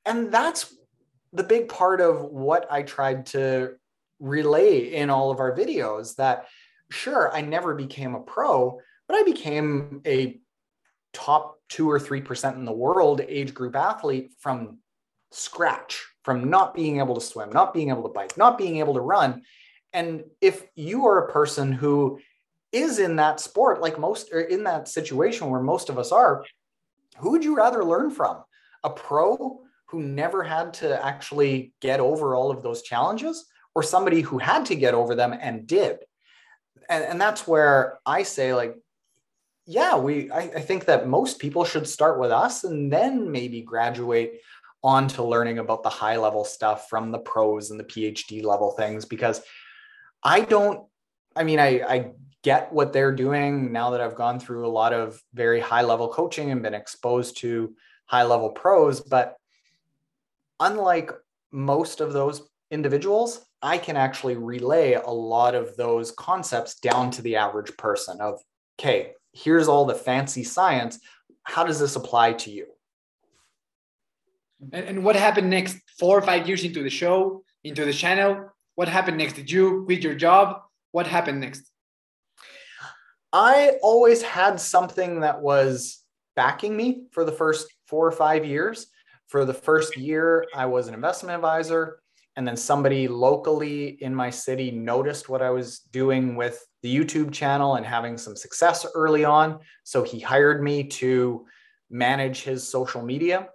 And 0.07 0.33
that's 0.33 0.75
the 1.33 1.45
big 1.45 1.69
part 1.69 2.01
of 2.01 2.23
what 2.23 2.67
I 2.71 2.83
tried 2.83 3.27
to 3.27 3.75
relay 4.21 4.95
in 4.95 5.11
all 5.11 5.31
of 5.31 5.41
our 5.41 5.55
videos 5.55 6.17
that 6.17 6.47
sure, 6.91 7.33
I 7.33 7.41
never 7.41 7.75
became 7.75 8.15
a 8.15 8.21
pro, 8.21 8.79
but 9.09 9.17
I 9.17 9.23
became 9.23 10.03
a 10.07 10.39
top 11.13 11.59
two 11.69 11.91
or 11.91 11.99
3% 11.99 12.55
in 12.55 12.65
the 12.65 12.73
world 12.73 13.21
age 13.21 13.55
group 13.55 13.75
athlete 13.75 14.33
from 14.39 14.79
scratch, 15.33 16.05
from 16.25 16.51
not 16.51 16.75
being 16.75 16.99
able 16.99 17.15
to 17.15 17.21
swim, 17.21 17.51
not 17.51 17.75
being 17.75 17.89
able 17.89 18.03
to 18.03 18.09
bike, 18.09 18.37
not 18.37 18.59
being 18.59 18.79
able 18.79 18.95
to 18.95 19.01
run. 19.01 19.43
And 19.93 20.25
if 20.41 20.67
you 20.75 21.07
are 21.07 21.25
a 21.25 21.33
person 21.33 21.73
who 21.73 22.19
is 22.73 22.99
in 22.99 23.17
that 23.17 23.41
sport, 23.41 23.81
like 23.81 23.99
most, 23.99 24.33
or 24.33 24.41
in 24.41 24.65
that 24.65 24.89
situation 24.89 25.49
where 25.49 25.61
most 25.61 25.89
of 25.89 25.99
us 25.99 26.13
are, 26.13 26.45
who 27.19 27.31
would 27.31 27.45
you 27.45 27.57
rather 27.57 27.85
learn 27.85 28.11
from? 28.11 28.43
A 28.85 28.91
pro 28.91 29.61
who 29.87 30.03
never 30.03 30.43
had 30.43 30.75
to 30.75 31.05
actually 31.05 31.73
get 31.81 32.01
over 32.01 32.35
all 32.35 32.51
of 32.51 32.63
those 32.63 32.83
challenges, 32.83 33.47
or 33.75 33.83
somebody 33.83 34.21
who 34.21 34.39
had 34.39 34.67
to 34.67 34.75
get 34.75 34.95
over 34.95 35.15
them 35.15 35.35
and 35.41 35.67
did? 35.67 35.99
And, 36.89 37.05
and 37.05 37.21
that's 37.21 37.47
where 37.47 37.99
I 38.05 38.23
say, 38.23 38.55
like, 38.55 38.77
yeah, 39.67 39.97
we 39.97 40.31
I, 40.31 40.41
I 40.41 40.61
think 40.61 40.85
that 40.87 41.09
most 41.09 41.39
people 41.39 41.65
should 41.65 41.89
start 41.89 42.21
with 42.21 42.31
us 42.31 42.65
and 42.65 42.93
then 42.93 43.31
maybe 43.31 43.63
graduate 43.63 44.41
on 44.85 45.09
to 45.09 45.25
learning 45.25 45.59
about 45.59 45.83
the 45.83 45.89
high 45.89 46.17
level 46.17 46.45
stuff 46.45 46.89
from 46.89 47.11
the 47.11 47.19
pros 47.19 47.71
and 47.71 47.81
the 47.81 47.85
PhD 47.85 48.45
level 48.45 48.71
things 48.73 49.05
because 49.05 49.43
I 50.23 50.41
don't, 50.41 50.87
I 51.35 51.43
mean, 51.43 51.59
I, 51.59 51.81
I 51.83 52.11
get 52.43 52.73
what 52.73 52.93
they're 52.93 53.15
doing 53.15 53.73
now 53.73 53.91
that 53.91 54.01
I've 54.01 54.15
gone 54.15 54.39
through 54.39 54.67
a 54.67 54.69
lot 54.69 54.93
of 54.93 55.21
very 55.35 55.59
high 55.61 55.83
level 55.83 56.09
coaching 56.09 56.53
and 56.53 56.63
been 56.63 56.75
exposed 56.75 57.39
to 57.39 57.75
high 58.07 58.23
level 58.23 58.51
pros. 58.51 59.01
But 59.01 59.37
unlike 60.61 61.11
most 61.51 62.01
of 62.01 62.13
those 62.13 62.49
individuals, 62.71 63.45
I 63.63 63.79
can 63.79 63.97
actually 63.97 64.37
relay 64.37 64.95
a 64.95 65.11
lot 65.11 65.55
of 65.55 65.77
those 65.77 66.13
concepts 66.13 66.79
down 66.79 67.11
to 67.13 67.23
the 67.23 67.37
average 67.37 67.77
person 67.77 68.21
of, 68.21 68.41
okay, 68.79 69.13
here's 69.33 69.69
all 69.69 69.85
the 69.85 69.95
fancy 69.95 70.45
science. 70.45 70.99
How 71.43 71.65
does 71.65 71.81
this 71.81 71.97
apply 71.97 72.35
to 72.35 72.51
you? 72.51 72.67
And, 74.73 74.87
and 74.87 75.05
what 75.05 75.17
happened 75.17 75.51
next? 75.51 75.79
Four 75.99 76.19
or 76.19 76.23
five 76.23 76.47
years 76.47 76.65
into 76.65 76.83
the 76.83 76.91
show, 76.91 77.45
into 77.65 77.85
the 77.85 77.93
channel, 77.93 78.51
what 78.75 78.89
happened 78.89 79.17
next? 79.17 79.35
Did 79.35 79.51
you 79.51 79.85
quit 79.87 80.05
your 80.05 80.15
job? 80.15 80.61
What 80.93 81.07
happened 81.07 81.41
next? 81.41 81.71
I 83.33 83.79
always 83.83 84.23
had 84.23 84.61
something 84.61 85.21
that 85.21 85.41
was 85.41 86.03
backing 86.37 86.77
me 86.77 87.05
for 87.13 87.25
the 87.25 87.33
first 87.33 87.69
four 87.87 88.07
or 88.07 88.13
five 88.13 88.45
years. 88.45 88.87
For 89.29 89.45
the 89.45 89.55
first 89.55 89.97
year, 89.97 90.47
I 90.55 90.67
was 90.67 90.89
an 90.89 90.95
investment 90.95 91.35
advisor 91.35 91.99
and 92.37 92.47
then 92.47 92.57
somebody 92.57 93.09
locally 93.09 93.97
in 94.03 94.15
my 94.15 94.29
city 94.29 94.71
noticed 94.71 95.29
what 95.29 95.41
I 95.41 95.51
was 95.51 95.81
doing 95.91 96.37
with 96.37 96.65
the 96.83 96.95
YouTube 96.95 97.33
channel 97.33 97.77
and 97.77 97.87
having 97.87 98.19
some 98.19 98.37
success 98.37 98.87
early 98.95 99.25
on. 99.25 99.61
So 99.85 100.03
he 100.03 100.21
hired 100.21 100.63
me 100.63 100.85
to 100.85 101.47
manage 101.91 102.43
his 102.43 102.69
social 102.69 103.03
media 103.03 103.49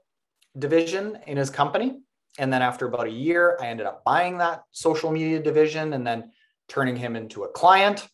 division 0.57 1.19
in 1.27 1.38
his 1.38 1.51
company. 1.51 1.99
And 2.39 2.51
then 2.51 2.61
after 2.61 2.88
about 2.88 3.07
a 3.07 3.11
year, 3.11 3.57
I 3.61 3.67
ended 3.67 3.86
up 3.86 4.03
buying 4.03 4.39
that 4.39 4.63
social 4.71 5.11
media 5.11 5.41
division 5.41 5.93
and 5.93 6.05
then 6.05 6.32
turning 6.67 6.95
him 6.95 7.15
into 7.15 7.43
a 7.43 7.49
client. 7.49 8.07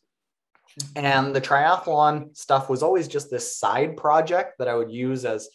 And 0.96 1.34
the 1.34 1.42
triathlon 1.42 2.36
stuff 2.36 2.70
was 2.70 2.84
always 2.84 3.08
just 3.08 3.32
this 3.32 3.58
side 3.58 3.96
project 3.96 4.56
that 4.60 4.68
I 4.68 4.76
would 4.76 4.92
use 4.92 5.24
as 5.24 5.50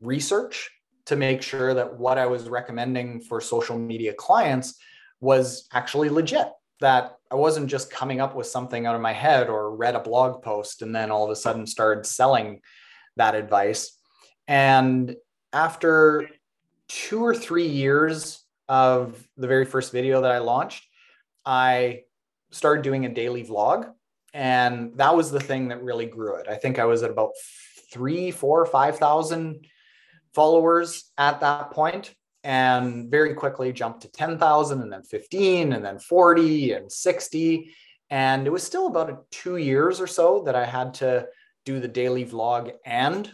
research 0.00 0.70
to 1.06 1.16
make 1.16 1.42
sure 1.42 1.74
that 1.74 1.98
what 1.98 2.18
I 2.18 2.26
was 2.26 2.48
recommending 2.48 3.20
for 3.20 3.40
social 3.40 3.78
media 3.78 4.12
clients 4.12 4.78
was 5.20 5.68
actually 5.72 6.08
legit. 6.08 6.48
That 6.80 7.16
I 7.30 7.34
wasn't 7.34 7.68
just 7.68 7.90
coming 7.90 8.20
up 8.20 8.34
with 8.34 8.46
something 8.46 8.86
out 8.86 8.94
of 8.94 9.02
my 9.02 9.12
head 9.12 9.48
or 9.48 9.76
read 9.76 9.94
a 9.94 10.00
blog 10.00 10.42
post 10.42 10.80
and 10.82 10.94
then 10.94 11.10
all 11.10 11.24
of 11.24 11.30
a 11.30 11.36
sudden 11.36 11.66
started 11.66 12.06
selling 12.06 12.60
that 13.16 13.34
advice. 13.34 13.98
And 14.48 15.14
after 15.52 16.28
two 16.88 17.22
or 17.22 17.34
three 17.34 17.66
years 17.66 18.42
of 18.68 19.22
the 19.36 19.46
very 19.46 19.64
first 19.64 19.92
video 19.92 20.22
that 20.22 20.30
I 20.30 20.38
launched, 20.38 20.86
I 21.44 22.02
started 22.50 22.82
doing 22.82 23.04
a 23.04 23.14
daily 23.14 23.44
vlog. 23.44 23.92
And 24.32 24.96
that 24.96 25.14
was 25.14 25.30
the 25.30 25.40
thing 25.40 25.68
that 25.68 25.82
really 25.82 26.06
grew 26.06 26.36
it. 26.36 26.46
I 26.48 26.54
think 26.54 26.78
I 26.78 26.84
was 26.84 27.02
at 27.02 27.10
about 27.10 27.32
three, 27.92 28.30
four, 28.30 28.64
five 28.64 28.98
thousand 28.98 29.66
followers 30.34 31.10
at 31.18 31.40
that 31.40 31.70
point 31.70 32.14
and 32.42 33.10
very 33.10 33.34
quickly 33.34 33.72
jumped 33.72 34.02
to 34.02 34.08
10,000 34.08 34.80
and 34.80 34.92
then 34.92 35.02
15 35.02 35.72
and 35.72 35.84
then 35.84 35.98
40 35.98 36.72
and 36.72 36.90
60. 36.90 37.74
And 38.08 38.46
it 38.46 38.50
was 38.50 38.62
still 38.62 38.86
about 38.86 39.30
two 39.30 39.56
years 39.56 40.00
or 40.00 40.06
so 40.06 40.42
that 40.46 40.56
I 40.56 40.64
had 40.64 40.94
to 40.94 41.26
do 41.64 41.80
the 41.80 41.88
daily 41.88 42.24
vlog 42.24 42.72
and 42.84 43.30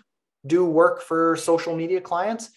do 0.46 0.64
work 0.64 1.00
for 1.00 1.36
social 1.36 1.76
media 1.76 2.00
clients. 2.00 2.50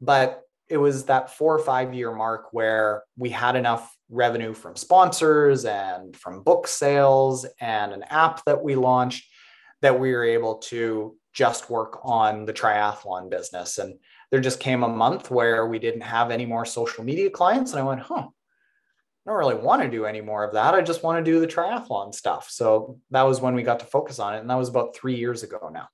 But 0.00 0.42
it 0.68 0.78
was 0.78 1.04
that 1.04 1.30
four 1.30 1.54
or 1.54 1.62
five 1.62 1.94
year 1.94 2.12
mark 2.12 2.48
where 2.52 3.04
we 3.16 3.30
had 3.30 3.56
enough 3.56 3.94
revenue 4.08 4.54
from 4.54 4.76
sponsors 4.76 5.64
and 5.64 6.16
from 6.16 6.42
book 6.42 6.66
sales 6.66 7.46
and 7.60 7.92
an 7.92 8.04
app 8.04 8.44
that 8.46 8.62
we 8.62 8.74
launched 8.74 9.28
that 9.82 9.98
we 9.98 10.12
were 10.12 10.24
able 10.24 10.56
to 10.56 11.16
just 11.36 11.68
work 11.68 12.00
on 12.02 12.46
the 12.46 12.52
triathlon 12.52 13.28
business. 13.28 13.76
And 13.76 13.98
there 14.30 14.40
just 14.40 14.58
came 14.58 14.82
a 14.82 14.88
month 14.88 15.30
where 15.30 15.66
we 15.66 15.78
didn't 15.78 16.00
have 16.00 16.30
any 16.30 16.46
more 16.46 16.64
social 16.64 17.04
media 17.04 17.28
clients. 17.28 17.72
And 17.72 17.80
I 17.80 17.84
went, 17.84 18.00
huh, 18.00 18.24
I 18.24 19.30
don't 19.30 19.38
really 19.38 19.54
want 19.54 19.82
to 19.82 19.90
do 19.90 20.06
any 20.06 20.22
more 20.22 20.44
of 20.44 20.54
that. 20.54 20.74
I 20.74 20.80
just 20.80 21.02
want 21.02 21.22
to 21.22 21.30
do 21.30 21.38
the 21.38 21.46
triathlon 21.46 22.14
stuff. 22.14 22.48
So 22.48 23.00
that 23.10 23.24
was 23.24 23.42
when 23.42 23.54
we 23.54 23.62
got 23.62 23.80
to 23.80 23.86
focus 23.86 24.18
on 24.18 24.34
it. 24.34 24.38
And 24.38 24.48
that 24.48 24.54
was 24.54 24.70
about 24.70 24.96
three 24.96 25.16
years 25.16 25.42
ago 25.42 25.68
now. 25.70 25.88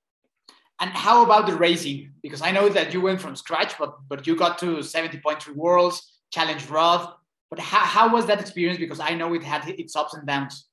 And 0.78 0.90
how 0.90 1.24
about 1.24 1.48
the 1.48 1.56
racing? 1.56 2.12
Because 2.22 2.40
I 2.40 2.52
know 2.52 2.68
that 2.68 2.94
you 2.94 3.00
went 3.00 3.20
from 3.20 3.34
scratch, 3.34 3.76
but 3.78 3.96
but 4.08 4.26
you 4.26 4.36
got 4.36 4.58
to 4.58 4.76
70.3 4.76 5.56
worlds, 5.56 6.20
challenge 6.30 6.66
Roth. 6.68 7.14
but 7.50 7.58
how, 7.58 7.80
how 7.80 8.12
was 8.14 8.26
that 8.26 8.40
experience? 8.40 8.78
Because 8.78 9.00
I 9.00 9.14
know 9.14 9.34
it 9.34 9.42
had 9.42 9.68
its 9.68 9.96
ups 9.96 10.14
and 10.14 10.26
downs. 10.26 10.68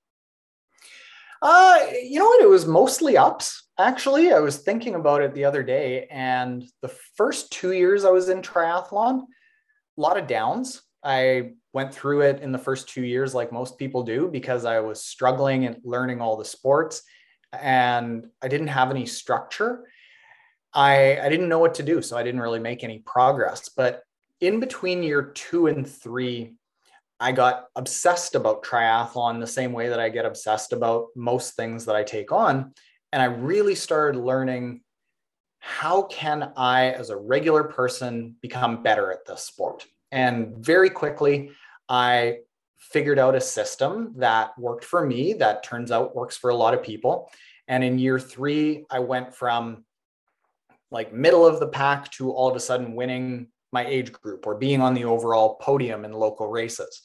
Uh, 1.42 1.78
you 2.04 2.20
know 2.20 2.26
what? 2.26 2.44
It 2.44 2.50
was 2.50 2.66
mostly 2.66 3.18
ups. 3.18 3.69
Actually, 3.80 4.34
I 4.34 4.40
was 4.40 4.58
thinking 4.58 4.96
about 4.96 5.22
it 5.22 5.34
the 5.34 5.46
other 5.46 5.64
day, 5.64 6.06
and 6.12 6.66
the 6.82 6.90
first 7.16 7.50
two 7.50 7.72
years 7.72 8.04
I 8.04 8.10
was 8.10 8.28
in 8.28 8.42
triathlon, 8.42 9.22
a 9.22 10.02
lot 10.02 10.18
of 10.18 10.28
downs. 10.28 10.82
I 11.02 11.52
went 11.72 11.94
through 11.94 12.24
it 12.24 12.42
in 12.42 12.52
the 12.52 12.58
first 12.58 12.90
two 12.90 13.06
years, 13.06 13.34
like 13.34 13.54
most 13.54 13.78
people 13.78 14.04
do, 14.04 14.28
because 14.28 14.66
I 14.66 14.82
was 14.82 15.02
struggling 15.02 15.66
and 15.66 15.78
learning 15.86 16.20
all 16.20 16.36
the 16.36 16.44
sports, 16.44 17.04
and 17.54 18.28
I 18.42 18.50
didn't 18.50 18.68
have 18.68 18.92
any 18.92 19.06
structure. 19.06 19.88
I 20.74 21.18
I 21.18 21.30
didn't 21.30 21.48
know 21.48 21.60
what 21.60 21.76
to 21.76 21.84
do, 21.84 22.02
so 22.02 22.18
I 22.18 22.24
didn't 22.24 22.42
really 22.42 22.60
make 22.60 22.84
any 22.84 23.00
progress. 23.00 23.70
But 23.70 24.04
in 24.42 24.60
between 24.60 25.04
year 25.04 25.32
two 25.34 25.68
and 25.68 25.88
three, 25.88 26.56
I 27.18 27.32
got 27.32 27.68
obsessed 27.78 28.36
about 28.36 28.66
triathlon 28.66 29.40
the 29.40 29.48
same 29.48 29.72
way 29.72 29.88
that 29.88 30.02
I 30.02 30.10
get 30.10 30.26
obsessed 30.26 30.74
about 30.74 31.08
most 31.16 31.56
things 31.56 31.86
that 31.86 31.96
I 31.96 32.04
take 32.04 32.34
on. 32.34 32.74
And 33.12 33.22
I 33.22 33.26
really 33.26 33.76
started 33.76 34.20
learning 34.20 34.82
how 35.60 36.04
can 36.04 36.54
I, 36.56 36.92
as 36.92 37.10
a 37.10 37.18
regular 37.18 37.64
person, 37.64 38.36
become 38.42 38.82
better 38.82 39.12
at 39.12 39.26
this 39.26 39.44
sport? 39.44 39.86
And 40.12 40.56
very 40.58 40.90
quickly, 40.90 41.52
I 41.88 42.40
figured 42.78 43.20
out 43.20 43.36
a 43.36 43.42
system 43.42 44.14
that 44.18 44.58
worked 44.58 44.86
for 44.86 45.06
me 45.06 45.34
that 45.34 45.64
turns 45.64 45.92
out 45.92 46.16
works 46.16 46.38
for 46.38 46.50
a 46.50 46.56
lot 46.56 46.74
of 46.74 46.82
people. 46.82 47.30
And 47.68 47.84
in 47.84 48.00
year 48.00 48.20
three, 48.20 48.86
I 48.90 49.00
went 49.00 49.36
from 49.36 49.84
like 50.92 51.14
middle 51.14 51.46
of 51.46 51.60
the 51.60 51.68
pack 51.68 52.10
to 52.14 52.32
all 52.32 52.50
of 52.50 52.56
a 52.56 52.60
sudden 52.60 52.96
winning 52.96 53.48
my 53.72 53.86
age 53.86 54.12
group 54.12 54.48
or 54.48 54.56
being 54.56 54.82
on 54.82 54.94
the 54.94 55.06
overall 55.06 55.56
podium 55.56 56.06
in 56.06 56.14
local 56.14 56.48
races. 56.48 57.02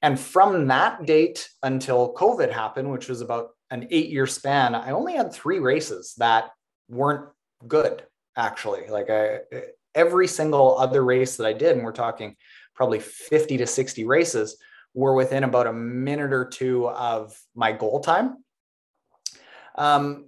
And 0.00 0.18
from 0.18 0.66
that 0.66 1.06
date 1.06 1.48
until 1.62 2.12
COVID 2.14 2.50
happened, 2.50 2.90
which 2.90 3.08
was 3.08 3.20
about 3.20 3.50
an 3.72 3.88
eight 3.90 4.10
year 4.10 4.26
span, 4.26 4.74
I 4.74 4.90
only 4.90 5.14
had 5.14 5.32
three 5.32 5.58
races 5.58 6.14
that 6.18 6.50
weren't 6.88 7.30
good, 7.66 8.04
actually. 8.36 8.86
Like 8.88 9.08
I, 9.08 9.40
every 9.94 10.28
single 10.28 10.78
other 10.78 11.02
race 11.02 11.36
that 11.38 11.46
I 11.46 11.54
did, 11.54 11.76
and 11.76 11.84
we're 11.84 11.92
talking 11.92 12.36
probably 12.74 13.00
50 13.00 13.56
to 13.56 13.66
60 13.66 14.04
races, 14.04 14.58
were 14.92 15.14
within 15.14 15.42
about 15.42 15.66
a 15.66 15.72
minute 15.72 16.34
or 16.34 16.44
two 16.44 16.86
of 16.86 17.34
my 17.54 17.72
goal 17.72 18.00
time. 18.00 18.44
Um, 19.76 20.26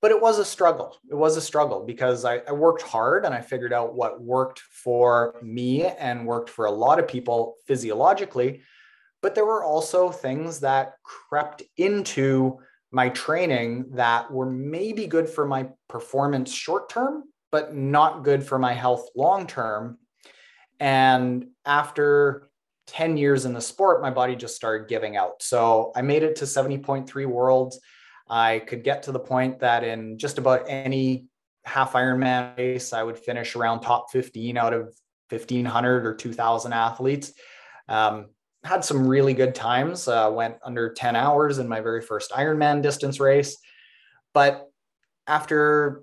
but 0.00 0.10
it 0.10 0.20
was 0.20 0.40
a 0.40 0.44
struggle. 0.44 0.96
It 1.08 1.14
was 1.14 1.36
a 1.36 1.40
struggle 1.40 1.84
because 1.86 2.24
I, 2.24 2.38
I, 2.38 2.50
worked 2.50 2.82
hard 2.82 3.24
and 3.24 3.32
I 3.32 3.40
figured 3.40 3.72
out 3.72 3.94
what 3.94 4.20
worked 4.20 4.58
for 4.58 5.36
me 5.40 5.84
and 5.84 6.26
worked 6.26 6.50
for 6.50 6.64
a 6.64 6.72
lot 6.72 6.98
of 6.98 7.06
people 7.06 7.54
physiologically. 7.68 8.62
But 9.20 9.36
there 9.36 9.46
were 9.46 9.62
also 9.62 10.10
things 10.10 10.58
that 10.60 10.94
crept 11.04 11.62
into 11.76 12.58
my 12.92 13.08
training 13.08 13.86
that 13.92 14.30
were 14.30 14.50
maybe 14.50 15.06
good 15.06 15.28
for 15.28 15.46
my 15.46 15.68
performance 15.88 16.52
short 16.52 16.90
term, 16.90 17.24
but 17.50 17.74
not 17.74 18.22
good 18.22 18.44
for 18.44 18.58
my 18.58 18.74
health 18.74 19.08
long 19.16 19.46
term. 19.46 19.98
And 20.78 21.46
after 21.64 22.50
10 22.88 23.16
years 23.16 23.46
in 23.46 23.54
the 23.54 23.60
sport, 23.60 24.02
my 24.02 24.10
body 24.10 24.36
just 24.36 24.54
started 24.54 24.88
giving 24.88 25.16
out. 25.16 25.42
So 25.42 25.92
I 25.96 26.02
made 26.02 26.22
it 26.22 26.36
to 26.36 26.44
70.3 26.44 27.26
worlds. 27.26 27.80
I 28.28 28.58
could 28.60 28.84
get 28.84 29.04
to 29.04 29.12
the 29.12 29.18
point 29.18 29.60
that 29.60 29.84
in 29.84 30.18
just 30.18 30.38
about 30.38 30.64
any 30.68 31.26
half 31.64 31.92
Ironman 31.92 32.56
race, 32.58 32.92
I 32.92 33.02
would 33.02 33.18
finish 33.18 33.56
around 33.56 33.80
top 33.80 34.10
15 34.10 34.58
out 34.58 34.74
of 34.74 34.94
1500 35.30 36.06
or 36.06 36.14
2000 36.14 36.72
athletes. 36.72 37.32
Um, 37.88 38.26
had 38.64 38.84
some 38.84 39.06
really 39.06 39.34
good 39.34 39.54
times. 39.54 40.08
Uh, 40.08 40.30
went 40.32 40.56
under 40.64 40.92
10 40.92 41.16
hours 41.16 41.58
in 41.58 41.68
my 41.68 41.80
very 41.80 42.00
first 42.00 42.30
Ironman 42.30 42.82
distance 42.82 43.18
race. 43.20 43.56
But 44.34 44.68
after 45.26 46.02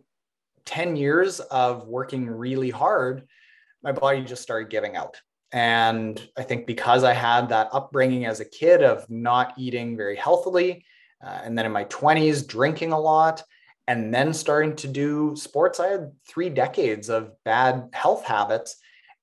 10 0.66 0.96
years 0.96 1.40
of 1.40 1.88
working 1.88 2.28
really 2.28 2.70
hard, 2.70 3.28
my 3.82 3.92
body 3.92 4.24
just 4.24 4.44
started 4.44 4.70
giving 4.70 4.96
out. 4.96 5.22
And 5.52 6.22
I 6.38 6.44
think 6.44 6.68
because 6.68 7.04
I 7.04 7.14
had 7.14 7.50
that 7.50 7.70
upbringing 7.72 8.26
as 8.26 8.40
a 8.40 8.46
kid 8.46 8.84
of 8.84 9.10
not 9.10 9.54
eating 9.58 9.98
very 9.98 10.16
healthily, 10.16 10.86
uh, 11.24 11.40
and 11.44 11.58
then 11.58 11.66
in 11.66 11.72
my 11.72 11.86
20s, 11.86 12.48
drinking 12.48 12.92
a 12.92 13.00
lot, 13.00 13.44
and 13.88 14.14
then 14.14 14.34
starting 14.34 14.76
to 14.78 14.88
do 14.88 15.36
sports, 15.36 15.80
I 15.80 15.88
had 15.88 16.12
three 16.28 16.50
decades 16.50 17.10
of 17.10 17.32
bad 17.44 17.90
health 17.94 18.24
habits. 18.24 18.76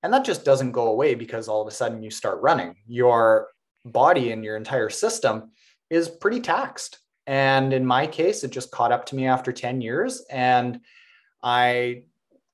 And 0.06 0.14
that 0.14 0.24
just 0.24 0.44
doesn't 0.44 0.70
go 0.70 0.86
away 0.86 1.16
because 1.16 1.48
all 1.48 1.60
of 1.60 1.66
a 1.66 1.72
sudden 1.72 2.00
you 2.00 2.12
start 2.12 2.40
running. 2.40 2.76
Your 2.86 3.48
body 3.84 4.30
and 4.30 4.44
your 4.44 4.56
entire 4.56 4.88
system 4.88 5.50
is 5.90 6.08
pretty 6.08 6.38
taxed. 6.38 7.00
And 7.26 7.72
in 7.72 7.84
my 7.84 8.06
case, 8.06 8.44
it 8.44 8.52
just 8.52 8.70
caught 8.70 8.92
up 8.92 9.06
to 9.06 9.16
me 9.16 9.26
after 9.26 9.50
10 9.50 9.80
years. 9.80 10.24
And 10.30 10.78
I 11.42 12.04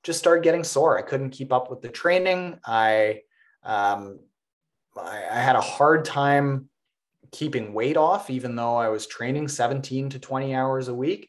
just 0.02 0.18
started 0.18 0.42
getting 0.42 0.64
sore. 0.64 0.98
I 0.98 1.02
couldn't 1.02 1.28
keep 1.28 1.52
up 1.52 1.68
with 1.68 1.82
the 1.82 1.90
training. 1.90 2.58
I, 2.64 3.20
um, 3.62 4.20
I, 4.96 5.22
I 5.30 5.38
had 5.38 5.56
a 5.56 5.60
hard 5.60 6.06
time 6.06 6.70
keeping 7.32 7.74
weight 7.74 7.98
off, 7.98 8.30
even 8.30 8.56
though 8.56 8.76
I 8.76 8.88
was 8.88 9.06
training 9.06 9.48
17 9.48 10.08
to 10.08 10.18
20 10.18 10.54
hours 10.54 10.88
a 10.88 10.94
week. 10.94 11.28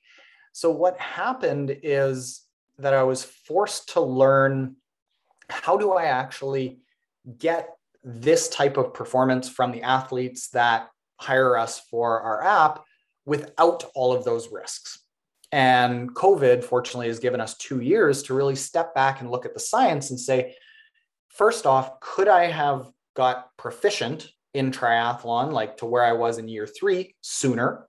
So, 0.53 0.71
what 0.71 0.97
happened 0.97 1.78
is 1.84 2.43
that 2.78 2.93
I 2.93 3.03
was 3.03 3.26
forced 3.26 3.89
to 3.89 3.99
learn 3.99 4.78
how 5.49 5.77
do 5.77 5.93
I 5.93 6.05
actually 6.05 6.79
get 7.37 7.69
this 8.03 8.49
type 8.49 8.77
of 8.77 8.93
performance 8.93 9.47
from 9.47 9.71
the 9.71 9.83
athletes 9.83 10.49
that 10.49 10.89
hire 11.19 11.57
us 11.57 11.79
for 11.89 12.21
our 12.21 12.43
app 12.43 12.83
without 13.25 13.85
all 13.95 14.11
of 14.13 14.25
those 14.25 14.51
risks. 14.51 14.99
And 15.51 16.13
COVID, 16.13 16.63
fortunately, 16.63 17.07
has 17.07 17.19
given 17.19 17.39
us 17.39 17.55
two 17.55 17.79
years 17.79 18.23
to 18.23 18.33
really 18.33 18.55
step 18.55 18.93
back 18.95 19.21
and 19.21 19.29
look 19.29 19.45
at 19.45 19.53
the 19.53 19.59
science 19.59 20.09
and 20.09 20.19
say, 20.19 20.55
first 21.29 21.65
off, 21.65 21.99
could 21.99 22.27
I 22.27 22.45
have 22.45 22.89
got 23.15 23.55
proficient 23.57 24.29
in 24.53 24.71
triathlon, 24.71 25.51
like 25.51 25.77
to 25.77 25.85
where 25.85 26.03
I 26.03 26.13
was 26.13 26.39
in 26.39 26.47
year 26.47 26.67
three 26.67 27.15
sooner? 27.21 27.87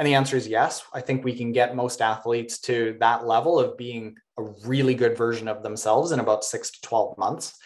And 0.00 0.06
the 0.06 0.14
answer 0.14 0.34
is 0.34 0.48
yes. 0.48 0.82
I 0.94 1.02
think 1.02 1.22
we 1.22 1.36
can 1.36 1.52
get 1.52 1.76
most 1.76 2.00
athletes 2.00 2.58
to 2.60 2.96
that 3.00 3.26
level 3.26 3.60
of 3.60 3.76
being 3.76 4.16
a 4.38 4.44
really 4.64 4.94
good 4.94 5.14
version 5.14 5.46
of 5.46 5.62
themselves 5.62 6.12
in 6.12 6.20
about 6.20 6.42
six 6.42 6.70
to 6.70 6.80
12 6.80 7.18
months, 7.18 7.58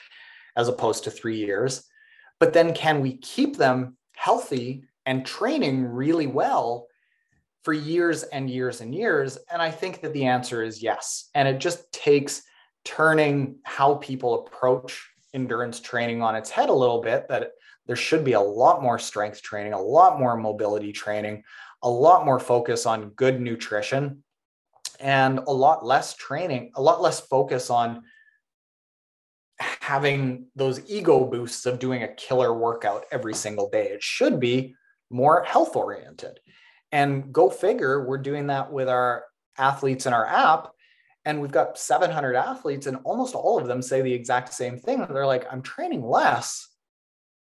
as 0.57 0.67
opposed 0.67 1.05
to 1.05 1.13
three 1.13 1.37
years. 1.37 1.89
But 2.41 2.53
then 2.53 2.75
can 2.75 3.03
we 3.03 3.19
keep 3.19 3.57
them 3.57 3.97
healthy 4.17 4.83
and 5.07 5.25
training 5.25 5.85
really 5.85 6.27
well 6.27 6.89
for 7.63 7.73
years 7.73 8.25
and 8.25 8.51
years 8.51 8.81
and 8.81 8.93
years? 8.93 9.39
And 9.53 9.63
I 9.63 9.71
think 9.71 10.01
that 10.01 10.13
the 10.13 10.25
answer 10.25 10.65
is 10.65 10.83
yes. 10.83 11.31
And 11.37 11.47
it 11.47 11.61
just 11.61 11.93
takes 11.93 12.43
turning 12.85 13.59
how 13.63 13.95
people 13.95 14.45
approach 14.45 15.09
endurance 15.35 15.79
training 15.79 16.21
on 16.21 16.35
its 16.35 16.51
head 16.51 16.69
a 16.69 16.73
little 16.73 17.01
bit 17.01 17.29
that 17.29 17.53
there 17.87 17.95
should 17.95 18.25
be 18.25 18.33
a 18.33 18.41
lot 18.41 18.83
more 18.83 18.99
strength 18.99 19.41
training, 19.41 19.73
a 19.73 19.81
lot 19.81 20.19
more 20.19 20.37
mobility 20.37 20.91
training, 20.91 21.45
a 21.85 21.89
lot 21.89 22.25
more 22.25 22.41
focus 22.41 22.87
on 22.87 23.11
good 23.11 23.41
nutrition, 23.41 24.25
and 24.99 25.39
a 25.39 25.53
lot 25.53 25.85
less 25.85 26.15
training, 26.15 26.73
a 26.75 26.83
lot 26.83 27.03
less 27.03 27.21
focus 27.21 27.71
on 27.71 28.03
having 29.59 30.47
those 30.57 30.81
ego 30.91 31.25
boosts 31.25 31.67
of 31.67 31.79
doing 31.79 32.03
a 32.03 32.15
killer 32.15 32.53
workout 32.53 33.05
every 33.13 33.35
single 33.35 33.71
day. 33.71 33.89
It 33.89 34.03
should 34.03 34.41
be 34.41 34.75
more 35.11 35.45
health 35.45 35.77
oriented. 35.77 36.41
And 36.91 37.33
go 37.33 37.51
figure, 37.51 38.07
we're 38.07 38.19
doing 38.19 38.49
that 38.49 38.73
with 38.73 38.89
our 38.89 39.25
athletes 39.59 40.07
in 40.07 40.13
our 40.13 40.27
app. 40.27 40.71
And 41.25 41.41
we've 41.41 41.53
got 41.53 41.79
700 41.79 42.35
athletes, 42.35 42.87
and 42.87 42.99
almost 43.05 43.35
all 43.35 43.59
of 43.59 43.67
them 43.67 43.83
say 43.83 44.03
the 44.03 44.13
exact 44.13 44.53
same 44.55 44.79
thing. 44.79 45.07
They're 45.09 45.27
like, 45.27 45.47
I'm 45.51 45.63
training 45.63 46.05
less, 46.05 46.69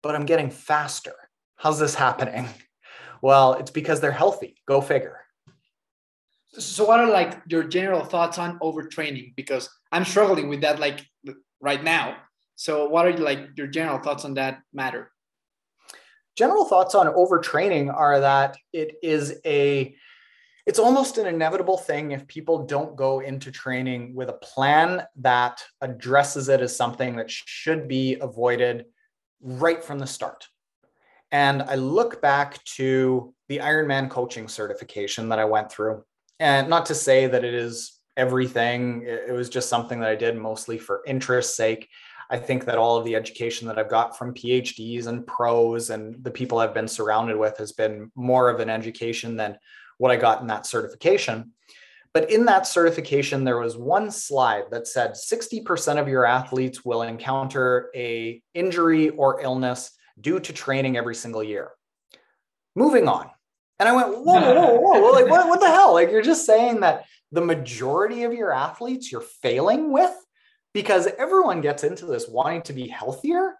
but 0.03 0.15
I'm 0.15 0.25
getting 0.25 0.49
faster. 0.49 1.13
How's 1.55 1.79
this 1.79 1.95
happening? 1.95 2.47
Well, 3.21 3.53
it's 3.53 3.71
because 3.71 4.01
they're 4.01 4.11
healthy. 4.11 4.55
Go 4.67 4.81
figure. 4.81 5.19
So, 6.53 6.85
what 6.85 6.99
are 6.99 7.09
like 7.09 7.41
your 7.47 7.63
general 7.63 8.03
thoughts 8.03 8.37
on 8.37 8.59
overtraining? 8.59 9.35
Because 9.35 9.69
I'm 9.91 10.03
struggling 10.03 10.49
with 10.49 10.61
that 10.61 10.79
like 10.79 11.05
right 11.61 11.83
now. 11.83 12.17
So, 12.55 12.89
what 12.89 13.05
are 13.05 13.17
like 13.17 13.49
your 13.55 13.67
general 13.67 13.99
thoughts 13.99 14.25
on 14.25 14.33
that 14.33 14.59
matter? 14.73 15.11
General 16.35 16.65
thoughts 16.65 16.95
on 16.95 17.07
overtraining 17.07 17.93
are 17.93 18.19
that 18.19 18.57
it 18.73 18.95
is 19.01 19.39
a 19.45 19.95
it's 20.67 20.79
almost 20.79 21.17
an 21.17 21.25
inevitable 21.25 21.77
thing 21.77 22.11
if 22.11 22.27
people 22.27 22.65
don't 22.65 22.95
go 22.95 23.19
into 23.19 23.51
training 23.51 24.13
with 24.13 24.29
a 24.29 24.33
plan 24.33 25.03
that 25.17 25.63
addresses 25.81 26.49
it 26.49 26.61
as 26.61 26.75
something 26.75 27.15
that 27.15 27.31
should 27.31 27.87
be 27.87 28.17
avoided 28.21 28.85
right 29.41 29.83
from 29.83 29.97
the 29.97 30.05
start. 30.05 30.47
And 31.31 31.61
I 31.63 31.75
look 31.75 32.21
back 32.21 32.63
to 32.75 33.33
the 33.47 33.59
Ironman 33.59 34.09
coaching 34.09 34.47
certification 34.47 35.29
that 35.29 35.39
I 35.39 35.45
went 35.45 35.71
through. 35.71 36.03
And 36.39 36.69
not 36.69 36.85
to 36.87 36.95
say 36.95 37.27
that 37.27 37.43
it 37.43 37.53
is 37.53 37.99
everything, 38.17 39.03
it 39.05 39.31
was 39.31 39.49
just 39.49 39.69
something 39.69 39.99
that 40.01 40.09
I 40.09 40.15
did 40.15 40.35
mostly 40.35 40.77
for 40.77 41.01
interest's 41.05 41.55
sake. 41.55 41.87
I 42.29 42.37
think 42.37 42.65
that 42.65 42.77
all 42.77 42.97
of 42.97 43.05
the 43.05 43.15
education 43.15 43.67
that 43.67 43.77
I've 43.77 43.89
got 43.89 44.17
from 44.17 44.33
PhDs 44.33 45.07
and 45.07 45.27
pros 45.27 45.89
and 45.89 46.21
the 46.23 46.31
people 46.31 46.59
I've 46.59 46.73
been 46.73 46.87
surrounded 46.87 47.37
with 47.37 47.57
has 47.57 47.73
been 47.73 48.11
more 48.15 48.49
of 48.49 48.59
an 48.59 48.69
education 48.69 49.35
than 49.35 49.57
what 49.97 50.11
I 50.11 50.15
got 50.15 50.41
in 50.41 50.47
that 50.47 50.65
certification. 50.65 51.51
But 52.13 52.31
in 52.31 52.45
that 52.45 52.67
certification, 52.67 53.43
there 53.43 53.59
was 53.59 53.77
one 53.77 54.11
slide 54.11 54.63
that 54.71 54.87
said 54.87 55.11
60% 55.11 55.99
of 55.99 56.07
your 56.07 56.25
athletes 56.25 56.83
will 56.83 57.03
encounter 57.03 57.89
a 57.95 58.41
injury 58.53 59.09
or 59.09 59.41
illness 59.41 59.91
due 60.21 60.39
to 60.39 60.53
training 60.53 60.97
every 60.97 61.15
single 61.15 61.43
year. 61.43 61.71
Moving 62.75 63.07
on. 63.07 63.29
And 63.79 63.89
I 63.89 63.95
went, 63.95 64.09
whoa, 64.09 64.39
whoa, 64.39 64.79
whoa, 64.79 64.99
whoa. 64.99 65.11
Like, 65.11 65.27
what, 65.27 65.49
what 65.49 65.59
the 65.59 65.67
hell? 65.71 65.93
Like, 65.93 66.11
you're 66.11 66.21
just 66.21 66.45
saying 66.45 66.81
that 66.81 67.05
the 67.31 67.41
majority 67.41 68.23
of 68.23 68.33
your 68.33 68.53
athletes 68.53 69.11
you're 69.11 69.21
failing 69.21 69.91
with 69.91 70.13
because 70.73 71.07
everyone 71.17 71.61
gets 71.61 71.83
into 71.83 72.05
this 72.05 72.27
wanting 72.27 72.61
to 72.63 72.73
be 72.73 72.87
healthier 72.87 73.55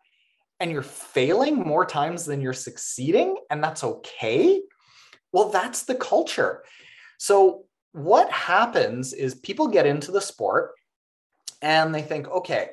and 0.59 0.72
you're 0.72 0.84
failing 0.84 1.55
more 1.55 1.86
times 1.86 2.26
than 2.26 2.41
you're 2.41 2.53
succeeding 2.53 3.36
and 3.49 3.64
that's 3.64 3.84
okay 3.84 4.62
well 5.34 5.49
that's 5.49 5.84
the 5.84 5.95
culture 5.95 6.64
so 7.18 7.66
what 7.93 8.32
happens 8.32 9.14
is 9.14 9.36
people 9.36 9.68
get 9.68 9.86
into 9.86 10.12
the 10.12 10.22
sport 10.22 10.72
and 11.62 11.93
they 11.93 12.01
think 12.01 12.28
okay 12.30 12.70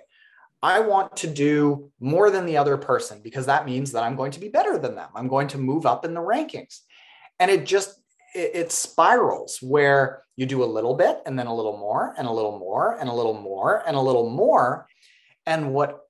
i 0.62 0.80
want 0.80 1.16
to 1.16 1.26
do 1.26 1.90
more 2.00 2.30
than 2.30 2.46
the 2.46 2.56
other 2.56 2.76
person 2.76 3.20
because 3.22 3.46
that 3.46 3.66
means 3.66 3.92
that 3.92 4.02
i'm 4.02 4.16
going 4.16 4.32
to 4.32 4.40
be 4.40 4.48
better 4.48 4.78
than 4.78 4.94
them 4.94 5.09
i'm 5.14 5.28
going 5.28 5.48
to 5.48 5.59
move 5.59 5.86
up 5.86 6.04
in 6.04 6.14
the 6.14 6.20
rankings 6.20 6.80
and 7.38 7.50
it 7.50 7.66
just 7.66 8.00
it, 8.34 8.50
it 8.54 8.72
spirals 8.72 9.59
where 9.61 10.22
you 10.36 10.46
do 10.46 10.62
a 10.62 10.66
little 10.66 10.94
bit 10.94 11.20
and 11.26 11.38
then 11.38 11.46
a 11.46 11.54
little 11.54 11.76
more 11.76 12.14
and 12.16 12.28
a 12.28 12.32
little 12.32 12.59
more 12.59 12.96
and 12.98 13.09
a 13.09 13.12
little 13.12 13.38
more 13.38 13.82
and 13.86 13.96
a 13.96 14.00
little 14.00 14.30
more. 14.30 14.86
And 15.46 15.72
what 15.72 16.00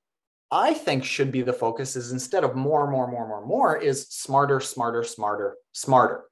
I 0.51 0.75
think 0.75 1.05
should 1.05 1.31
be 1.31 1.43
the 1.43 1.53
focus 1.53 1.97
is 1.97 2.13
instead 2.13 2.45
of 2.45 2.57
more, 2.57 2.91
more, 2.91 3.07
more, 3.07 3.27
more, 3.27 3.47
more, 3.47 3.77
is 3.77 4.09
smarter, 4.09 4.61
smarter, 4.61 5.05
smarter, 5.05 5.57
smarter. 5.73 6.25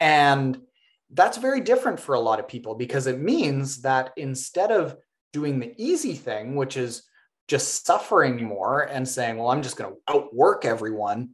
And 0.00 0.58
that's 1.10 1.38
very 1.38 1.60
different 1.60 2.00
for 2.00 2.14
a 2.14 2.20
lot 2.20 2.40
of 2.40 2.48
people 2.48 2.74
because 2.74 3.06
it 3.06 3.20
means 3.20 3.82
that 3.82 4.12
instead 4.16 4.70
of 4.70 4.96
doing 5.32 5.60
the 5.60 5.74
easy 5.76 6.14
thing, 6.14 6.56
which 6.56 6.76
is 6.76 7.02
just 7.52 7.86
suffering 7.86 8.42
more 8.42 8.82
and 8.82 9.06
saying, 9.06 9.36
well, 9.36 9.50
I'm 9.50 9.62
just 9.62 9.76
going 9.76 9.92
to 9.94 10.14
outwork 10.14 10.64
everyone, 10.64 11.30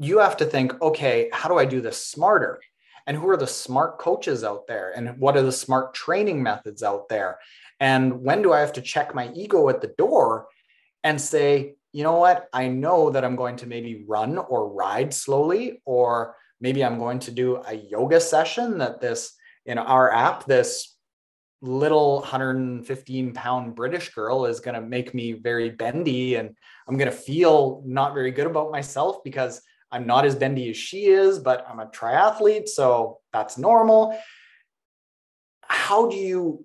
you 0.00 0.18
have 0.18 0.36
to 0.38 0.44
think, 0.44 0.80
okay, 0.82 1.28
how 1.32 1.48
do 1.48 1.58
I 1.58 1.64
do 1.64 1.80
this 1.80 2.04
smarter? 2.04 2.60
and 3.08 3.16
who 3.16 3.28
are 3.30 3.38
the 3.38 3.46
smart 3.46 3.98
coaches 3.98 4.44
out 4.44 4.66
there? 4.66 4.92
And 4.94 5.18
what 5.18 5.34
are 5.34 5.42
the 5.42 5.50
smart 5.50 5.94
training 5.94 6.42
methods 6.42 6.82
out 6.82 7.08
there? 7.08 7.38
And 7.80 8.22
when 8.22 8.42
do 8.42 8.52
i 8.52 8.60
have 8.60 8.74
to 8.74 8.82
check 8.82 9.14
my 9.14 9.32
ego 9.32 9.68
at 9.70 9.80
the 9.80 9.94
door 9.98 10.46
and 11.02 11.18
say 11.18 11.74
you 11.90 12.02
know 12.02 12.18
what? 12.18 12.48
I 12.52 12.68
know 12.68 13.08
that 13.10 13.24
i'm 13.24 13.34
going 13.34 13.56
to 13.56 13.66
maybe 13.66 14.04
run 14.06 14.36
or 14.36 14.68
ride 14.68 15.14
slowly 15.14 15.80
or 15.86 16.36
maybe 16.60 16.84
i'm 16.84 16.98
going 16.98 17.20
to 17.20 17.30
do 17.30 17.62
a 17.66 17.74
yoga 17.74 18.20
session 18.20 18.78
that 18.78 19.00
this 19.00 19.32
in 19.64 19.78
our 19.78 20.12
app 20.12 20.44
this 20.44 20.97
little 21.60 22.20
115 22.20 23.32
pound 23.34 23.74
british 23.74 24.14
girl 24.14 24.46
is 24.46 24.60
going 24.60 24.74
to 24.76 24.80
make 24.80 25.12
me 25.12 25.32
very 25.32 25.70
bendy 25.70 26.36
and 26.36 26.56
i'm 26.86 26.96
going 26.96 27.10
to 27.10 27.16
feel 27.16 27.82
not 27.84 28.14
very 28.14 28.30
good 28.30 28.46
about 28.46 28.70
myself 28.70 29.24
because 29.24 29.60
I'm 29.90 30.06
not 30.06 30.26
as 30.26 30.34
bendy 30.34 30.68
as 30.70 30.76
she 30.76 31.06
is, 31.06 31.38
but 31.38 31.66
I'm 31.68 31.80
a 31.80 31.86
triathlete, 31.86 32.68
so 32.68 33.20
that's 33.32 33.56
normal. 33.56 34.18
How 35.62 36.08
do 36.08 36.16
you 36.16 36.64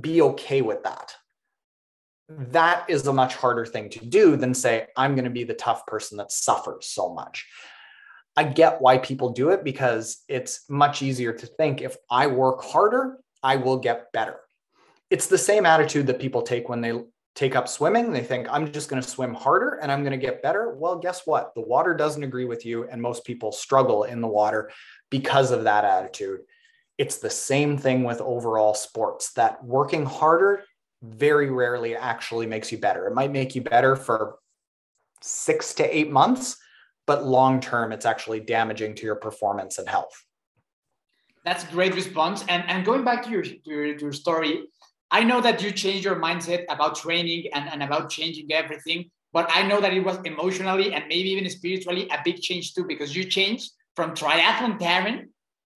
be 0.00 0.22
okay 0.22 0.62
with 0.62 0.82
that? 0.84 1.14
That 2.28 2.88
is 2.88 3.06
a 3.06 3.12
much 3.12 3.36
harder 3.36 3.64
thing 3.64 3.88
to 3.90 4.04
do 4.04 4.36
than 4.36 4.52
say, 4.52 4.88
I'm 4.96 5.14
going 5.14 5.24
to 5.24 5.30
be 5.30 5.44
the 5.44 5.54
tough 5.54 5.86
person 5.86 6.18
that 6.18 6.32
suffers 6.32 6.86
so 6.86 7.14
much. 7.14 7.46
I 8.36 8.44
get 8.44 8.82
why 8.82 8.98
people 8.98 9.30
do 9.30 9.50
it 9.50 9.64
because 9.64 10.22
it's 10.28 10.68
much 10.68 11.02
easier 11.02 11.32
to 11.32 11.46
think 11.46 11.80
if 11.80 11.96
I 12.10 12.26
work 12.26 12.64
harder, 12.64 13.18
I 13.46 13.54
will 13.54 13.78
get 13.78 14.10
better. 14.12 14.40
It's 15.08 15.28
the 15.28 15.38
same 15.38 15.64
attitude 15.66 16.08
that 16.08 16.18
people 16.18 16.42
take 16.42 16.68
when 16.68 16.80
they 16.80 16.92
take 17.36 17.54
up 17.54 17.68
swimming. 17.68 18.12
They 18.12 18.24
think, 18.24 18.48
I'm 18.50 18.72
just 18.72 18.88
going 18.88 19.00
to 19.00 19.08
swim 19.08 19.34
harder 19.34 19.78
and 19.80 19.92
I'm 19.92 20.02
going 20.02 20.18
to 20.18 20.26
get 20.26 20.42
better. 20.42 20.74
Well, 20.74 20.98
guess 20.98 21.22
what? 21.26 21.54
The 21.54 21.60
water 21.60 21.94
doesn't 21.94 22.24
agree 22.24 22.46
with 22.46 22.66
you. 22.66 22.88
And 22.88 23.00
most 23.00 23.24
people 23.24 23.52
struggle 23.52 24.02
in 24.02 24.20
the 24.20 24.26
water 24.26 24.72
because 25.10 25.52
of 25.52 25.62
that 25.62 25.84
attitude. 25.84 26.40
It's 26.98 27.18
the 27.18 27.30
same 27.30 27.78
thing 27.78 28.02
with 28.02 28.20
overall 28.20 28.74
sports 28.74 29.32
that 29.34 29.62
working 29.62 30.04
harder 30.06 30.64
very 31.02 31.50
rarely 31.50 31.94
actually 31.94 32.46
makes 32.46 32.72
you 32.72 32.78
better. 32.78 33.06
It 33.06 33.14
might 33.14 33.30
make 33.30 33.54
you 33.54 33.62
better 33.62 33.94
for 33.94 34.38
six 35.22 35.74
to 35.74 35.96
eight 35.96 36.10
months, 36.10 36.56
but 37.06 37.24
long 37.24 37.60
term, 37.60 37.92
it's 37.92 38.06
actually 38.06 38.40
damaging 38.40 38.96
to 38.96 39.04
your 39.04 39.16
performance 39.16 39.78
and 39.78 39.88
health. 39.88 40.25
That's 41.46 41.62
a 41.62 41.68
great 41.68 41.94
response. 41.94 42.44
And, 42.48 42.64
and 42.66 42.84
going 42.84 43.04
back 43.04 43.22
to 43.22 43.30
your, 43.30 43.44
your, 43.64 43.86
your 43.96 44.12
story, 44.12 44.64
I 45.12 45.22
know 45.22 45.40
that 45.40 45.62
you 45.62 45.70
changed 45.70 46.04
your 46.04 46.16
mindset 46.16 46.64
about 46.68 46.96
training 46.96 47.44
and, 47.54 47.70
and 47.70 47.84
about 47.84 48.10
changing 48.10 48.52
everything, 48.52 49.10
but 49.32 49.48
I 49.54 49.62
know 49.62 49.80
that 49.80 49.92
it 49.92 50.00
was 50.00 50.18
emotionally 50.24 50.92
and 50.92 51.04
maybe 51.08 51.30
even 51.30 51.48
spiritually 51.48 52.08
a 52.10 52.18
big 52.24 52.40
change 52.40 52.74
too, 52.74 52.84
because 52.84 53.14
you 53.14 53.24
changed 53.24 53.70
from 53.94 54.10
triathlon 54.10 54.80
Taren 54.80 55.26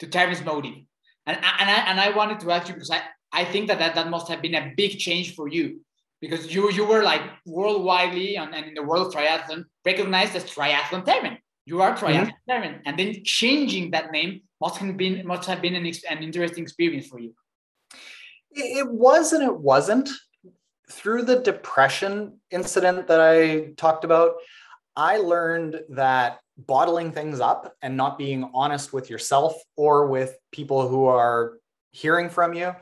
to 0.00 0.06
Taren's 0.08 0.40
MOTTIV. 0.40 0.86
And, 1.26 1.36
and, 1.36 1.70
I, 1.70 1.84
and 1.86 2.00
I 2.00 2.10
wanted 2.16 2.40
to 2.40 2.50
ask 2.50 2.66
you 2.66 2.74
because 2.74 2.90
I, 2.90 3.02
I 3.32 3.44
think 3.44 3.68
that, 3.68 3.78
that 3.78 3.94
that 3.94 4.10
must 4.10 4.28
have 4.28 4.42
been 4.42 4.56
a 4.56 4.72
big 4.76 4.98
change 4.98 5.36
for 5.36 5.46
you 5.46 5.82
because 6.20 6.52
you 6.52 6.70
you 6.72 6.84
were 6.84 7.02
like 7.02 7.22
worldwidely 7.46 8.38
and, 8.38 8.54
and 8.54 8.66
in 8.66 8.74
the 8.74 8.82
world 8.82 9.06
of 9.06 9.12
triathlon 9.14 9.64
recognized 9.86 10.34
as 10.34 10.44
triathlon 10.44 11.04
Taren. 11.04 11.38
You 11.66 11.82
are 11.82 11.96
triathlon 11.96 12.32
mm-hmm. 12.48 12.80
and 12.86 12.98
then 12.98 13.22
changing 13.24 13.90
that 13.92 14.10
name 14.10 14.42
must 14.60 14.78
have 14.78 14.96
been 14.96 15.26
must 15.26 15.48
have 15.48 15.62
been 15.62 15.74
an, 15.74 15.90
an 16.10 16.22
interesting 16.22 16.62
experience 16.62 17.06
for 17.06 17.20
you. 17.20 17.34
It 18.52 18.88
was 18.88 19.32
and 19.32 19.42
it 19.42 19.56
wasn't. 19.56 20.08
Through 20.90 21.22
the 21.22 21.38
depression 21.38 22.40
incident 22.50 23.06
that 23.06 23.20
I 23.20 23.74
talked 23.76 24.04
about, 24.04 24.34
I 24.96 25.18
learned 25.18 25.80
that 25.90 26.40
bottling 26.66 27.12
things 27.12 27.40
up 27.40 27.72
and 27.80 27.96
not 27.96 28.18
being 28.18 28.50
honest 28.54 28.92
with 28.92 29.08
yourself 29.08 29.54
or 29.76 30.08
with 30.08 30.36
people 30.50 30.88
who 30.88 31.06
are 31.06 31.58
hearing 31.92 32.28
from 32.28 32.54
you 32.54 32.74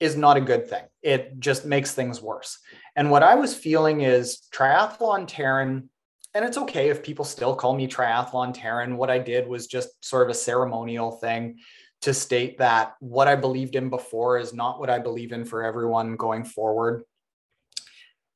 is 0.00 0.16
not 0.16 0.36
a 0.36 0.40
good 0.40 0.68
thing. 0.68 0.84
It 1.02 1.40
just 1.40 1.64
makes 1.64 1.92
things 1.92 2.20
worse. 2.20 2.58
And 2.94 3.10
what 3.10 3.22
I 3.22 3.34
was 3.34 3.54
feeling 3.54 4.02
is 4.02 4.42
triathlon 4.54 5.26
Taren, 5.26 5.88
and 6.36 6.44
it's 6.44 6.58
okay 6.58 6.90
if 6.90 7.02
people 7.02 7.24
still 7.24 7.56
call 7.56 7.74
me 7.74 7.88
triathlon 7.88 8.54
Taren. 8.54 8.96
What 8.96 9.08
I 9.08 9.18
did 9.18 9.48
was 9.48 9.66
just 9.66 10.04
sort 10.04 10.24
of 10.24 10.30
a 10.30 10.38
ceremonial 10.38 11.12
thing 11.12 11.56
to 12.02 12.12
state 12.12 12.58
that 12.58 12.94
what 13.00 13.26
I 13.26 13.36
believed 13.36 13.74
in 13.74 13.88
before 13.88 14.38
is 14.38 14.52
not 14.52 14.78
what 14.78 14.90
I 14.90 14.98
believe 14.98 15.32
in 15.32 15.46
for 15.46 15.64
everyone 15.64 16.16
going 16.16 16.44
forward. 16.44 17.04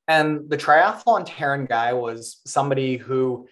And 0.08 0.48
the 0.48 0.56
triathlon 0.56 1.28
Taren 1.28 1.68
guy 1.68 1.92
was 1.92 2.40
somebody 2.46 2.96
who 2.96 3.46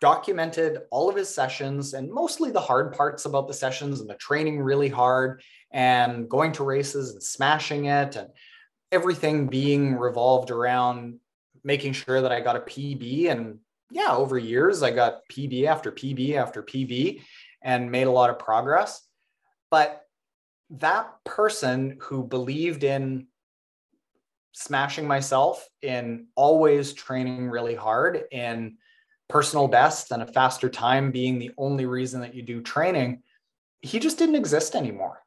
documented 0.00 0.78
all 0.90 1.10
of 1.10 1.14
his 1.14 1.28
sessions 1.28 1.92
and 1.92 2.10
mostly 2.10 2.50
the 2.50 2.58
hard 2.58 2.94
parts 2.94 3.26
about 3.26 3.48
the 3.48 3.54
sessions 3.54 4.00
and 4.00 4.08
the 4.08 4.14
training 4.14 4.60
really 4.60 4.88
hard 4.88 5.42
and 5.72 6.26
going 6.26 6.52
to 6.52 6.64
races 6.64 7.12
and 7.12 7.22
smashing 7.22 7.84
it 7.84 8.16
and 8.16 8.28
everything 8.90 9.46
being 9.46 9.94
revolved 9.94 10.50
around 10.50 11.20
making 11.62 11.92
sure 11.92 12.22
that 12.22 12.32
I 12.32 12.40
got 12.40 12.56
a 12.56 12.60
PB. 12.60 13.30
And 13.30 13.58
yeah, 13.90 14.14
over 14.14 14.38
years, 14.38 14.82
I 14.82 14.90
got 14.90 15.20
PB 15.32 15.66
after 15.66 15.90
PB 15.90 16.34
after 16.36 16.62
PB 16.62 17.22
and 17.62 17.90
made 17.90 18.06
a 18.06 18.10
lot 18.12 18.30
of 18.30 18.38
progress. 18.38 19.02
But 19.70 20.02
that 20.70 21.12
person 21.24 21.98
who 22.00 22.24
believed 22.24 22.84
in 22.84 23.26
smashing 24.52 25.06
myself, 25.06 25.66
in 25.82 26.26
always 26.34 26.92
training 26.92 27.48
really 27.48 27.74
hard, 27.74 28.24
in 28.30 28.76
personal 29.28 29.68
best 29.68 30.10
and 30.10 30.22
a 30.22 30.26
faster 30.26 30.68
time 30.68 31.10
being 31.10 31.38
the 31.38 31.52
only 31.56 31.86
reason 31.86 32.20
that 32.20 32.34
you 32.34 32.42
do 32.42 32.60
training, 32.60 33.22
he 33.80 33.98
just 33.98 34.18
didn't 34.18 34.34
exist 34.34 34.74
anymore. 34.74 35.20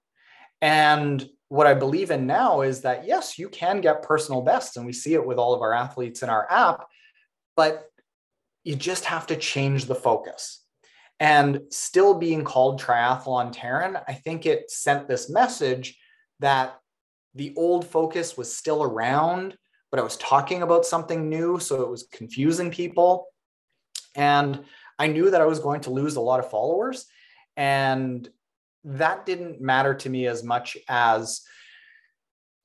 And 0.62 1.28
what 1.50 1.68
I 1.68 1.74
believe 1.74 2.12
in 2.12 2.26
now 2.26 2.62
is 2.62 2.82
that 2.82 3.06
yes, 3.06 3.38
you 3.38 3.50
can 3.50 3.82
get 3.82 4.04
personal 4.04 4.42
best, 4.42 4.78
and 4.78 4.86
we 4.86 4.94
see 4.94 5.14
it 5.14 5.26
with 5.26 5.38
all 5.38 5.54
of 5.54 5.62
our 5.62 5.74
athletes 5.74 6.24
in 6.24 6.30
our 6.30 6.50
app, 6.50 6.86
but 7.56 7.90
you 8.64 8.76
just 8.76 9.06
have 9.06 9.28
to 9.28 9.36
change 9.36 9.86
the 9.86 9.96
focus 9.96 10.64
and 11.20 11.62
still 11.70 12.16
being 12.16 12.44
called 12.44 12.82
triathlon 12.82 13.56
Taren, 13.56 14.02
I 14.08 14.14
think 14.14 14.46
it 14.46 14.70
sent 14.70 15.08
this 15.08 15.30
message 15.30 15.98
that 16.40 16.78
the 17.36 17.54
old 17.56 17.88
focus 17.88 18.36
was 18.38 18.56
still 18.56 18.84
around, 18.84 19.58
but 19.90 20.00
I 20.00 20.04
was 20.04 20.18
talking 20.18 20.64
about 20.64 20.86
something 20.86 21.30
new. 21.30 21.60
So 21.60 21.82
it 21.82 21.90
was 21.90 22.08
confusing 22.12 22.72
people. 22.72 23.28
And 24.16 24.66
I 25.00 25.08
knew 25.08 25.32
that 25.32 25.42
I 25.42 25.46
was 25.46 25.60
going 25.60 25.82
to 25.82 25.92
lose 25.92 26.16
a 26.16 26.22
lot 26.22 26.40
of 26.40 26.50
followers. 26.50 27.06
And 27.56 28.28
that 28.84 29.26
didn't 29.26 29.62
matter 29.62 29.94
to 29.94 30.10
me 30.10 30.28
as 30.28 30.44
much 30.44 30.78
as 30.90 31.42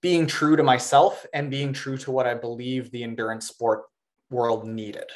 being 0.01 0.27
true 0.27 0.57
to 0.57 0.63
myself 0.63 1.25
and 1.33 1.51
being 1.51 1.73
true 1.73 1.97
to 1.99 2.11
what 2.11 2.27
I 2.27 2.35
believe 2.35 2.91
the 2.91 3.05
endurance 3.05 3.47
sport 3.47 3.85
world 4.31 4.67
needed. 4.67 5.11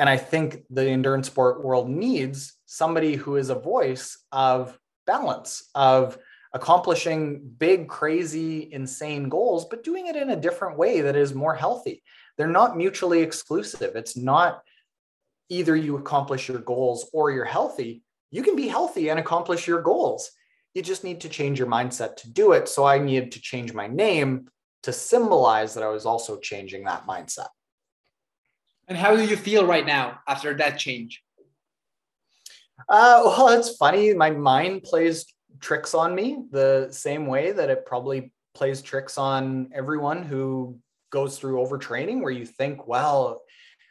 And 0.00 0.08
I 0.08 0.16
think 0.16 0.64
the 0.70 0.86
endurance 0.88 1.26
sport 1.26 1.62
world 1.62 1.90
needs 1.90 2.54
somebody 2.64 3.16
who 3.16 3.36
is 3.36 3.50
a 3.50 3.54
voice 3.54 4.18
of 4.32 4.78
balance, 5.06 5.68
of 5.74 6.16
accomplishing 6.54 7.42
big, 7.58 7.86
crazy, 7.86 8.72
insane 8.72 9.28
goals, 9.28 9.66
but 9.66 9.84
doing 9.84 10.06
it 10.06 10.16
in 10.16 10.30
a 10.30 10.40
different 10.40 10.78
way 10.78 11.02
that 11.02 11.16
is 11.16 11.34
more 11.34 11.54
healthy. 11.54 12.02
They're 12.38 12.46
not 12.46 12.78
mutually 12.78 13.20
exclusive. 13.20 13.94
It's 13.94 14.16
not 14.16 14.62
either 15.50 15.76
you 15.76 15.98
accomplish 15.98 16.48
your 16.48 16.60
goals 16.60 17.10
or 17.12 17.30
you're 17.30 17.44
healthy. 17.44 18.02
You 18.30 18.42
can 18.42 18.56
be 18.56 18.68
healthy 18.68 19.10
and 19.10 19.20
accomplish 19.20 19.68
your 19.68 19.82
goals. 19.82 20.30
You 20.72 20.80
just 20.80 21.04
need 21.04 21.20
to 21.20 21.28
change 21.28 21.58
your 21.58 21.68
mindset 21.68 22.16
to 22.16 22.32
do 22.32 22.52
it. 22.52 22.70
So 22.70 22.86
I 22.86 22.98
needed 22.98 23.32
to 23.32 23.40
change 23.40 23.74
my 23.74 23.86
name 23.86 24.48
to 24.84 24.94
symbolize 24.94 25.74
that 25.74 25.84
I 25.84 25.88
was 25.88 26.06
also 26.06 26.38
changing 26.38 26.84
that 26.84 27.06
mindset. 27.06 27.48
And 28.90 28.98
how 28.98 29.14
do 29.14 29.24
you 29.24 29.36
feel 29.36 29.64
right 29.64 29.86
now 29.86 30.18
after 30.26 30.52
that 30.54 30.76
change? 30.76 31.22
Uh, 32.88 33.22
well, 33.24 33.48
it's 33.50 33.76
funny. 33.76 34.12
My 34.14 34.30
mind 34.30 34.82
plays 34.82 35.26
tricks 35.60 35.94
on 35.94 36.12
me 36.12 36.38
the 36.50 36.88
same 36.90 37.28
way 37.28 37.52
that 37.52 37.70
it 37.70 37.86
probably 37.86 38.32
plays 38.52 38.82
tricks 38.82 39.16
on 39.16 39.70
everyone 39.72 40.24
who 40.24 40.76
goes 41.10 41.38
through 41.38 41.64
overtraining, 41.64 42.20
where 42.20 42.32
you 42.32 42.44
think, 42.44 42.88
well, 42.88 43.42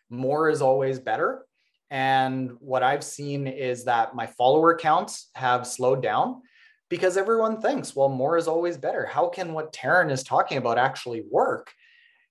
more 0.10 0.50
is 0.50 0.62
always 0.62 1.00
better. 1.00 1.45
And 1.89 2.58
what 2.60 2.84
I've 2.84 3.04
seen 3.04 3.47
is 3.47 3.86
that 3.86 4.16
my 4.16 4.28
follower 4.28 4.78
counts 4.78 5.30
have 5.34 5.66
slowed 5.66 6.04
down 6.04 6.41
because 6.89 7.16
everyone 7.16 7.62
thinks, 7.62 7.95
well, 7.95 8.10
more 8.10 8.36
is 8.36 8.50
always 8.50 8.76
better. 8.76 9.06
How 9.06 9.30
can 9.30 9.54
what 9.54 9.72
Taren 9.72 10.12
is 10.12 10.24
talking 10.24 10.58
about 10.58 10.78
actually 10.78 11.24
work? 11.32 11.72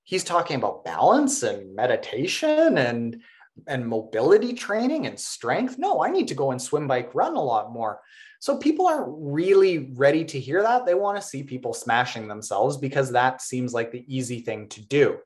He's 0.08 0.24
talking 0.24 0.56
about 0.56 0.86
balance 0.86 1.42
and 1.42 1.76
meditation 1.76 2.78
and 2.78 3.20
and 3.66 3.86
mobility 3.86 4.54
training 4.54 5.06
and 5.06 5.20
strength. 5.20 5.76
No, 5.76 6.02
I 6.02 6.08
need 6.08 6.28
to 6.28 6.34
go 6.34 6.50
and 6.50 6.62
swim, 6.62 6.88
bike, 6.88 7.14
run 7.14 7.36
a 7.36 7.42
lot 7.42 7.72
more. 7.72 8.00
So 8.40 8.56
people 8.56 8.86
aren't 8.86 9.12
really 9.18 9.90
ready 9.96 10.24
to 10.24 10.40
hear 10.40 10.62
that. 10.62 10.86
They 10.86 10.94
want 10.94 11.20
to 11.20 11.28
see 11.28 11.42
people 11.42 11.74
smashing 11.74 12.26
themselves 12.26 12.78
because 12.78 13.12
that 13.12 13.42
seems 13.42 13.74
like 13.74 13.92
the 13.92 14.06
easy 14.08 14.40
thing 14.40 14.70
to 14.70 14.80
do. 14.80 15.18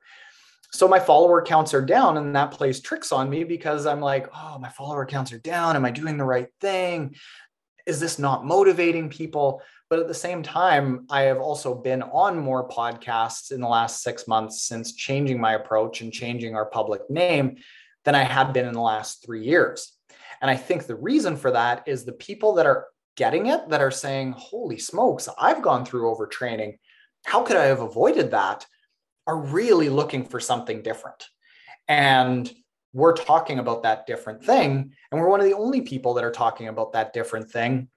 So 0.73 0.89
my 0.89 0.99
follower 0.99 1.43
counts 1.43 1.75
are 1.75 1.87
down 1.87 2.17
and 2.17 2.35
that 2.35 2.51
plays 2.51 2.81
tricks 2.81 3.13
on 3.13 3.31
me 3.31 3.45
because 3.45 3.87
I'm 3.87 4.01
like, 4.01 4.29
oh, 4.35 4.59
my 4.59 4.71
follower 4.71 5.07
counts 5.07 5.33
are 5.33 5.39
down. 5.39 5.77
Am 5.77 5.85
I 5.85 5.93
doing 5.93 6.17
the 6.17 6.25
right 6.25 6.49
thing? 6.61 7.15
Is 7.87 8.01
this 8.01 8.19
not 8.19 8.45
motivating 8.45 9.11
people? 9.11 9.63
But 9.93 9.99
at 9.99 10.09
the 10.09 10.15
same 10.15 10.43
time, 10.43 11.05
I 11.11 11.25
have 11.25 11.37
also 11.37 11.75
been 11.75 12.01
on 12.01 12.39
more 12.39 12.67
podcasts 12.67 13.53
in 13.53 13.61
the 13.61 13.69
last 13.69 14.03
six 14.03 14.27
months 14.27 14.63
since 14.63 14.95
changing 14.95 15.39
my 15.39 15.53
approach 15.53 16.01
and 16.01 16.11
changing 16.11 16.55
our 16.55 16.65
public 16.65 17.03
name 17.11 17.59
than 18.07 18.15
I 18.15 18.23
had 18.23 18.55
been 18.55 18.65
in 18.65 18.73
the 18.73 18.81
last 18.81 19.23
three 19.23 19.45
years. 19.45 19.93
And 20.41 20.51
I 20.51 20.57
think 20.57 20.87
the 20.87 20.95
reason 20.95 21.37
for 21.37 21.51
that 21.51 21.83
is 21.87 22.07
the 22.07 22.15
people 22.15 22.55
that 22.55 22.65
are 22.65 22.87
getting 23.19 23.49
it, 23.49 23.69
that 23.69 23.83
are 23.83 23.91
saying, 23.91 24.33
holy 24.33 24.79
smokes, 24.79 25.29
I've 25.39 25.61
gone 25.61 25.85
through 25.85 26.11
overtraining. 26.11 26.79
How 27.27 27.43
could 27.43 27.59
I 27.59 27.65
have 27.65 27.83
avoided 27.83 28.31
that? 28.31 28.65
Are 29.27 29.37
really 29.37 29.91
looking 29.91 30.25
for 30.25 30.41
something 30.41 30.81
different. 30.81 31.23
And 31.87 32.51
we're 32.95 33.13
talking 33.13 33.59
about 33.59 33.83
that 33.83 34.07
different 34.07 34.43
thing. 34.43 34.95
And 35.11 35.21
we're 35.21 35.29
one 35.29 35.41
of 35.41 35.47
the 35.47 35.53
only 35.53 35.83
people 35.83 36.15
that 36.15 36.25
are 36.25 36.33
talking 36.33 36.69
about 36.69 36.95
that 36.95 37.13
different 37.13 37.51
thing. 37.51 37.89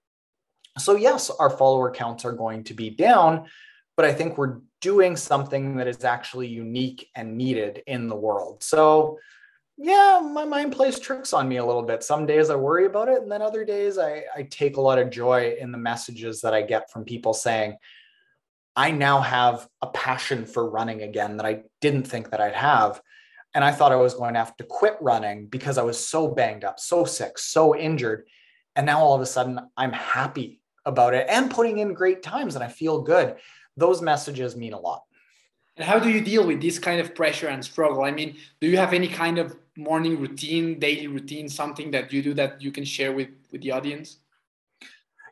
So, 0.78 0.95
yes, 0.95 1.30
our 1.30 1.49
follower 1.49 1.91
counts 1.91 2.26
are 2.26 2.34
going 2.34 2.63
to 2.65 2.73
be 2.73 2.89
down, 2.89 3.45
but 3.95 4.05
I 4.05 4.13
think 4.13 4.38
we're 4.38 4.59
doing 4.82 5.15
something 5.15 5.78
that 5.78 5.88
is 5.88 6.03
actually 6.03 6.47
unique 6.47 7.09
and 7.15 7.38
needed 7.38 7.82
in 7.88 8.07
the 8.07 8.15
world. 8.15 8.61
So, 8.63 9.19
yeah, 9.78 10.21
my 10.23 10.45
mind 10.45 10.71
plays 10.71 10.99
tricks 10.99 11.34
on 11.34 11.49
me 11.49 11.57
a 11.57 11.65
little 11.65 11.84
bit. 11.84 12.03
Some 12.03 12.26
days 12.26 12.49
I 12.49 12.55
worry 12.55 12.86
about 12.86 13.09
it, 13.09 13.21
and 13.21 13.32
then 13.32 13.41
other 13.41 13.65
days 13.65 13.97
I, 13.97 14.23
I 14.36 14.43
take 14.43 14.78
a 14.78 14.82
lot 14.82 14.99
of 14.99 15.09
joy 15.09 15.55
in 15.59 15.71
the 15.71 15.78
messages 15.78 16.41
that 16.41 16.53
I 16.53 16.61
get 16.61 16.91
from 16.91 17.03
people 17.03 17.34
saying, 17.34 17.78
I 18.76 18.91
now 18.91 19.21
have 19.21 19.67
a 19.82 19.88
passion 19.88 20.45
for 20.45 20.69
running 20.69 21.01
again 21.01 21.38
that 21.38 21.45
I 21.45 21.63
didn't 21.80 22.07
think 22.07 22.32
that 22.32 22.41
I'd 22.41 22.55
have. 22.55 23.01
And 23.53 23.63
I 23.63 23.71
thought 23.71 23.93
I 23.93 23.97
was 23.97 24.13
going 24.13 24.34
to 24.34 24.39
have 24.39 24.55
to 24.57 24.65
quit 24.65 24.97
running 24.99 25.47
because 25.47 25.78
I 25.78 25.84
was 25.84 26.05
so 26.05 26.28
banged 26.28 26.65
up, 26.65 26.78
so 26.80 27.05
sick, 27.05 27.38
so 27.38 27.76
injured. 27.76 28.28
And 28.76 28.86
now 28.86 28.99
all 28.99 29.15
of 29.15 29.21
a 29.21 29.26
sudden 29.26 29.61
I'm 29.78 29.93
happy 29.93 30.59
about 30.86 31.13
it 31.13 31.27
and 31.29 31.49
putting 31.51 31.79
in 31.79 31.93
great 31.93 32.21
times 32.21 32.55
and 32.55 32.63
I 32.63 32.67
feel 32.67 33.01
good. 33.01 33.36
Those 33.77 34.01
messages 34.01 34.55
mean 34.55 34.73
a 34.73 34.79
lot. 34.79 35.03
And 35.77 35.86
how 35.86 35.99
do 35.99 36.09
you 36.09 36.21
deal 36.21 36.47
with 36.47 36.61
this 36.61 36.79
kind 36.79 37.01
of 37.01 37.13
pressure 37.13 37.47
and 37.47 37.63
struggle? 37.63 38.03
I 38.03 38.11
mean, 38.11 38.38
do 38.61 38.67
you 38.67 38.77
have 38.77 38.93
any 38.93 39.07
kind 39.07 39.38
of 39.38 39.57
morning 39.75 40.19
routine, 40.19 40.79
daily 40.79 41.07
routine, 41.07 41.49
something 41.49 41.91
that 41.91 42.13
you 42.13 42.21
do 42.21 42.33
that 42.36 42.61
you 42.61 42.71
can 42.71 42.86
share 42.86 43.11
with 43.11 43.29
with 43.51 43.61
the 43.61 43.71
audience? 43.71 44.19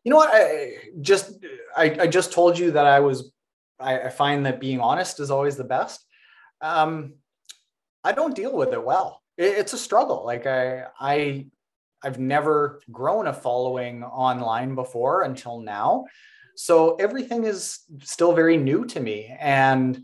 You 0.03 0.09
know 0.09 0.17
what? 0.17 0.31
I 0.33 0.73
just 0.99 1.37
I, 1.77 1.97
I 2.01 2.07
just 2.07 2.33
told 2.33 2.59
you 2.59 2.71
that 2.71 2.85
I 2.85 2.99
was 2.99 3.31
I, 3.79 4.01
I 4.01 4.09
find 4.09 4.45
that 4.45 4.59
being 4.59 4.81
honest 4.81 5.19
is 5.19 5.31
always 5.31 5.55
the 5.55 5.63
best. 5.63 6.05
Um, 6.61 7.13
I 8.03 8.11
don't 8.11 8.35
deal 8.35 8.55
with 8.55 8.73
it 8.73 8.83
well. 8.83 9.21
It, 9.37 9.57
it's 9.57 9.73
a 9.73 9.77
struggle. 9.77 10.25
Like 10.25 10.45
I 10.45 10.87
I 10.99 11.45
I've 12.03 12.19
never 12.19 12.81
grown 12.91 13.27
a 13.27 13.33
following 13.33 14.03
online 14.03 14.75
before 14.75 15.23
until 15.23 15.61
now. 15.61 16.05
So 16.55 16.95
everything 16.95 17.45
is 17.45 17.79
still 18.01 18.33
very 18.33 18.57
new 18.57 18.85
to 18.85 18.99
me. 18.99 19.35
And 19.39 20.03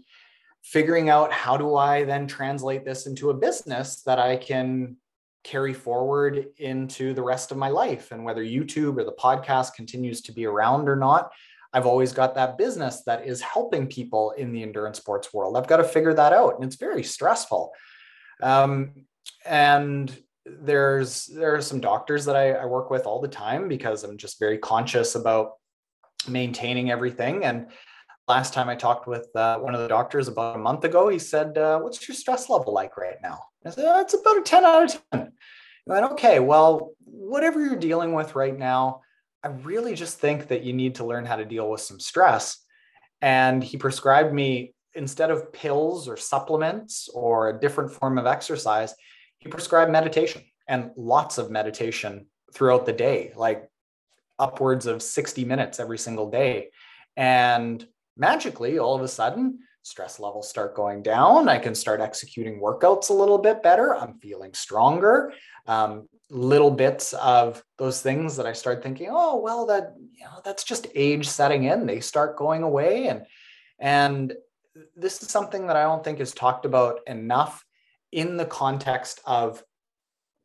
figuring 0.63 1.09
out 1.09 1.31
how 1.31 1.57
do 1.57 1.75
I 1.75 2.03
then 2.03 2.27
translate 2.27 2.85
this 2.85 3.07
into 3.07 3.29
a 3.29 3.33
business 3.33 4.01
that 4.03 4.19
I 4.19 4.35
can 4.35 4.97
carry 5.43 5.73
forward 5.73 6.47
into 6.57 7.13
the 7.13 7.23
rest 7.23 7.51
of 7.51 7.57
my 7.57 7.69
life. 7.69 8.11
And 8.11 8.23
whether 8.23 8.43
YouTube 8.43 8.97
or 8.97 9.03
the 9.03 9.13
podcast 9.13 9.73
continues 9.73 10.21
to 10.21 10.31
be 10.31 10.45
around 10.45 10.89
or 10.89 10.95
not, 10.95 11.31
I've 11.73 11.85
always 11.85 12.11
got 12.11 12.35
that 12.35 12.57
business 12.57 13.03
that 13.05 13.25
is 13.25 13.41
helping 13.41 13.87
people 13.87 14.31
in 14.31 14.51
the 14.51 14.63
endurance 14.63 14.97
sports 14.97 15.33
world. 15.33 15.55
I've 15.55 15.67
got 15.67 15.77
to 15.77 15.83
figure 15.83 16.13
that 16.13 16.33
out. 16.33 16.55
And 16.55 16.63
it's 16.63 16.75
very 16.75 17.03
stressful. 17.03 17.71
Um, 18.41 19.05
and 19.45 20.15
there's 20.45 21.25
there 21.27 21.55
are 21.55 21.61
some 21.61 21.79
doctors 21.79 22.25
that 22.25 22.35
I, 22.35 22.51
I 22.51 22.65
work 22.65 22.89
with 22.89 23.05
all 23.05 23.21
the 23.21 23.27
time 23.27 23.67
because 23.67 24.03
I'm 24.03 24.17
just 24.17 24.39
very 24.39 24.57
conscious 24.57 25.15
about 25.15 25.53
maintaining 26.27 26.91
everything. 26.91 27.43
And 27.43 27.67
last 28.27 28.53
time 28.53 28.69
I 28.69 28.75
talked 28.75 29.07
with 29.07 29.27
uh, 29.35 29.57
one 29.59 29.75
of 29.75 29.81
the 29.81 29.87
doctors 29.87 30.27
about 30.27 30.55
a 30.55 30.59
month 30.59 30.83
ago, 30.83 31.09
he 31.09 31.19
said, 31.19 31.57
uh, 31.57 31.79
What's 31.79 32.07
your 32.07 32.15
stress 32.15 32.49
level 32.49 32.73
like 32.73 32.97
right 32.97 33.17
now? 33.21 33.39
I 33.65 33.71
said, 33.71 33.85
oh, 33.87 34.01
It's 34.01 34.13
about 34.13 34.37
a 34.37 34.41
10 34.41 34.65
out 34.65 34.83
of 34.83 35.01
10. 35.11 35.21
I 35.21 35.27
went, 35.85 36.11
Okay, 36.13 36.39
well, 36.39 36.91
whatever 37.03 37.63
you're 37.63 37.75
dealing 37.75 38.13
with 38.13 38.35
right 38.35 38.57
now, 38.57 39.01
I 39.43 39.49
really 39.49 39.95
just 39.95 40.19
think 40.19 40.47
that 40.49 40.63
you 40.63 40.73
need 40.73 40.95
to 40.95 41.05
learn 41.05 41.25
how 41.25 41.37
to 41.37 41.45
deal 41.45 41.69
with 41.69 41.81
some 41.81 41.99
stress. 41.99 42.57
And 43.21 43.63
he 43.63 43.77
prescribed 43.77 44.33
me, 44.33 44.73
instead 44.95 45.29
of 45.29 45.53
pills 45.53 46.07
or 46.07 46.17
supplements 46.17 47.09
or 47.13 47.49
a 47.49 47.59
different 47.59 47.91
form 47.91 48.17
of 48.17 48.25
exercise, 48.25 48.93
he 49.39 49.49
prescribed 49.49 49.91
meditation 49.91 50.43
and 50.67 50.91
lots 50.95 51.37
of 51.37 51.49
meditation 51.49 52.27
throughout 52.53 52.85
the 52.85 52.93
day, 52.93 53.31
like 53.35 53.69
upwards 54.37 54.85
of 54.85 55.01
60 55.01 55.45
minutes 55.45 55.79
every 55.79 55.97
single 55.97 56.29
day. 56.29 56.69
And 57.17 57.85
magically, 58.15 58.79
all 58.79 58.95
of 58.95 59.01
a 59.01 59.07
sudden, 59.07 59.59
stress 59.81 60.19
levels 60.19 60.49
start 60.49 60.75
going 60.75 61.01
down. 61.01 61.49
I 61.49 61.57
can 61.57 61.73
start 61.73 62.01
executing 62.01 62.61
workouts 62.61 63.09
a 63.09 63.13
little 63.13 63.37
bit 63.37 63.63
better. 63.63 63.95
I'm 63.95 64.19
feeling 64.19 64.53
stronger. 64.53 65.33
Um, 65.65 66.07
little 66.29 66.71
bits 66.71 67.13
of 67.13 67.63
those 67.77 68.01
things 68.01 68.35
that 68.37 68.45
I 68.45 68.53
start 68.53 68.83
thinking, 68.83 69.09
oh, 69.11 69.37
well, 69.37 69.65
that 69.67 69.95
you 69.97 70.25
know, 70.25 70.41
that's 70.43 70.63
just 70.63 70.87
age 70.95 71.27
setting 71.27 71.63
in. 71.63 71.85
They 71.85 72.01
start 72.01 72.37
going 72.37 72.63
away. 72.63 73.07
And 73.07 73.25
and 73.79 74.33
this 74.95 75.23
is 75.23 75.29
something 75.29 75.67
that 75.67 75.75
I 75.75 75.83
don't 75.83 76.03
think 76.03 76.19
is 76.19 76.31
talked 76.31 76.65
about 76.65 76.99
enough 77.07 77.65
in 78.11 78.37
the 78.37 78.45
context 78.45 79.21
of 79.25 79.63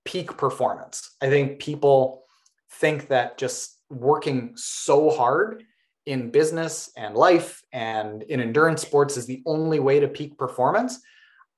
peak 0.04 0.36
performance. 0.36 1.16
I 1.20 1.28
think 1.28 1.58
people 1.58 2.24
think 2.72 3.08
that 3.08 3.38
just 3.38 3.78
working 3.90 4.52
so 4.56 5.10
hard 5.10 5.64
in 6.06 6.30
business 6.30 6.90
and 6.96 7.14
life 7.14 7.62
and 7.72 8.22
in 8.24 8.40
endurance 8.40 8.82
sports 8.82 9.16
is 9.16 9.26
the 9.26 9.42
only 9.46 9.80
way 9.80 10.00
to 10.00 10.08
peak 10.08 10.36
performance. 10.36 11.00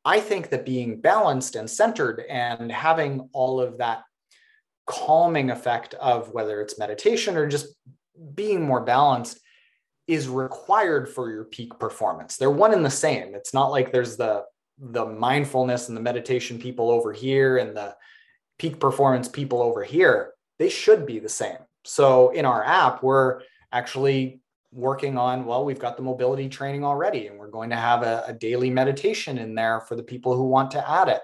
I 0.05 0.21
think 0.21 0.51
that 0.51 0.65
being 0.65 1.01
balanced 1.01 1.57
and 1.57 1.69
centered 1.69 2.23
and 2.29 2.71
having 2.71 3.29
all 3.33 3.61
of 3.61 3.79
that 3.79 4.05
calming 4.87 5.51
effect 5.51 5.95
of 5.95 6.33
whether 6.33 6.61
it's 6.61 6.79
meditation 6.79 7.37
or 7.37 7.49
just 7.49 7.75
being 8.35 8.63
more 8.63 8.83
balanced 8.83 9.41
is 10.07 10.29
required 10.29 11.09
for 11.09 11.31
your 11.31 11.45
peak 11.45 11.77
performance. 11.81 12.37
They're 12.37 12.51
one 12.51 12.73
and 12.73 12.85
the 12.85 12.91
same. 12.91 13.35
It's 13.35 13.53
not 13.53 13.73
like 13.73 13.91
there's 13.91 14.17
the 14.17 14.45
the 14.79 15.07
mindfulness 15.07 15.89
and 15.89 15.97
the 15.97 16.03
meditation 16.03 16.59
people 16.59 16.91
over 16.91 17.13
here 17.13 17.59
and 17.59 17.77
the 17.77 17.97
peak 18.59 18.79
performance 18.79 19.29
people 19.29 19.63
over 19.63 19.83
here. 19.83 20.33
They 20.59 20.69
should 20.69 21.07
be 21.07 21.19
the 21.19 21.29
same. 21.29 21.59
So 21.85 22.31
in 22.31 22.45
our 22.45 22.65
app, 22.65 23.03
we're 23.03 23.41
actually 23.73 24.41
working 24.73 25.17
on 25.17 25.47
well 25.47 25.65
we've 25.65 25.79
got 25.79 25.97
the 25.97 26.03
mobility 26.03 26.49
training 26.51 26.85
already 26.85 27.29
and 27.29 27.39
we're 27.39 27.49
going 27.49 27.71
to 27.71 27.77
have 27.77 28.03
a, 28.03 28.25
a, 28.27 28.33
daily 28.33 28.69
meditation 28.69 29.39
in 29.39 29.55
there 29.55 29.81
for 29.81 29.97
the 29.97 30.03
people 30.03 30.37
who 30.37 30.43
want 30.43 30.71
to 30.71 30.91
add 30.91 31.09
it 31.09 31.23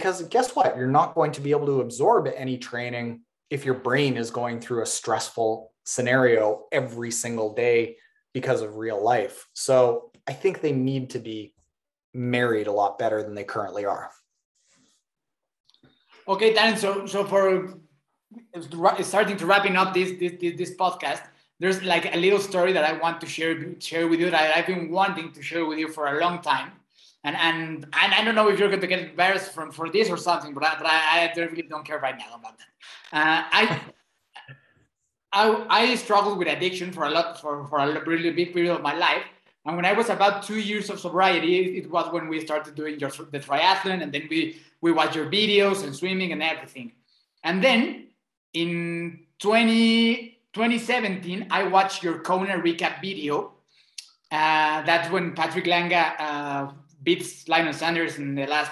because 0.00 0.22
guess 0.22 0.56
what? 0.56 0.78
You're 0.78 0.86
not 0.86 1.14
going 1.14 1.32
to 1.32 1.42
be 1.42 1.50
able 1.50 1.66
to 1.66 1.82
absorb 1.82 2.26
any 2.34 2.56
training 2.56 3.20
if 3.50 3.66
your 3.66 3.74
brain 3.74 4.16
is 4.16 4.30
going 4.30 4.58
through 4.58 4.82
a 4.82 4.86
stressful 4.86 5.72
scenario 5.84 6.64
every 6.72 7.10
single 7.10 7.52
day 7.52 7.96
because 8.32 8.62
of 8.62 8.76
real 8.76 9.02
life. 9.02 9.46
So 9.52 10.10
I 10.26 10.32
think 10.32 10.60
they 10.60 10.72
need 10.72 11.10
to 11.10 11.18
be 11.18 11.52
married 12.14 12.66
a 12.66 12.72
lot 12.72 12.98
better 12.98 13.22
than 13.22 13.34
they 13.34 13.44
currently 13.44 13.84
are. 13.84 14.10
Okay, 16.28 16.52
Dan. 16.52 16.76
So, 16.76 17.06
so 17.06 17.24
for 17.24 17.78
starting 19.02 19.36
to 19.36 19.46
wrapping 19.46 19.76
up 19.76 19.94
this, 19.94 20.12
this 20.18 20.56
this 20.56 20.74
podcast, 20.76 21.22
there's 21.58 21.82
like 21.82 22.14
a 22.14 22.18
little 22.18 22.38
story 22.38 22.72
that 22.72 22.84
I 22.84 22.92
want 22.92 23.20
to 23.20 23.26
share 23.26 23.54
share 23.80 24.06
with 24.08 24.20
you 24.20 24.30
that 24.30 24.56
I've 24.56 24.66
been 24.66 24.90
wanting 24.90 25.32
to 25.32 25.42
share 25.42 25.66
with 25.66 25.78
you 25.78 25.88
for 25.88 26.06
a 26.06 26.20
long 26.20 26.40
time. 26.40 26.72
And 27.24 27.36
and, 27.36 27.84
and 27.84 28.14
I 28.14 28.24
don't 28.24 28.34
know 28.34 28.48
if 28.48 28.58
you're 28.58 28.68
going 28.68 28.80
to 28.80 28.86
get 28.86 29.10
embarrassed 29.10 29.52
from 29.52 29.70
for 29.72 29.90
this 29.90 30.08
or 30.08 30.16
something, 30.16 30.54
but 30.54 30.64
I, 30.64 30.74
but 30.78 30.86
I, 30.86 31.32
I 31.34 31.40
really 31.40 31.62
don't 31.62 31.84
care 31.84 31.98
right 31.98 32.16
now 32.16 32.34
about 32.38 32.58
that. 32.58 32.70
Uh, 33.12 33.42
I. 33.50 33.80
I, 35.32 35.64
I 35.70 35.94
struggled 35.94 36.38
with 36.38 36.48
addiction 36.48 36.90
for 36.90 37.04
a 37.04 37.10
lot 37.10 37.40
for, 37.40 37.64
for 37.68 37.78
a 37.78 38.04
really 38.04 38.30
big 38.32 38.52
period 38.52 38.74
of 38.74 38.82
my 38.82 38.94
life. 38.94 39.22
And 39.66 39.76
when 39.76 39.84
I 39.84 39.92
was 39.92 40.08
about 40.08 40.42
two 40.42 40.58
years 40.58 40.88
of 40.88 40.98
sobriety, 40.98 41.78
it 41.78 41.90
was 41.90 42.10
when 42.12 42.28
we 42.28 42.40
started 42.40 42.74
doing 42.74 42.98
your, 42.98 43.10
the 43.10 43.38
triathlon, 43.38 44.02
and 44.02 44.12
then 44.12 44.26
we 44.30 44.56
we 44.80 44.92
watched 44.92 45.14
your 45.14 45.26
videos 45.26 45.84
and 45.84 45.94
swimming 45.94 46.32
and 46.32 46.42
everything. 46.42 46.92
And 47.44 47.62
then 47.62 48.08
in 48.54 49.26
20, 49.40 50.38
2017, 50.52 51.48
I 51.50 51.64
watched 51.64 52.02
your 52.02 52.20
Kona 52.20 52.58
recap 52.58 53.00
video. 53.02 53.52
Uh, 54.32 54.82
that's 54.82 55.10
when 55.10 55.34
Patrick 55.34 55.66
Lange 55.66 55.92
uh, 55.92 56.72
beats 57.02 57.48
Lionel 57.48 57.72
Sanders 57.72 58.16
in 58.16 58.34
the 58.34 58.46
last 58.46 58.70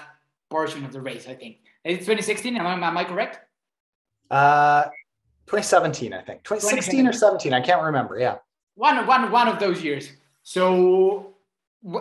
portion 0.49 0.84
of 0.84 0.93
the 0.93 1.01
race, 1.01 1.26
I 1.28 1.34
think. 1.34 1.59
It's 1.84 2.07
2016, 2.07 2.57
am 2.57 2.66
I, 2.66 2.89
am 2.89 2.97
I 2.97 3.05
correct? 3.05 3.41
Uh, 4.30 4.84
2017, 5.47 6.12
I 6.12 6.20
think. 6.22 6.45
2016 6.45 7.07
or 7.07 7.12
17, 7.12 7.53
I 7.53 7.61
can't 7.61 7.82
remember. 7.82 8.18
Yeah. 8.18 8.36
One, 8.74 9.07
one, 9.07 9.30
one 9.30 9.49
of 9.49 9.59
those 9.59 9.82
years. 9.82 10.12
So 10.49 11.34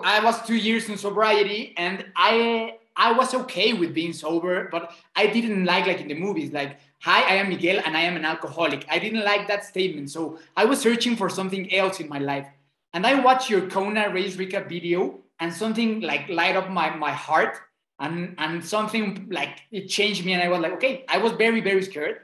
I 0.05 0.23
was 0.23 0.41
two 0.47 0.55
years 0.55 0.87
in 0.87 0.97
sobriety 0.97 1.73
and 1.75 2.05
I 2.15 2.77
I 2.95 3.11
was 3.11 3.33
okay 3.33 3.73
with 3.73 3.93
being 3.93 4.13
sober, 4.13 4.69
but 4.71 4.93
I 5.17 5.27
didn't 5.27 5.65
like 5.65 5.85
like 5.85 5.99
in 5.99 6.07
the 6.07 6.15
movies, 6.15 6.53
like, 6.53 6.79
hi, 7.01 7.23
I 7.23 7.35
am 7.41 7.49
Miguel 7.49 7.81
and 7.85 7.97
I 7.97 8.03
am 8.03 8.15
an 8.15 8.23
alcoholic. 8.23 8.85
I 8.89 8.99
didn't 8.99 9.25
like 9.25 9.49
that 9.49 9.65
statement. 9.65 10.11
So 10.11 10.39
I 10.55 10.63
was 10.63 10.79
searching 10.79 11.17
for 11.17 11.29
something 11.29 11.73
else 11.73 11.99
in 11.99 12.07
my 12.07 12.19
life. 12.19 12.47
And 12.93 13.05
I 13.05 13.19
watched 13.19 13.49
your 13.49 13.67
Kona 13.69 14.13
race 14.13 14.37
recap 14.37 14.69
video 14.69 15.19
and 15.41 15.53
something 15.53 15.99
like 15.99 16.29
light 16.29 16.55
up 16.55 16.69
my, 16.69 16.95
my 16.95 17.11
heart 17.11 17.57
and, 17.99 18.33
and 18.37 18.63
something 18.63 19.27
like 19.29 19.59
it 19.71 19.87
changed 19.87 20.23
me. 20.25 20.31
And 20.31 20.41
I 20.41 20.47
was 20.47 20.61
like, 20.61 20.71
okay, 20.79 21.03
I 21.09 21.17
was 21.17 21.33
very, 21.33 21.59
very 21.59 21.83
scared 21.83 22.21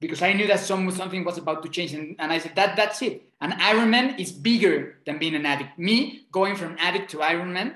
because 0.00 0.22
I 0.22 0.32
knew 0.32 0.46
that 0.46 0.60
some, 0.60 0.90
something 0.90 1.24
was 1.24 1.38
about 1.38 1.62
to 1.62 1.68
change. 1.68 1.94
And, 1.94 2.16
and 2.18 2.32
I 2.32 2.38
said, 2.38 2.54
that, 2.56 2.76
that's 2.76 3.00
it. 3.02 3.22
And 3.40 3.52
Ironman 3.54 4.18
is 4.18 4.32
bigger 4.32 4.98
than 5.06 5.18
being 5.18 5.34
an 5.34 5.46
addict. 5.46 5.78
Me 5.78 6.26
going 6.32 6.56
from 6.56 6.76
addict 6.78 7.10
to 7.12 7.18
Ironman 7.18 7.74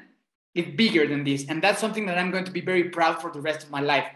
is 0.55 0.67
bigger 0.77 1.07
than 1.07 1.25
this 1.25 1.47
and 1.49 1.63
that's 1.63 1.81
something 1.81 2.07
that 2.07 2.19
i'm 2.19 2.31
going 2.31 2.45
to 2.45 2.51
be 2.51 2.61
very 2.61 2.85
proud 2.85 3.21
for 3.21 3.31
the 3.31 3.41
rest 3.41 3.63
of 3.63 3.71
my 3.71 3.81
life 3.81 4.07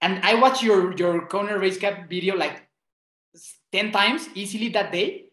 and 0.00 0.22
i 0.22 0.34
watched 0.34 0.62
your 0.62 0.94
your 0.96 1.26
Kona 1.26 1.58
race 1.58 1.78
cap 1.78 2.08
video 2.08 2.36
like 2.36 2.62
10 3.72 3.90
times 3.90 4.28
easily 4.34 4.68
that 4.68 4.92
day 4.92 5.26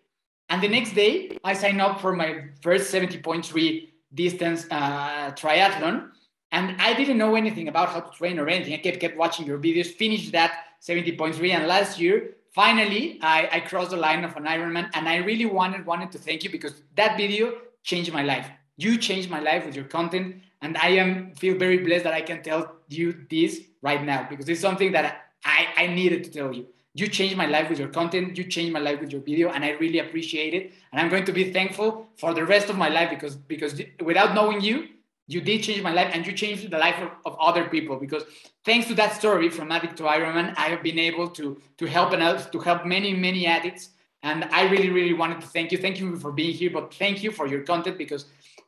and 0.50 0.62
the 0.62 0.68
next 0.68 0.94
day 0.94 1.38
i 1.44 1.54
signed 1.54 1.82
up 1.82 2.02
for 2.02 2.14
my 2.14 2.46
first 2.62 2.92
70.3 2.92 3.90
distance 4.14 4.66
uh, 4.72 5.32
triathlon 5.32 6.10
and 6.52 6.82
i 6.82 6.94
didn't 6.96 7.18
know 7.18 7.36
anything 7.36 7.68
about 7.68 7.90
how 7.90 8.00
to 8.00 8.18
train 8.18 8.40
or 8.40 8.50
anything 8.50 8.74
i 8.74 8.78
kept, 8.78 9.00
kept 9.00 9.18
watching 9.18 9.46
your 9.46 9.60
videos 9.60 9.88
finished 9.94 10.32
that 10.32 10.66
70.3 10.82 11.52
and 11.52 11.68
last 11.68 12.00
year 12.00 12.36
finally 12.54 13.20
I, 13.22 13.50
I 13.52 13.60
crossed 13.62 13.92
the 13.92 13.98
line 13.98 14.24
of 14.24 14.36
an 14.36 14.46
ironman 14.46 14.90
and 14.94 15.08
i 15.08 15.18
really 15.18 15.46
wanted 15.46 15.86
wanted 15.86 16.12
to 16.14 16.18
thank 16.18 16.44
you 16.44 16.50
because 16.50 16.82
that 16.96 17.18
video 17.18 17.54
changed 17.84 18.14
my 18.14 18.24
life. 18.24 18.48
You 18.78 18.98
changed 18.98 19.30
my 19.30 19.40
life 19.40 19.66
with 19.66 19.76
your 19.76 19.86
content 19.86 20.36
and 20.62 20.78
i 20.78 20.90
am 20.90 21.34
feel 21.36 21.58
very 21.58 21.80
blessed 21.80 22.04
that 22.04 22.14
i 22.14 22.22
can 22.22 22.42
tell 22.44 22.76
you 22.88 23.26
this 23.30 23.62
right 23.82 24.04
now 24.04 24.28
because 24.30 24.48
it's 24.50 24.62
something 24.62 24.92
that 24.92 25.26
i, 25.46 25.68
I 25.78 25.88
needed 25.88 26.24
to 26.26 26.32
tell 26.32 26.54
you. 26.54 26.68
You 26.94 27.08
changed 27.08 27.38
my 27.38 27.46
life 27.46 27.70
with 27.70 27.80
your 27.80 27.88
content 27.88 28.38
you 28.38 28.44
changed 28.44 28.74
my 28.74 28.80
life 28.80 29.00
with 29.00 29.12
your 29.12 29.22
video 29.22 29.50
and 29.50 29.64
i 29.64 29.72
really 29.84 30.00
appreciate 30.00 30.54
it 30.54 30.74
and 30.92 31.00
i'm 31.00 31.10
going 31.10 31.26
to 31.26 31.32
be 31.32 31.52
thankful 31.54 32.08
for 32.18 32.34
the 32.34 32.46
rest 32.46 32.70
of 32.70 32.78
my 32.78 32.90
life 32.90 33.10
because 33.10 33.36
because 33.36 33.82
without 34.04 34.36
knowing 34.36 34.62
you 34.62 34.88
you 35.34 35.42
did 35.42 35.64
change 35.64 35.82
my 35.82 35.94
life 35.94 36.12
and 36.14 36.26
you 36.26 36.34
changed 36.34 36.70
the 36.70 36.78
life 36.78 37.00
of, 37.02 37.12
of 37.26 37.38
other 37.40 37.66
people 37.66 37.98
because 37.98 38.24
thanks 38.66 38.88
to 38.88 38.94
that 38.96 39.14
story 39.14 39.50
from 39.50 39.72
addict 39.72 39.96
to 39.98 40.04
ironman 40.04 40.54
i 40.58 40.68
have 40.74 40.84
been 40.84 41.00
able 41.00 41.28
to 41.30 41.60
to 41.78 41.86
help 41.86 42.14
and 42.14 42.52
to 42.52 42.60
help 42.60 42.86
many 42.86 43.14
many 43.14 43.46
addicts 43.46 43.90
and 44.24 44.44
i 44.46 44.70
really 44.70 44.90
really 44.90 45.14
wanted 45.14 45.40
to 45.42 45.48
thank 45.48 45.72
you 45.72 45.78
thank 45.78 46.00
you 46.00 46.16
for 46.18 46.32
being 46.32 46.54
here 46.54 46.70
but 46.70 46.94
thank 46.94 47.24
you 47.24 47.32
for 47.32 47.48
your 47.48 47.62
content 47.62 47.98
because 47.98 48.26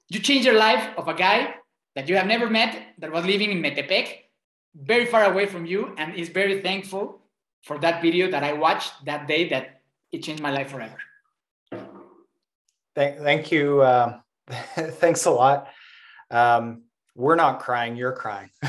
you 0.09 0.19
changed 0.19 0.47
the 0.47 0.53
life 0.53 0.89
of 0.97 1.07
a 1.07 1.13
guy 1.13 1.55
that 1.95 2.09
you 2.09 2.15
have 2.15 2.27
never 2.27 2.49
met 2.49 2.93
that 2.97 3.11
was 3.11 3.25
living 3.25 3.51
in 3.51 3.61
Metepec, 3.61 4.07
very 4.75 5.05
far 5.05 5.25
away 5.25 5.45
from 5.45 5.65
you, 5.65 5.93
and 5.97 6.15
is 6.15 6.29
very 6.29 6.61
thankful 6.61 7.19
for 7.61 7.77
that 7.79 8.01
video 8.01 8.29
that 8.31 8.43
I 8.43 8.53
watched 8.53 9.05
that 9.05 9.27
day 9.27 9.49
that 9.49 9.81
it 10.11 10.23
changed 10.23 10.41
my 10.41 10.51
life 10.51 10.69
forever. 10.69 10.97
Thank, 12.95 13.19
thank 13.19 13.51
you. 13.51 13.81
Uh, 13.81 14.19
thanks 15.01 15.25
a 15.25 15.31
lot. 15.31 15.67
Um, 16.33 16.83
we're 17.15 17.35
not 17.35 17.59
crying, 17.59 17.95
you're 17.95 18.11
crying. 18.11 18.49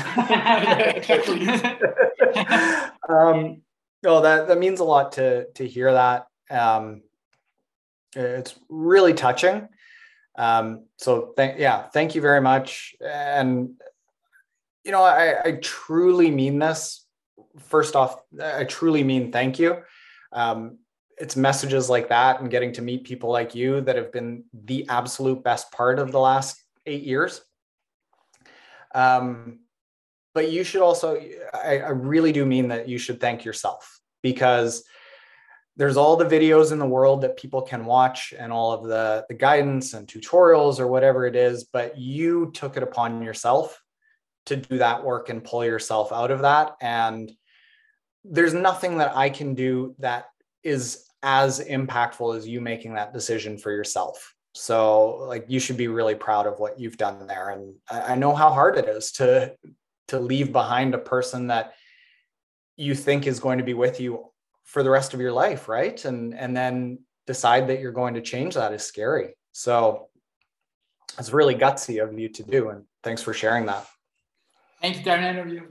um, 3.09 3.61
no, 4.03 4.21
that, 4.21 4.47
that 4.47 4.59
means 4.59 4.79
a 4.79 4.83
lot 4.83 5.13
to, 5.13 5.47
to 5.53 5.67
hear 5.67 5.91
that. 5.91 6.27
Um, 6.51 7.01
it's 8.15 8.53
really 8.69 9.15
touching. 9.15 9.67
Um, 10.37 10.85
so 10.97 11.33
th- 11.35 11.57
yeah, 11.57 11.87
thank 11.87 12.13
you 12.13 12.21
very 12.21 12.41
much. 12.41 12.95
And 13.01 13.71
you 14.83 14.91
know, 14.91 15.01
I, 15.03 15.41
I 15.43 15.51
truly 15.61 16.29
mean 16.29 16.59
this. 16.59 17.05
First 17.59 17.95
off, 17.95 18.21
I 18.41 18.65
truly 18.65 19.03
mean 19.03 19.31
thank 19.31 19.57
you. 19.57 19.77
Um, 20.31 20.77
it's 21.17 21.35
messages 21.35 21.89
like 21.89 22.09
that 22.09 22.41
and 22.41 22.51
getting 22.51 22.73
to 22.73 22.81
meet 22.81 23.05
people 23.05 23.31
like 23.31 23.55
you 23.55 23.81
that 23.81 23.95
have 23.95 24.11
been 24.11 24.43
the 24.53 24.87
absolute 24.89 25.43
best 25.43 25.71
part 25.71 25.97
of 25.97 26.11
the 26.11 26.19
last 26.19 26.61
eight 26.85 27.03
years. 27.03 27.41
Um, 28.95 29.59
but 30.33 30.51
you 30.51 30.63
should 30.63 30.81
also, 30.81 31.21
I, 31.53 31.79
I 31.79 31.89
really 31.89 32.31
do 32.31 32.45
mean 32.45 32.69
that 32.69 32.89
you 32.89 32.97
should 32.97 33.21
thank 33.21 33.45
yourself 33.45 33.99
because 34.23 34.83
there's 35.77 35.97
all 35.97 36.15
the 36.15 36.25
videos 36.25 36.71
in 36.71 36.79
the 36.79 36.87
world 36.87 37.21
that 37.21 37.37
people 37.37 37.61
can 37.61 37.85
watch 37.85 38.33
and 38.37 38.51
all 38.51 38.71
of 38.71 38.83
the, 38.85 39.25
the 39.27 39.35
guidance 39.35 39.93
and 39.93 40.07
tutorials 40.07 40.79
or 40.79 40.87
whatever 40.87 41.25
it 41.25 41.35
is, 41.35 41.65
but 41.65 41.97
you 41.97 42.51
took 42.53 42.77
it 42.77 42.83
upon 42.83 43.21
yourself 43.21 43.81
to 44.45 44.55
do 44.55 44.77
that 44.77 45.03
work 45.03 45.29
and 45.29 45.43
pull 45.43 45.65
yourself 45.65 46.11
out 46.11 46.31
of 46.31 46.41
that. 46.41 46.75
And 46.81 47.31
there's 48.23 48.53
nothing 48.53 48.99
that 48.99 49.15
I 49.15 49.29
can 49.29 49.53
do 49.53 49.95
that 49.99 50.25
is 50.63 51.05
as 51.23 51.59
impactful 51.59 52.37
as 52.37 52.47
you 52.47 52.61
making 52.61 52.95
that 52.95 53.13
decision 53.13 53.57
for 53.57 53.71
yourself. 53.71 54.34
So 54.57 55.17
like 55.27 55.45
you 55.49 55.59
should 55.59 55.75
be 55.75 55.89
really 55.89 56.15
proud 56.15 56.47
of 56.47 56.59
what 56.59 56.79
you've 56.79 56.95
done 56.95 57.27
there. 57.27 57.49
And 57.49 57.75
I, 57.91 58.13
I 58.13 58.15
know 58.15 58.33
how 58.33 58.53
hard 58.53 58.77
it 58.77 58.87
is 58.87 59.11
to 59.13 59.53
to 60.07 60.19
leave 60.19 60.53
behind 60.53 60.93
a 60.93 60.97
person 60.97 61.47
that 61.47 61.73
you 62.77 62.95
think 62.95 63.27
is 63.27 63.41
going 63.41 63.57
to 63.57 63.65
be 63.65 63.73
with 63.73 63.99
you 63.99 64.31
for 64.63 64.81
the 64.81 64.89
rest 64.89 65.13
of 65.13 65.19
your 65.19 65.33
life, 65.33 65.67
right? 65.67 66.03
And 66.05 66.33
and 66.33 66.55
then 66.55 66.99
decide 67.27 67.67
that 67.67 67.81
you're 67.81 67.91
going 67.91 68.13
to 68.13 68.21
change 68.21 68.55
that 68.55 68.71
is 68.71 68.83
scary. 68.83 69.35
So 69.51 70.07
it's 71.19 71.33
really 71.33 71.55
gutsy 71.55 72.01
of 72.01 72.17
you 72.17 72.29
to 72.29 72.43
do. 72.43 72.69
And 72.69 72.85
thanks 73.03 73.21
for 73.21 73.33
sharing 73.33 73.65
that. 73.65 73.85
Thank 74.81 74.97
you, 74.97 75.03
Darren. 75.03 75.63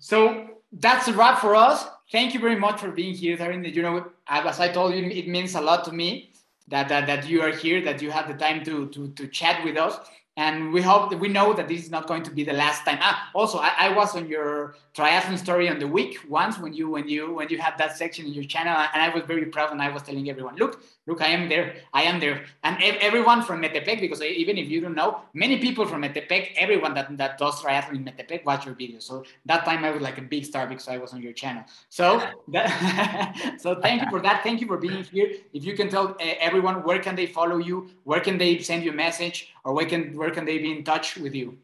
So 0.00 0.48
that's 0.72 1.06
a 1.06 1.12
wrap 1.12 1.38
for 1.38 1.54
us. 1.54 1.86
Thank 2.10 2.34
you 2.34 2.40
very 2.40 2.56
much 2.56 2.80
for 2.80 2.90
being 2.90 3.14
here, 3.14 3.36
Darren. 3.36 3.72
You 3.72 3.82
know, 3.82 4.06
as 4.26 4.58
I 4.58 4.68
told 4.72 4.94
you, 4.94 5.04
it 5.04 5.28
means 5.28 5.54
a 5.54 5.60
lot 5.60 5.84
to 5.84 5.92
me 5.92 6.30
that, 6.70 6.88
that, 6.88 7.06
that 7.06 7.28
you 7.28 7.42
are 7.42 7.50
here, 7.50 7.82
that 7.82 8.00
you 8.00 8.10
have 8.10 8.28
the 8.28 8.34
time 8.34 8.64
to, 8.64 8.88
to, 8.88 9.08
to 9.08 9.26
chat 9.26 9.64
with 9.64 9.76
us 9.76 9.98
and 10.36 10.72
we 10.72 10.80
hope 10.80 11.10
that 11.10 11.18
we 11.18 11.28
know 11.28 11.52
that 11.52 11.68
this 11.68 11.82
is 11.82 11.90
not 11.90 12.06
going 12.06 12.22
to 12.22 12.30
be 12.30 12.44
the 12.44 12.52
last 12.52 12.84
time. 12.84 12.98
Ah, 13.00 13.30
also, 13.34 13.58
I, 13.58 13.72
I, 13.78 13.88
was 13.96 14.14
on 14.14 14.28
your 14.28 14.74
triathlon 14.94 15.36
story 15.36 15.68
on 15.68 15.78
the 15.78 15.86
week 15.86 16.18
once 16.28 16.58
when 16.58 16.72
you 16.72 16.88
when 16.88 17.08
you 17.08 17.34
when 17.34 17.48
you 17.48 17.58
had 17.58 17.76
that 17.78 17.96
section 17.96 18.26
in 18.26 18.32
your 18.32 18.44
channel, 18.44 18.74
and 18.94 19.02
I 19.02 19.08
was 19.08 19.24
very 19.24 19.46
proud, 19.46 19.72
and 19.72 19.82
I 19.82 19.90
was 19.90 20.02
telling 20.02 20.30
everyone, 20.30 20.56
look, 20.56 20.82
look, 21.06 21.20
I 21.20 21.28
am 21.28 21.48
there, 21.48 21.74
I 21.92 22.02
am 22.02 22.20
there, 22.20 22.44
and 22.62 22.76
everyone 22.82 23.42
from 23.42 23.60
Metepec, 23.60 24.00
because 24.00 24.22
even 24.22 24.56
if 24.56 24.68
you 24.68 24.80
don't 24.80 24.94
know, 24.94 25.22
many 25.34 25.58
people 25.58 25.84
from 25.84 26.02
Metepec, 26.02 26.52
everyone 26.56 26.94
that, 26.94 27.16
that 27.18 27.36
does 27.36 27.60
triathlon 27.60 27.96
in 27.96 28.04
Metepec 28.04 28.44
watch 28.44 28.64
your 28.64 28.74
videos. 28.74 29.02
So 29.02 29.24
that 29.46 29.64
time 29.64 29.84
I 29.84 29.90
was 29.90 30.00
like 30.00 30.18
a 30.18 30.22
big 30.22 30.44
star 30.44 30.66
because 30.66 30.88
I 30.88 30.96
was 30.98 31.12
on 31.12 31.20
your 31.20 31.32
channel. 31.32 31.64
So 31.88 32.22
that, 32.48 33.56
so 33.60 33.80
thank 33.80 34.02
you 34.02 34.08
for 34.10 34.20
that. 34.20 34.42
Thank 34.42 34.60
you 34.60 34.66
for 34.66 34.76
being 34.76 35.04
here. 35.04 35.30
If 35.52 35.64
you 35.64 35.74
can 35.76 35.88
tell 35.88 36.16
everyone 36.20 36.84
where 36.84 37.00
can 37.00 37.16
they 37.16 37.26
follow 37.26 37.58
you, 37.58 37.90
where 38.04 38.20
can 38.20 38.38
they 38.38 38.58
send 38.58 38.84
you 38.84 38.92
a 38.92 38.94
message, 38.94 39.52
or 39.64 39.74
where 39.74 39.86
can 39.86 40.16
where 40.16 40.29
can 40.30 40.44
they 40.44 40.58
be 40.58 40.72
in 40.72 40.84
touch 40.84 41.16
with 41.16 41.34
you? 41.34 41.58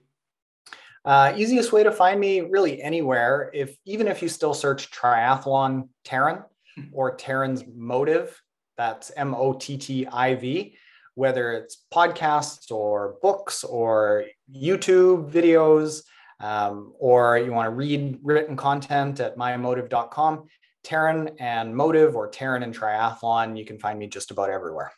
Uh, 1.05 1.33
easiest 1.37 1.73
way 1.73 1.85
to 1.85 1.93
find 1.93 2.19
me 2.19 2.41
really 2.41 2.83
anywhere. 2.83 3.51
If 3.55 3.77
even 3.85 4.09
if 4.09 4.23
you 4.23 4.29
still 4.29 4.55
search 4.55 4.91
triathlon 4.91 5.89
Taren 6.05 6.45
or 6.93 7.17
Taren's 7.17 7.62
MOTTIV, 7.62 8.31
that's 8.77 9.12
M 9.17 9.35
O 9.35 9.53
T 9.53 9.79
T 9.79 10.07
I 10.07 10.35
V, 10.35 10.77
whether 11.14 11.53
it's 11.53 11.85
podcasts 11.95 12.73
or 12.73 13.17
books 13.23 13.62
or 13.62 14.25
YouTube 14.53 15.31
videos, 15.31 16.03
um, 16.41 16.93
or 16.99 17.39
you 17.39 17.53
want 17.53 17.67
to 17.67 17.71
read 17.71 18.19
written 18.23 18.57
content 18.57 19.21
at 19.21 19.37
mymottiv.com. 19.37 20.49
Taren 20.85 21.35
and 21.41 21.75
MOTTIV 21.75 22.14
or 22.14 22.31
Taren 22.31 22.62
and 22.62 22.77
Triathlon, 22.77 23.57
you 23.57 23.64
can 23.64 23.79
find 23.79 23.99
me 23.99 24.07
just 24.07 24.31
about 24.31 24.51
everywhere. 24.51 24.93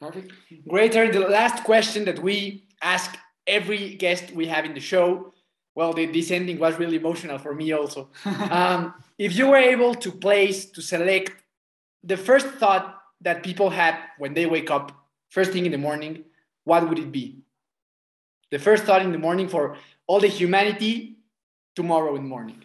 Perfect. 0.00 0.32
Great. 0.68 0.92
The 0.92 1.20
last 1.20 1.64
question 1.64 2.04
that 2.04 2.18
we 2.18 2.65
ask 2.94 3.18
every 3.46 3.94
guest 3.94 4.30
we 4.32 4.46
have 4.46 4.64
in 4.64 4.74
the 4.74 4.80
show. 4.80 5.32
Well, 5.74 5.92
the, 5.92 6.06
this 6.06 6.30
ending 6.30 6.58
was 6.58 6.78
really 6.78 6.96
emotional 6.96 7.38
for 7.38 7.54
me 7.54 7.72
also. 7.72 8.08
um, 8.50 8.94
if 9.18 9.36
you 9.36 9.48
were 9.48 9.64
able 9.74 9.94
to 9.94 10.10
place, 10.12 10.70
to 10.70 10.80
select 10.80 11.32
the 12.02 12.16
first 12.16 12.46
thought 12.60 13.02
that 13.20 13.42
people 13.42 13.70
had 13.70 13.98
when 14.18 14.34
they 14.34 14.46
wake 14.46 14.70
up, 14.70 14.92
first 15.28 15.52
thing 15.52 15.66
in 15.66 15.72
the 15.72 15.78
morning, 15.78 16.24
what 16.64 16.88
would 16.88 16.98
it 16.98 17.12
be? 17.12 17.40
The 18.50 18.58
first 18.58 18.84
thought 18.84 19.02
in 19.02 19.12
the 19.12 19.18
morning 19.18 19.48
for 19.48 19.76
all 20.06 20.20
the 20.20 20.28
humanity 20.28 21.18
tomorrow 21.74 22.14
in 22.16 22.22
the 22.22 22.28
morning. 22.28 22.62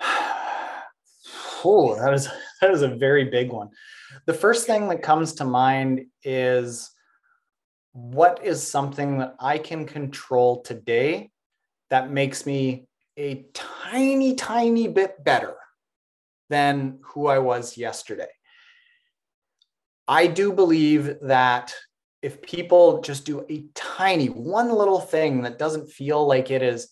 oh, 1.64 1.96
that 2.00 2.12
is 2.12 2.28
that 2.60 2.70
is 2.70 2.82
a 2.82 2.88
very 2.88 3.24
big 3.24 3.50
one. 3.50 3.70
The 4.26 4.34
first 4.34 4.66
thing 4.66 4.88
that 4.88 5.02
comes 5.02 5.34
to 5.34 5.44
mind 5.44 6.06
is 6.22 6.90
what 7.98 8.44
is 8.44 8.64
something 8.64 9.18
that 9.18 9.34
I 9.40 9.58
can 9.58 9.84
control 9.84 10.62
today 10.62 11.30
that 11.90 12.12
makes 12.12 12.46
me 12.46 12.86
a 13.16 13.46
tiny, 13.52 14.36
tiny 14.36 14.86
bit 14.86 15.24
better 15.24 15.56
than 16.48 17.00
who 17.02 17.26
I 17.26 17.40
was 17.40 17.76
yesterday. 17.76 18.28
I 20.06 20.28
do 20.28 20.52
believe 20.52 21.16
that 21.22 21.74
if 22.22 22.40
people 22.40 23.00
just 23.00 23.26
do 23.26 23.44
a 23.50 23.66
tiny, 23.74 24.28
one 24.28 24.70
little 24.70 25.00
thing 25.00 25.42
that 25.42 25.58
doesn't 25.58 25.90
feel 25.90 26.24
like 26.24 26.52
it 26.52 26.62
is 26.62 26.90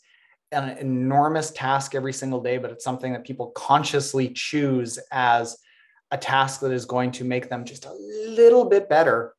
an 0.50 0.76
enormous 0.78 1.52
task 1.52 1.94
every 1.94 2.12
single 2.12 2.40
day, 2.40 2.58
but 2.58 2.72
it's 2.72 2.84
something 2.84 3.12
that 3.12 3.24
people 3.24 3.52
consciously 3.52 4.30
choose 4.30 4.98
as 5.12 5.56
a 6.10 6.18
task 6.18 6.60
that 6.60 6.72
is 6.72 6.84
going 6.84 7.12
to 7.12 7.24
make 7.24 7.48
them 7.48 7.64
just 7.64 7.86
a 7.86 7.92
little 7.92 8.64
bit 8.64 8.88
better. 8.88 9.35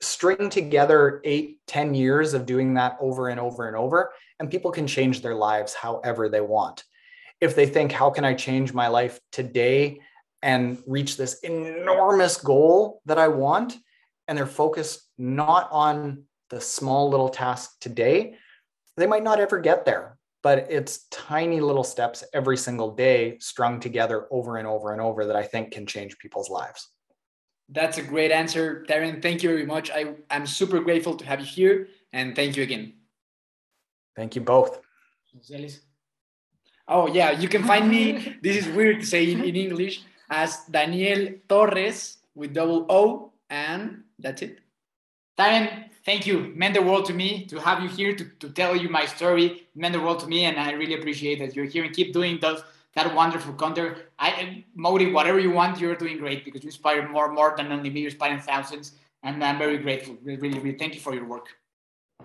String 0.00 0.50
together 0.50 1.20
eight, 1.24 1.58
ten 1.66 1.94
years 1.94 2.34
of 2.34 2.46
doing 2.46 2.74
that 2.74 2.96
over 3.00 3.28
and 3.28 3.40
over 3.40 3.68
and 3.68 3.76
over, 3.76 4.12
and 4.38 4.50
people 4.50 4.70
can 4.70 4.86
change 4.86 5.22
their 5.22 5.34
lives 5.34 5.74
however 5.74 6.28
they 6.28 6.40
want. 6.40 6.84
If 7.40 7.54
they 7.54 7.66
think, 7.66 7.92
how 7.92 8.10
can 8.10 8.24
I 8.24 8.34
change 8.34 8.72
my 8.72 8.88
life 8.88 9.20
today 9.32 10.00
and 10.42 10.78
reach 10.86 11.16
this 11.16 11.40
enormous 11.40 12.36
goal 12.36 13.00
that 13.06 13.18
I 13.18 13.28
want? 13.28 13.76
And 14.28 14.36
they're 14.36 14.46
focused 14.46 15.08
not 15.18 15.68
on 15.70 16.24
the 16.50 16.60
small 16.60 17.10
little 17.10 17.28
task 17.28 17.72
today, 17.80 18.36
they 18.96 19.06
might 19.06 19.24
not 19.24 19.40
ever 19.40 19.60
get 19.60 19.84
there 19.84 20.18
but 20.44 20.66
it's 20.70 21.06
tiny 21.10 21.58
little 21.58 21.82
steps 21.82 22.22
every 22.34 22.58
single 22.58 22.94
day 22.94 23.38
strung 23.40 23.80
together 23.80 24.26
over 24.30 24.58
and 24.58 24.68
over 24.68 24.92
and 24.92 25.00
over 25.00 25.24
that 25.24 25.34
I 25.34 25.42
think 25.42 25.72
can 25.72 25.86
change 25.86 26.18
people's 26.18 26.50
lives. 26.50 26.90
That's 27.68 27.98
a 27.98 28.02
great 28.02 28.30
answer, 28.30 28.84
Taren. 28.88 29.22
Thank 29.22 29.42
you 29.42 29.48
very 29.48 29.66
much. 29.66 29.90
I, 29.90 30.14
I'm 30.30 30.46
super 30.46 30.80
grateful 30.80 31.16
to 31.16 31.24
have 31.24 31.40
you 31.40 31.46
here 31.46 31.88
and 32.12 32.36
thank 32.36 32.56
you 32.56 32.62
again. 32.62 32.92
Thank 34.16 34.36
you 34.36 34.42
both. 34.42 34.80
Oh, 36.86 37.08
yeah, 37.08 37.30
you 37.32 37.48
can 37.48 37.64
find 37.64 37.88
me. 37.88 38.36
this 38.42 38.56
is 38.56 38.68
weird 38.68 39.00
to 39.00 39.06
say 39.06 39.30
in, 39.32 39.42
in 39.42 39.56
English 39.56 40.02
as 40.30 40.64
Daniel 40.70 41.32
Torres 41.48 42.18
with 42.34 42.52
double 42.52 42.86
O, 42.88 43.32
and 43.48 44.04
that's 44.18 44.42
it. 44.42 44.60
Taren, 45.38 45.88
thank 46.04 46.26
you. 46.26 46.44
It 46.44 46.56
meant 46.56 46.74
the 46.74 46.82
world 46.82 47.06
to 47.06 47.14
me 47.14 47.46
to 47.46 47.58
have 47.58 47.82
you 47.82 47.88
here 47.88 48.14
to, 48.14 48.24
to 48.24 48.50
tell 48.50 48.76
you 48.76 48.88
my 48.88 49.06
story. 49.06 49.46
It 49.46 49.76
meant 49.76 49.94
the 49.94 50.00
world 50.00 50.20
to 50.20 50.26
me, 50.26 50.44
and 50.44 50.58
I 50.58 50.72
really 50.72 50.94
appreciate 50.94 51.38
that 51.40 51.56
you're 51.56 51.64
here 51.64 51.84
and 51.84 51.94
keep 51.94 52.12
doing 52.12 52.38
those 52.40 52.62
that 52.94 53.14
wonderful 53.14 53.54
content. 53.54 53.98
I 54.18 54.64
MOTTIV 54.78 55.12
whatever 55.12 55.38
you 55.38 55.50
want. 55.50 55.80
You're 55.80 55.96
doing 55.96 56.18
great 56.18 56.44
because 56.44 56.62
you 56.62 56.68
inspire 56.68 57.08
more 57.08 57.32
more 57.32 57.54
than 57.56 57.72
only 57.72 57.90
me. 57.90 58.00
You're 58.00 58.10
inspiring 58.10 58.40
thousands, 58.40 58.92
and 59.22 59.42
I'm 59.42 59.58
very 59.58 59.78
grateful. 59.78 60.16
Really, 60.22 60.40
really, 60.40 60.58
really 60.58 60.78
thank 60.78 60.94
you 60.94 61.00
for 61.00 61.14
your 61.14 61.26
work. 61.26 61.48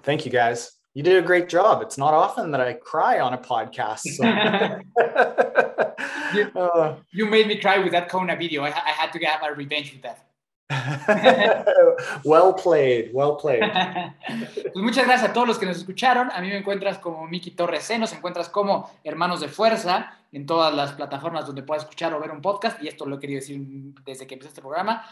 Thank 0.04 0.26
you, 0.26 0.32
guys. 0.32 0.72
You 0.94 1.04
did 1.04 1.24
a 1.24 1.26
great 1.26 1.50
job. 1.50 1.82
It's 1.82 1.98
not 1.98 2.14
often 2.14 2.52
that 2.52 2.62
I 2.62 2.74
cry 2.74 3.20
on 3.20 3.34
a 3.34 3.38
podcast. 3.38 4.00
So. 4.00 4.24
you, 6.34 6.52
uh, 6.60 6.96
you, 7.12 7.28
made 7.28 7.48
me 7.48 7.60
cry 7.60 7.78
with 7.78 7.92
that 7.92 8.10
Kona 8.10 8.36
video. 8.36 8.64
I, 8.64 8.70
I 8.70 8.92
had 8.92 9.14
to 9.14 9.20
have 9.26 9.42
my 9.42 9.50
revenge 9.50 9.94
with 9.94 10.02
that. 10.02 10.26
well 12.24 12.54
played, 12.54 13.10
well 13.12 13.38
played. 13.38 13.64
pues 14.74 14.76
muchas 14.76 15.06
gracias 15.06 15.32
a 15.32 15.34
todos 15.34 15.48
los 15.48 15.58
que 15.58 15.66
nos 15.66 15.78
escucharon. 15.78 16.30
A 16.32 16.42
mí 16.42 16.50
me 16.50 16.58
encuentras 16.58 17.00
como 17.00 17.28
Miki 17.28 17.52
Torres 17.52 17.86
C, 17.86 17.98
nos 17.98 18.14
encuentras 18.14 18.50
como 18.50 18.92
Hermanos 19.04 19.42
de 19.42 19.48
Fuerza 19.48 20.14
en 20.32 20.46
todas 20.46 20.74
las 20.74 20.94
plataformas 20.94 21.48
donde 21.48 21.64
puedas 21.64 21.84
escuchar 21.84 22.14
o 22.14 22.20
ver 22.20 22.32
un 22.32 22.42
podcast. 22.42 22.82
Y 22.84 22.88
esto 22.88 23.06
lo 23.06 23.16
he 23.16 23.20
querido 23.20 23.40
decir 23.40 23.60
desde 24.06 24.28
que 24.28 24.36
empecé 24.36 24.50
este 24.50 24.62
programa. 24.62 25.04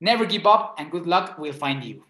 Never 0.00 0.28
give 0.28 0.46
up 0.46 0.74
and 0.76 0.90
good 0.90 1.06
luck 1.06 1.38
will 1.38 1.54
find 1.54 1.82
you. 1.82 2.04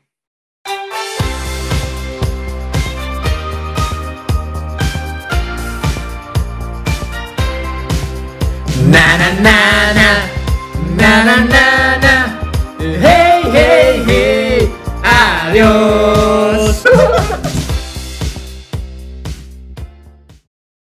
Na 8.91 9.17
na 9.17 9.31
na 9.41 9.93
na 9.95 10.09
na 10.97 11.25
na 11.25 11.37
na 11.45 11.97
na 11.99 12.16
안녕. 15.59 15.96